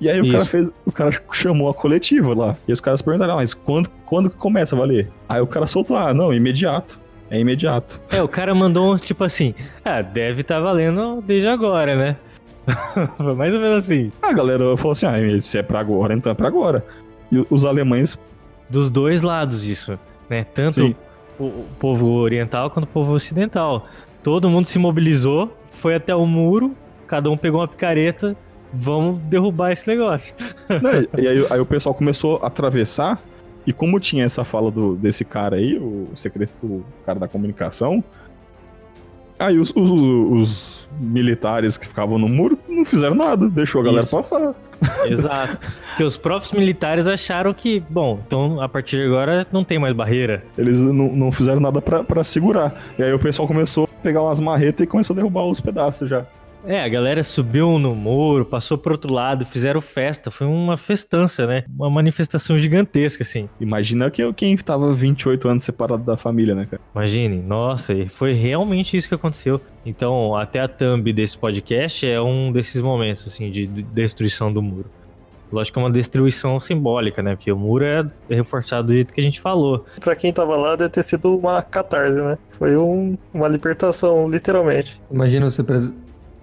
E 0.00 0.08
aí 0.10 0.20
o 0.20 0.26
cara 0.30 0.42
Isso. 0.42 0.50
fez. 0.50 0.70
O 0.84 0.92
cara 0.92 1.10
chamou 1.32 1.68
a 1.70 1.74
coletiva 1.74 2.34
lá. 2.34 2.56
E 2.68 2.72
os 2.72 2.80
caras 2.80 3.00
perguntaram, 3.00 3.32
ah, 3.32 3.36
mas 3.36 3.54
quando, 3.54 3.88
quando 4.04 4.28
que 4.28 4.36
começa 4.36 4.76
a 4.76 4.78
valer? 4.78 5.08
Aí 5.28 5.40
o 5.40 5.46
cara 5.46 5.66
soltou, 5.66 5.96
ah, 5.96 6.12
não, 6.12 6.32
imediato. 6.34 7.00
É 7.30 7.40
imediato. 7.40 8.00
É, 8.12 8.22
o 8.22 8.28
cara 8.28 8.54
mandou 8.54 8.94
um 8.94 8.96
tipo 8.98 9.24
assim: 9.24 9.54
ah, 9.84 10.00
deve 10.02 10.42
estar 10.42 10.60
valendo 10.60 11.20
desde 11.26 11.48
agora, 11.48 11.96
né? 11.96 12.16
Foi 13.16 13.34
mais 13.34 13.54
ou 13.54 13.60
menos 13.60 13.84
assim. 13.84 14.10
A 14.22 14.32
galera 14.32 14.76
falou 14.76 14.92
assim, 14.92 15.06
ah, 15.06 15.40
se 15.40 15.58
é 15.58 15.62
pra 15.62 15.80
agora, 15.80 16.14
então 16.14 16.30
é 16.30 16.34
pra 16.34 16.48
agora. 16.48 16.84
E 17.30 17.44
os 17.50 17.64
alemães, 17.64 18.18
Dos 18.68 18.90
dois 18.90 19.22
lados, 19.22 19.68
isso, 19.68 19.98
né? 20.28 20.44
Tanto 20.44 20.94
o, 21.38 21.44
o 21.44 21.66
povo 21.78 22.08
oriental 22.08 22.68
quanto 22.70 22.84
o 22.84 22.88
povo 22.88 23.12
ocidental. 23.12 23.86
Todo 24.22 24.50
mundo 24.50 24.66
se 24.66 24.78
mobilizou, 24.78 25.56
foi 25.70 25.94
até 25.94 26.14
o 26.14 26.26
muro, 26.26 26.74
cada 27.06 27.30
um 27.30 27.36
pegou 27.36 27.60
uma 27.60 27.68
picareta, 27.68 28.36
vamos 28.72 29.20
derrubar 29.22 29.70
esse 29.70 29.86
negócio. 29.86 30.34
né, 30.68 31.06
e 31.16 31.28
aí, 31.28 31.46
aí 31.48 31.60
o 31.60 31.66
pessoal 31.66 31.94
começou 31.94 32.40
a 32.42 32.48
atravessar. 32.48 33.20
E 33.64 33.72
como 33.72 33.98
tinha 33.98 34.24
essa 34.24 34.44
fala 34.44 34.70
do, 34.70 34.94
desse 34.94 35.24
cara 35.24 35.56
aí, 35.56 35.76
o 35.76 36.08
secreto, 36.14 36.52
o 36.62 36.84
cara 37.04 37.18
da 37.18 37.26
comunicação, 37.26 38.02
aí 39.38 39.58
os, 39.58 39.72
os- 39.74 39.90
os 39.90 40.88
militares 40.98 41.76
que 41.76 41.86
ficavam 41.86 42.18
no 42.18 42.28
muro 42.28 42.58
não 42.68 42.84
fizeram 42.84 43.14
nada, 43.14 43.48
deixou 43.48 43.80
a 43.80 43.84
galera 43.84 44.02
Isso. 44.04 44.16
passar. 44.16 44.54
Exato. 45.08 45.58
Porque 45.88 46.04
os 46.04 46.16
próprios 46.16 46.52
militares 46.52 47.06
acharam 47.06 47.52
que, 47.54 47.82
bom, 47.88 48.18
então 48.26 48.60
a 48.60 48.68
partir 48.68 48.96
de 48.98 49.04
agora 49.06 49.46
não 49.50 49.64
tem 49.64 49.78
mais 49.78 49.94
barreira. 49.94 50.42
Eles 50.56 50.80
não, 50.80 50.92
não 51.14 51.32
fizeram 51.32 51.60
nada 51.60 51.80
pra 51.80 52.22
segurar. 52.24 52.74
E 52.98 53.02
aí 53.02 53.12
o 53.12 53.18
pessoal 53.18 53.48
começou 53.48 53.84
a 53.84 54.02
pegar 54.02 54.22
umas 54.22 54.38
marretas 54.40 54.84
e 54.84 54.86
começou 54.86 55.14
a 55.14 55.16
derrubar 55.16 55.44
os 55.46 55.60
pedaços 55.60 56.08
já. 56.08 56.24
É, 56.66 56.82
a 56.82 56.88
galera 56.88 57.22
subiu 57.22 57.78
no 57.78 57.94
muro, 57.94 58.44
passou 58.44 58.76
pro 58.76 58.92
outro 58.92 59.12
lado, 59.12 59.46
fizeram 59.46 59.80
festa. 59.80 60.32
Foi 60.32 60.46
uma 60.48 60.76
festança, 60.76 61.46
né? 61.46 61.62
Uma 61.78 61.88
manifestação 61.88 62.58
gigantesca, 62.58 63.22
assim. 63.22 63.48
Imagina 63.60 64.10
que 64.10 64.20
eu, 64.20 64.34
quem 64.34 64.56
tava 64.56 64.92
28 64.92 65.48
anos 65.48 65.62
separado 65.62 66.02
da 66.02 66.16
família, 66.16 66.56
né, 66.56 66.66
cara? 66.68 66.82
Imagine, 66.92 67.40
nossa, 67.40 67.94
e 67.94 68.08
foi 68.08 68.32
realmente 68.32 68.96
isso 68.96 69.08
que 69.08 69.14
aconteceu. 69.14 69.60
Então, 69.84 70.34
até 70.34 70.58
a 70.58 70.66
thumb 70.66 71.12
desse 71.12 71.38
podcast 71.38 72.04
é 72.04 72.20
um 72.20 72.50
desses 72.50 72.82
momentos, 72.82 73.24
assim, 73.28 73.48
de 73.50 73.66
de 73.68 73.82
destruição 73.82 74.52
do 74.52 74.60
muro. 74.60 74.86
Lógico 75.52 75.74
que 75.74 75.78
é 75.78 75.82
uma 75.84 75.92
destruição 75.92 76.58
simbólica, 76.58 77.22
né? 77.22 77.36
Porque 77.36 77.52
o 77.52 77.56
muro 77.56 77.84
é 77.84 78.04
reforçado 78.28 78.88
do 78.88 78.94
jeito 78.94 79.14
que 79.14 79.20
a 79.20 79.22
gente 79.22 79.40
falou. 79.40 79.86
Pra 80.00 80.16
quem 80.16 80.32
tava 80.32 80.56
lá, 80.56 80.74
deve 80.74 80.90
ter 80.90 81.04
sido 81.04 81.38
uma 81.38 81.62
catarse, 81.62 82.20
né? 82.20 82.36
Foi 82.48 82.76
um- 82.76 83.16
uma 83.32 83.46
libertação, 83.46 84.28
literalmente. 84.28 85.00
Imagina 85.08 85.48
você 85.48 85.62
pres- 85.62 85.94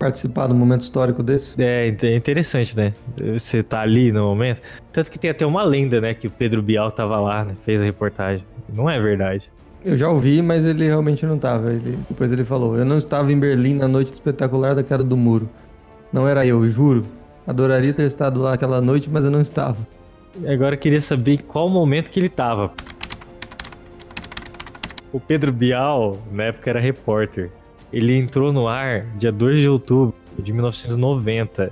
participar 0.04 0.48
de 0.48 0.54
um 0.54 0.58
momento 0.58 0.82
histórico 0.82 1.24
desse. 1.24 1.56
É, 1.62 1.88
é 1.88 2.16
interessante, 2.16 2.76
né? 2.76 2.94
Você 3.34 3.64
tá 3.64 3.80
ali 3.80 4.12
no 4.12 4.24
momento. 4.24 4.62
Tanto 4.92 5.10
que 5.10 5.18
tem 5.18 5.30
até 5.30 5.46
uma 5.46 5.64
lenda, 5.64 6.02
né? 6.02 6.14
Que 6.14 6.28
o 6.28 6.30
Pedro 6.30 6.62
Bial 6.62 6.92
tava 6.92 7.18
lá, 7.20 7.46
né? 7.46 7.56
Fez 7.64 7.82
a 7.82 7.86
reportagem. 7.86 8.46
Não 8.68 8.90
é 8.90 9.00
verdade. 9.00 9.50
Eu 9.86 9.96
já 9.96 10.10
ouvi, 10.10 10.42
mas 10.42 10.66
ele 10.66 10.86
realmente 10.86 11.26
não 11.26 11.38
estava. 11.38 11.72
Ele, 11.72 11.98
depois 12.10 12.32
ele 12.32 12.44
falou: 12.44 12.78
Eu 12.78 12.84
não 12.84 12.98
estava 12.98 13.32
em 13.32 13.40
Berlim 13.40 13.76
na 13.76 13.88
noite 13.88 14.12
espetacular 14.12 14.76
da 14.76 14.84
queda 14.84 15.04
do 15.04 15.16
muro. 15.16 15.50
Não 16.12 16.28
era 16.28 16.46
eu, 16.46 16.64
juro. 16.70 17.06
Adoraria 17.48 17.94
ter 17.94 18.06
estado 18.06 18.42
lá 18.42 18.54
aquela 18.54 18.82
noite, 18.82 19.10
mas 19.10 19.24
eu 19.24 19.32
não 19.32 19.42
estava. 19.42 19.78
Agora 20.46 20.76
eu 20.76 20.80
queria 20.80 21.02
saber 21.02 21.44
qual 21.44 21.70
momento 21.70 22.10
que 22.10 22.20
ele 22.20 22.30
tava. 22.30 22.74
O 25.14 25.20
Pedro 25.20 25.52
Bial, 25.52 26.18
na 26.32 26.46
época, 26.46 26.70
era 26.70 26.80
repórter. 26.80 27.52
Ele 27.94 28.18
entrou 28.18 28.52
no 28.52 28.68
ar 28.68 29.06
dia 29.18 29.32
2 29.32 29.62
de 29.62 29.70
outubro 29.70 30.16
de 30.38 30.52
1990. 30.52 31.72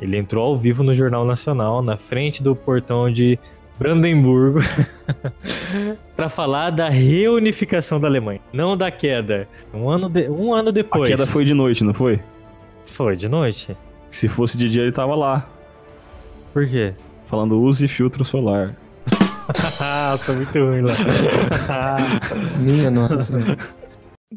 Ele 0.00 0.16
entrou 0.18 0.44
ao 0.44 0.58
vivo 0.58 0.82
no 0.82 0.92
Jornal 0.92 1.24
Nacional, 1.24 1.80
na 1.80 1.96
frente 1.96 2.42
do 2.42 2.56
portão 2.56 3.10
de 3.10 3.38
Brandemburgo, 3.78 4.58
para 6.16 6.28
falar 6.28 6.70
da 6.70 6.88
reunificação 6.88 8.00
da 8.00 8.08
Alemanha, 8.08 8.40
não 8.52 8.76
da 8.76 8.90
queda. 8.90 9.48
Um 9.72 9.88
ano, 9.88 10.08
de- 10.08 10.28
um 10.28 10.52
ano 10.52 10.72
depois. 10.72 11.04
A 11.04 11.06
queda 11.16 11.26
foi 11.26 11.44
de 11.44 11.54
noite, 11.54 11.84
não 11.84 11.94
foi? 11.94 12.18
Foi 12.86 13.16
de 13.16 13.28
noite. 13.28 13.76
Se 14.10 14.26
fosse 14.28 14.58
de 14.58 14.68
dia, 14.68 14.82
ele 14.82 14.92
tava 14.92 15.14
lá, 15.14 15.48
Por 16.52 16.68
quê? 16.68 16.92
falando 17.26 17.60
use 17.60 17.86
filtro 17.88 18.24
solar. 18.24 18.74
Ah, 19.80 20.16
tô 20.24 20.32
muito 20.34 20.56
ruim 20.56 20.80
lá. 20.82 20.92
Minha 22.58 22.90
nossa 22.90 23.22
senhora. 23.24 23.58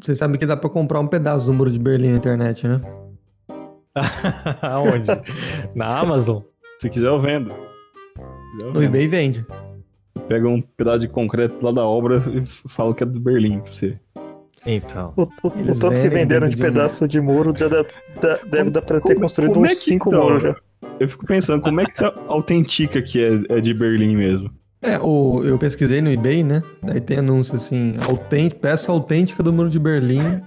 Vocês 0.02 0.18
sabem 0.18 0.38
que 0.38 0.46
dá 0.46 0.56
pra 0.56 0.68
comprar 0.70 1.00
um 1.00 1.06
pedaço 1.06 1.46
do 1.46 1.52
muro 1.52 1.70
de 1.70 1.78
Berlim 1.78 2.10
na 2.12 2.16
internet, 2.18 2.66
né? 2.66 2.80
Aonde? 4.62 5.06
Na 5.74 5.98
Amazon? 5.98 6.42
Se 6.78 6.90
quiser, 6.90 7.08
eu 7.08 7.18
vendo. 7.18 7.50
Se 7.50 7.54
quiser, 7.54 8.62
eu 8.62 8.66
No 8.68 8.72
vendo. 8.80 8.84
eBay 8.84 9.08
vende. 9.08 9.46
Pega 10.28 10.48
um 10.48 10.60
pedaço 10.60 11.00
de 11.00 11.08
concreto 11.08 11.56
lá 11.64 11.72
da 11.72 11.84
obra 11.84 12.22
e 12.32 12.44
fala 12.68 12.94
que 12.94 13.02
é 13.02 13.06
do 13.06 13.18
Berlim 13.20 13.60
pra 13.60 13.72
você. 13.72 13.98
Então. 14.66 15.12
O, 15.16 15.22
o- 15.22 15.26
o 15.72 15.78
tanto 15.78 16.00
que 16.00 16.08
venderam 16.08 16.48
de 16.48 16.56
pedaço 16.56 17.06
de 17.06 17.20
muro 17.20 17.54
já 17.56 17.68
deve, 17.68 17.88
da- 18.20 18.38
deve 18.44 18.70
dar 18.70 18.82
pra 18.82 18.98
ter 19.00 19.14
Como- 19.14 19.20
construído 19.20 19.54
como 19.54 19.66
é 19.66 19.70
uns 19.70 19.78
que 19.78 19.84
5 19.84 20.08
então? 20.10 20.22
muros 20.24 20.42
já. 20.42 20.56
Eu 20.98 21.08
fico 21.08 21.24
pensando, 21.24 21.62
como 21.62 21.80
é 21.80 21.84
que 21.84 21.94
você 21.94 22.04
autentica 22.28 23.00
que 23.00 23.22
é, 23.22 23.56
é 23.56 23.60
de 23.60 23.72
Berlim 23.72 24.16
mesmo? 24.16 24.50
É, 24.86 24.98
o, 25.00 25.42
eu 25.44 25.58
pesquisei 25.58 26.00
no 26.00 26.10
eBay, 26.10 26.42
né? 26.44 26.62
Daí 26.82 27.00
tem 27.00 27.18
anúncio 27.18 27.56
assim, 27.56 27.94
autêntico, 28.08 28.60
peça 28.60 28.92
autêntica 28.92 29.42
do 29.42 29.52
muro 29.52 29.68
de 29.68 29.78
Berlim, 29.80 30.40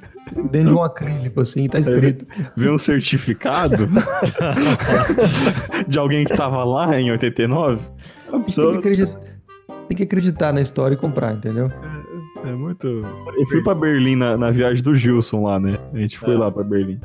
dentro 0.50 0.70
de 0.70 0.74
um 0.76 0.82
acrílico, 0.82 1.42
assim, 1.42 1.68
tá 1.68 1.78
escrito. 1.80 2.26
Vê 2.56 2.70
um 2.70 2.78
certificado 2.78 3.90
de 5.88 6.00
alguém 6.00 6.26
que 6.26 6.36
tava 6.36 6.64
lá 6.64 7.00
em 7.00 7.12
89? 7.12 7.82
A 8.28 8.32
Tem 8.32 8.40
que, 8.40 8.46
pessoa, 8.46 8.78
acreditar, 8.78 9.20
tem 9.88 9.98
que 9.98 10.04
acreditar 10.04 10.54
na 10.54 10.62
história 10.62 10.96
e 10.96 10.98
comprar, 10.98 11.34
entendeu? 11.34 11.70
É 12.46 12.52
muito. 12.52 12.88
Eu 12.88 13.46
fui 13.50 13.62
pra 13.62 13.76
Berlim 13.76 14.16
na, 14.16 14.38
na 14.38 14.52
viagem 14.52 14.82
do 14.82 14.96
Gilson 14.96 15.44
lá, 15.44 15.60
né? 15.60 15.78
A 15.94 15.98
gente 15.98 16.18
foi 16.18 16.36
É. 16.36 16.38
lá 16.38 16.50
pra 16.50 16.64
Berlim. 16.64 17.00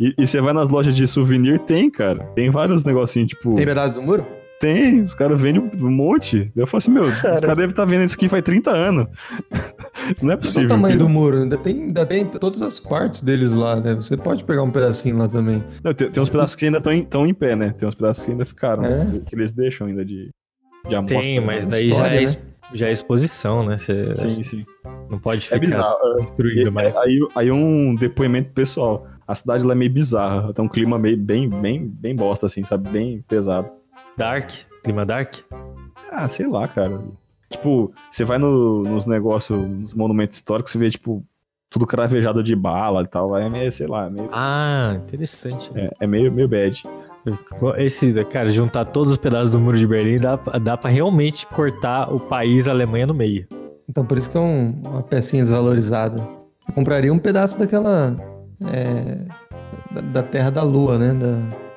E, 0.00 0.14
e 0.16 0.26
você 0.26 0.40
vai 0.40 0.52
nas 0.54 0.68
lojas 0.68 0.94
de 0.96 1.06
souvenir, 1.06 1.58
tem, 1.60 1.90
cara. 1.90 2.24
Tem 2.34 2.48
vários 2.48 2.84
negocinhos, 2.84 3.28
tipo. 3.28 3.54
Tem 3.56 3.66
pedaço 3.66 3.94
do 3.94 4.02
muro? 4.02 4.24
Tem, 4.60 5.02
os 5.02 5.14
caras 5.14 5.40
vendem 5.40 5.62
um 5.80 5.90
monte. 5.90 6.50
Eu 6.56 6.66
falo 6.66 6.78
assim, 6.78 6.90
meu, 6.90 7.04
os 7.04 7.20
Cara. 7.20 7.40
caras 7.40 7.56
devem 7.56 7.70
estar 7.70 7.84
vendo 7.84 8.02
isso 8.04 8.16
aqui 8.16 8.26
faz 8.28 8.42
30 8.42 8.70
anos. 8.70 9.06
Não 10.20 10.32
é 10.32 10.34
Qual 10.34 10.36
o 10.36 10.38
possível. 10.38 10.68
tamanho 10.68 10.98
do 10.98 11.08
muro? 11.08 11.42
Ainda 11.42 11.56
tem, 11.58 11.82
ainda 11.84 12.04
tem 12.04 12.24
todas 12.24 12.60
as 12.62 12.80
partes 12.80 13.22
deles 13.22 13.52
lá, 13.52 13.76
né? 13.80 13.94
Você 13.94 14.16
pode 14.16 14.42
pegar 14.44 14.62
um 14.62 14.70
pedacinho 14.70 15.16
lá 15.16 15.28
também. 15.28 15.62
Não, 15.84 15.94
tem, 15.94 16.10
tem 16.10 16.22
uns 16.22 16.28
pedaços 16.28 16.56
que 16.56 16.64
ainda 16.64 16.78
estão 16.78 16.92
em, 16.92 17.04
tão 17.04 17.26
em 17.26 17.34
pé, 17.34 17.54
né? 17.54 17.72
Tem 17.78 17.88
uns 17.88 17.94
pedaços 17.94 18.24
que 18.24 18.30
ainda 18.32 18.44
ficaram, 18.44 18.84
É? 18.84 19.04
né? 19.04 19.20
que 19.26 19.34
eles 19.34 19.52
deixam 19.52 19.86
ainda 19.86 20.04
de, 20.04 20.30
de 20.88 20.94
amostra. 20.94 21.20
Tem, 21.22 21.40
mas 21.40 21.66
daí 21.66 21.88
História, 21.90 22.14
já 22.14 22.20
é, 22.20 22.26
né? 22.26 22.42
já 22.74 22.86
é 22.88 22.92
exposição, 22.92 23.64
né? 23.64 23.78
Você 23.78 24.16
Sim, 24.16 24.42
sim. 24.42 24.62
não 25.08 25.18
pode 25.20 25.40
É 25.40 25.42
ficar 25.42 25.58
bizarro. 25.60 26.16
destruído 26.22 26.72
mais. 26.72 26.94
Aí, 26.96 27.18
aí 27.36 27.50
um 27.52 27.94
depoimento 27.94 28.50
pessoal. 28.52 29.06
A 29.26 29.34
cidade 29.34 29.62
lá 29.64 29.72
é 29.72 29.76
meio 29.76 29.90
bizarra. 29.92 30.52
Tem 30.54 30.64
um 30.64 30.68
clima 30.68 30.98
meio 30.98 31.16
bem, 31.16 31.48
bem, 31.48 31.86
bem 31.86 32.16
bosta, 32.16 32.46
assim, 32.46 32.64
sabe? 32.64 32.88
Bem 32.88 33.22
pesado. 33.28 33.68
Dark? 34.18 34.50
Clima 34.82 35.06
dark? 35.06 35.36
Ah, 36.10 36.28
sei 36.28 36.46
lá, 36.46 36.66
cara. 36.68 37.00
Tipo, 37.48 37.92
você 38.10 38.24
vai 38.24 38.36
no- 38.38 38.82
nos 38.82 39.06
negócios, 39.06 39.58
nos 39.58 39.94
monumentos 39.94 40.36
históricos, 40.36 40.72
você 40.72 40.78
vê, 40.78 40.90
tipo, 40.90 41.24
tudo 41.70 41.86
cravejado 41.86 42.42
de 42.42 42.54
bala 42.56 43.02
e 43.02 43.06
tal. 43.06 43.36
É 43.36 43.48
meio, 43.48 43.70
sei 43.72 43.86
lá, 43.86 44.10
meio, 44.10 44.28
Ah, 44.32 44.96
interessante. 45.06 45.70
é, 45.74 45.90
é 46.00 46.06
meio, 46.06 46.30
meio 46.32 46.48
bad. 46.48 46.82
Esse, 47.76 48.12
cara, 48.24 48.48
juntar 48.50 48.86
todos 48.86 49.12
os 49.12 49.18
pedaços 49.18 49.50
do 49.52 49.60
muro 49.60 49.78
de 49.78 49.86
Berlim 49.86 50.18
dá, 50.18 50.36
dá 50.36 50.76
pra 50.76 50.90
realmente 50.90 51.46
cortar 51.46 52.12
o 52.12 52.18
país 52.18 52.66
a 52.66 52.70
Alemanha 52.70 53.06
no 53.06 53.14
meio. 53.14 53.46
Então 53.88 54.04
por 54.04 54.16
isso 54.18 54.30
que 54.30 54.36
é 54.36 54.40
um- 54.40 54.80
uma 54.86 55.02
pecinha 55.02 55.42
desvalorizada. 55.44 56.20
Eu 56.66 56.74
compraria 56.74 57.12
um 57.12 57.18
pedaço 57.18 57.58
daquela. 57.58 58.16
é, 58.66 59.18
da, 59.94 60.00
da 60.00 60.22
Terra 60.22 60.50
da 60.50 60.62
Lua, 60.62 60.98
né? 60.98 61.14
Da, 61.14 61.67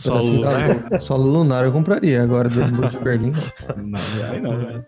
Solo 0.00 0.24
lunar? 0.24 1.00
Solo 1.00 1.24
lunar 1.30 1.64
eu 1.64 1.72
compraria. 1.72 2.22
Agora 2.22 2.48
do 2.48 2.66
muro 2.66 2.88
de 2.88 2.98
Berlim. 2.98 3.32
não. 3.76 3.84
Não, 3.84 4.00
aí 4.30 4.40
não, 4.40 4.58
velho. 4.58 4.84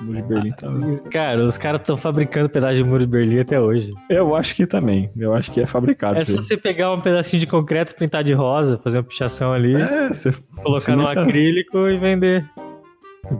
O 0.00 0.04
Muro 0.04 0.22
de 0.22 0.28
Berlim 0.28 0.52
tá. 0.52 0.68
Cara, 1.10 1.44
os 1.44 1.58
caras 1.58 1.80
estão 1.80 1.96
fabricando 1.96 2.48
pedaço 2.48 2.76
de 2.76 2.84
muro 2.84 3.00
de 3.04 3.10
Berlim 3.10 3.40
até 3.40 3.58
hoje. 3.60 3.90
Eu 4.08 4.36
acho 4.36 4.54
que 4.54 4.64
também. 4.66 5.10
Eu 5.16 5.34
acho 5.34 5.50
que 5.50 5.60
é 5.60 5.66
fabricado. 5.66 6.18
É 6.18 6.20
só 6.22 6.36
você 6.40 6.56
pegar 6.56 6.92
um 6.92 7.00
pedacinho 7.00 7.40
de 7.40 7.46
concreto, 7.46 7.94
pintar 7.96 8.22
de 8.22 8.32
rosa, 8.32 8.78
fazer 8.78 8.98
uma 8.98 9.04
pichação 9.04 9.52
ali, 9.52 9.74
É, 9.74 10.08
você. 10.08 10.32
colocar 10.62 10.94
no 10.94 11.06
acrílico 11.08 11.88
e 11.88 11.98
vender. 11.98 12.48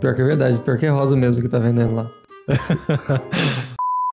Pior 0.00 0.14
que 0.14 0.20
é 0.20 0.24
verdade, 0.24 0.58
pior 0.60 0.76
que 0.78 0.86
é 0.86 0.88
rosa 0.88 1.16
mesmo 1.16 1.40
que 1.42 1.48
tá 1.48 1.58
vendendo 1.58 1.94
lá. 1.94 2.10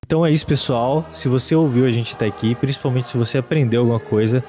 Então 0.04 0.24
é 0.24 0.30
isso, 0.30 0.46
pessoal. 0.46 1.04
Se 1.10 1.28
você 1.28 1.52
ouviu 1.56 1.84
a 1.84 1.90
gente 1.90 2.14
até 2.14 2.26
aqui, 2.26 2.54
principalmente 2.54 3.08
se 3.08 3.18
você 3.18 3.38
aprendeu 3.38 3.80
alguma 3.80 3.98
coisa, 3.98 4.42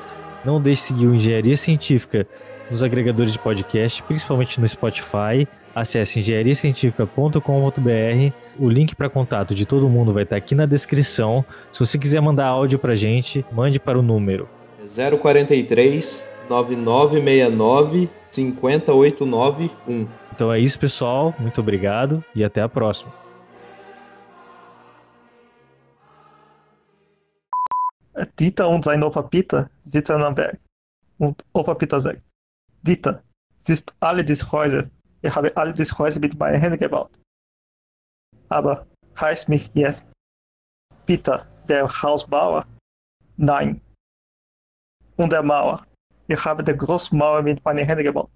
não 0.48 0.62
deixe 0.62 0.82
de 0.82 0.88
seguir 0.88 1.08
o 1.08 1.14
Engenharia 1.14 1.58
Científica 1.58 2.26
nos 2.72 2.82
agregadores 2.82 3.34
de 3.34 3.39
podcast, 3.39 4.02
principalmente 4.04 4.62
no 4.62 4.68
Spotify. 4.68 5.45
Acesse 5.76 6.22
engenhariacientifica.com.br. 6.22 8.34
O 8.58 8.70
link 8.70 8.95
para 8.95 9.10
contato 9.10 9.54
de 9.54 9.66
todo 9.66 9.89
mundo 9.89 10.14
vai 10.14 10.24
estar 10.24 10.38
aqui 10.38 10.56
na 10.56 10.66
descrição. 10.66 11.43
Se 11.72 11.82
você 11.82 12.00
quiser 12.00 12.22
mandar 12.22 12.48
áudio 12.48 12.80
pra 12.80 12.95
gente, 12.95 13.45
mande 13.52 13.78
para 13.78 14.00
o 14.00 14.02
número 14.02 14.48
043 15.22 16.26
9969 16.50 18.10
50891. 18.32 20.08
Então 20.34 20.54
é 20.54 20.60
isso, 20.60 20.80
pessoal. 20.80 21.36
Muito 21.38 21.60
obrigado 21.60 22.24
e 22.34 22.41
até 22.41 22.62
a 22.62 22.70
próxima. 22.70 23.27
Dieter 28.39 28.68
und 28.70 28.84
sein 28.84 29.03
Opa 29.03 29.22
Peter 29.22 29.70
sitzen 29.80 30.22
am 30.22 30.36
Berg. 30.36 30.59
Und 31.18 31.43
Opa 31.53 31.74
Peter 31.76 31.99
sagt, 31.99 32.24
Dieter, 32.82 33.24
siehst 33.57 33.89
du 33.89 33.93
alle 33.99 34.24
diese 34.24 34.51
Häuser? 34.51 34.89
Ich 35.22 35.36
habe 35.36 35.55
alle 35.55 35.74
diese 35.74 35.97
Häuser 35.97 36.20
mit 36.20 36.38
meinen 36.38 36.59
Händen 36.59 36.80
gebaut. 36.80 37.11
Aber 38.49 38.88
heißt 39.20 39.49
mich 39.49 39.74
jetzt 39.76 40.13
Peter, 41.05 41.45
der 41.68 41.88
Hausbauer? 41.88 42.65
Nein. 43.36 43.82
Und 45.15 45.32
der 45.32 45.43
Mauer. 45.43 45.86
Ich 46.28 46.43
habe 46.43 46.63
die 46.63 46.76
große 46.76 47.15
Mauer 47.15 47.41
mit 47.41 47.63
meinen 47.63 47.86
Händen 47.86 48.03
gebaut. 48.03 48.30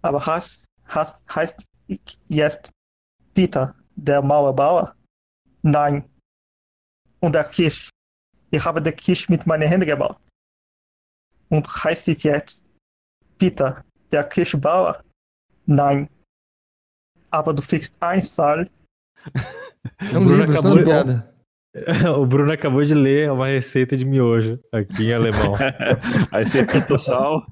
Aber 0.00 0.24
heißt, 0.24 0.66
heißt, 0.94 1.34
heißt 1.34 1.62
ich 1.86 2.18
jetzt 2.28 2.70
Peter, 3.34 3.74
der 3.94 4.22
Mauerbauer? 4.22 4.94
Nein. 5.62 6.08
Und 7.20 7.34
der 7.34 7.44
Kirch. 7.44 7.88
Ich 8.52 8.64
habe 8.64 8.80
die 8.82 8.92
Kirche 8.92 9.32
mit 9.32 9.46
meinen 9.46 9.66
Händen 9.68 9.86
gebaut. 9.86 10.18
Und 11.48 11.66
heißt 11.66 12.08
es 12.08 12.22
jetzt 12.22 12.72
Peter, 13.38 13.84
der 14.10 14.24
Kirchenbauer? 14.24 15.02
Nein. 15.66 16.08
Aber 17.30 17.54
du 17.54 17.62
kriegst 17.62 18.00
ein 18.02 18.20
Saal. 18.20 18.68
É 19.98 20.16
um 20.16 20.24
Bruno 20.24 20.44
livro, 20.44 20.52
acabou 20.52 20.70
só 20.70 20.76
de- 20.78 20.84
piada. 20.84 21.34
o 22.18 22.24
Bruno 22.26 22.52
acabou 22.52 22.84
de 22.84 22.94
ler 22.94 23.32
uma 23.32 23.48
receita 23.48 23.96
de 23.96 24.04
miojo 24.04 24.60
aqui 24.70 25.06
em 25.08 25.12
alemão. 25.12 25.54
Aí 26.30 26.46
você 26.46 26.64
pita 26.64 26.94
o 26.94 26.98
sal. 26.98 27.44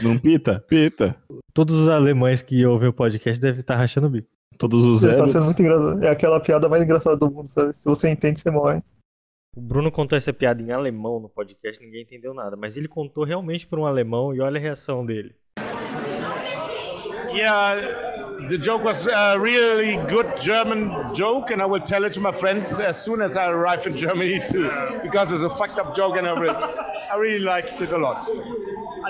Não 0.00 0.18
pita? 0.18 0.58
Pita. 0.60 1.14
Todos 1.54 1.76
os 1.76 1.86
alemães 1.88 2.42
que 2.42 2.64
ouvem 2.66 2.88
o 2.88 2.92
podcast 2.92 3.40
devem 3.40 3.60
estar 3.60 3.76
rachando 3.76 4.06
o 4.08 4.10
bico. 4.10 4.28
Todos 4.58 4.84
os 4.84 5.02
Tá 5.02 5.08
zeros. 5.08 5.30
sendo 5.30 5.44
muito 5.44 5.62
engraçado. 5.62 6.02
É 6.04 6.08
aquela 6.10 6.40
piada 6.40 6.68
mais 6.68 6.82
engraçada 6.82 7.16
do 7.16 7.30
mundo, 7.30 7.46
sabe? 7.46 7.72
Se 7.74 7.84
você 7.84 8.08
entende, 8.10 8.40
você 8.40 8.50
morre. 8.50 8.82
O 9.56 9.60
Bruno 9.62 9.90
contou 9.90 10.18
essa 10.18 10.34
piada 10.34 10.62
em 10.62 10.70
alemão 10.70 11.18
no 11.18 11.30
podcast, 11.30 11.82
ninguém 11.82 12.02
entendeu 12.02 12.34
nada, 12.34 12.54
mas 12.56 12.76
ele 12.76 12.86
contou 12.86 13.24
realmente 13.24 13.66
para 13.66 13.80
um 13.80 13.86
alemão 13.86 14.34
e 14.34 14.40
olha 14.42 14.58
a 14.58 14.60
reação 14.60 15.02
dele. 15.02 15.34
Yeah, 17.32 17.80
the 18.50 18.58
joke 18.58 18.84
was 18.84 19.08
a 19.08 19.38
really 19.38 19.96
good 20.10 20.28
German 20.42 21.14
joke, 21.14 21.50
and 21.50 21.62
I 21.62 21.64
will 21.64 21.80
tell 21.80 22.04
it 22.04 22.12
to 22.16 22.20
my 22.20 22.34
friends 22.34 22.78
as 22.78 22.98
soon 22.98 23.22
as 23.22 23.34
I 23.34 23.46
arrive 23.46 23.86
in 23.88 23.96
Germany 23.96 24.40
too, 24.40 24.68
because 25.02 25.32
it's 25.32 25.42
a 25.42 25.48
fucked 25.48 25.78
up 25.78 25.96
joke, 25.96 26.18
and 26.18 26.26
I 26.26 26.38
really, 26.38 26.54
I 27.10 27.16
really 27.16 27.42
liked 27.42 27.80
it 27.80 27.92
a 27.92 27.98
lot. 27.98 28.28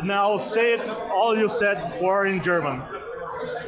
Now 0.04 0.38
say 0.38 0.74
it 0.74 0.80
all 1.12 1.36
you 1.36 1.48
said 1.48 1.98
for 1.98 2.24
in 2.26 2.40
German. 2.40 2.82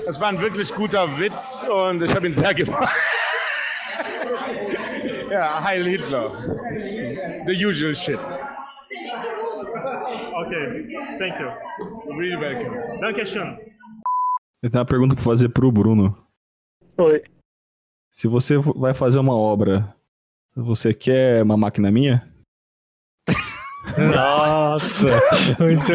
Es 0.07 0.21
war 0.21 0.29
ein 0.29 0.41
wirklich 0.41 0.73
guter 0.73 1.09
Witz 1.19 1.65
und 1.65 2.05
ich 2.05 2.15
habe 2.15 2.29
ihn 2.29 2.35
sehr 2.35 2.55
ja, 5.39 5.59
Heil 5.61 5.85
Hitler. 5.87 6.31
The 7.47 7.53
usual 7.53 7.95
shit. 7.95 8.19
Okay, 10.45 10.89
thank 11.19 11.39
you. 11.39 11.51
Really 12.17 12.37
welcome. 12.37 13.01
Dankeschön. 13.01 13.59
Eu 14.63 14.71
tenho 14.71 14.81
uma 14.83 14.87
pergunta 14.87 15.15
pra 15.15 15.25
fazer 15.25 15.49
pro 15.51 15.71
Bruno. 15.71 16.17
Oi. 16.99 17.23
Se 18.13 18.27
você 18.27 18.57
vai 18.59 18.93
fazer 18.95 19.19
uma 19.21 19.37
obra, 19.37 19.95
você 20.57 20.93
quer 20.93 21.43
uma 21.43 21.57
máquina 21.57 21.91
minha? 21.91 22.29
Nossa, 23.97 25.07
muito. 25.61 25.93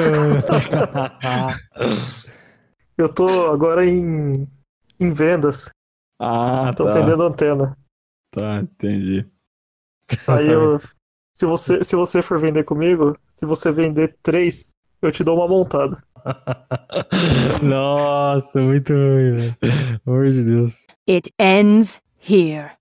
Eu 2.97 3.13
tô 3.13 3.51
agora 3.51 3.85
em, 3.85 4.47
em 4.99 5.11
vendas. 5.11 5.69
Ah, 6.19 6.73
Tô 6.75 6.85
tá. 6.85 6.93
vendendo 6.93 7.23
antena. 7.23 7.77
Tá, 8.31 8.59
entendi. 8.59 9.25
Aí 10.27 10.49
eu. 10.49 10.79
Se 11.33 11.45
você, 11.45 11.83
se 11.83 11.95
você 11.95 12.21
for 12.21 12.39
vender 12.39 12.63
comigo, 12.63 13.17
se 13.27 13.45
você 13.45 13.71
vender 13.71 14.15
três, 14.21 14.75
eu 15.01 15.11
te 15.11 15.23
dou 15.23 15.37
uma 15.37 15.47
montada. 15.47 16.01
Nossa, 17.61 18.59
muito 18.61 18.93
ruim, 18.93 19.37
velho. 19.37 19.55
Pelo 19.59 19.73
amor 20.05 20.29
de 20.29 20.43
Deus. 20.43 20.75
It 21.09 21.33
ends 21.39 21.99
here. 22.19 22.71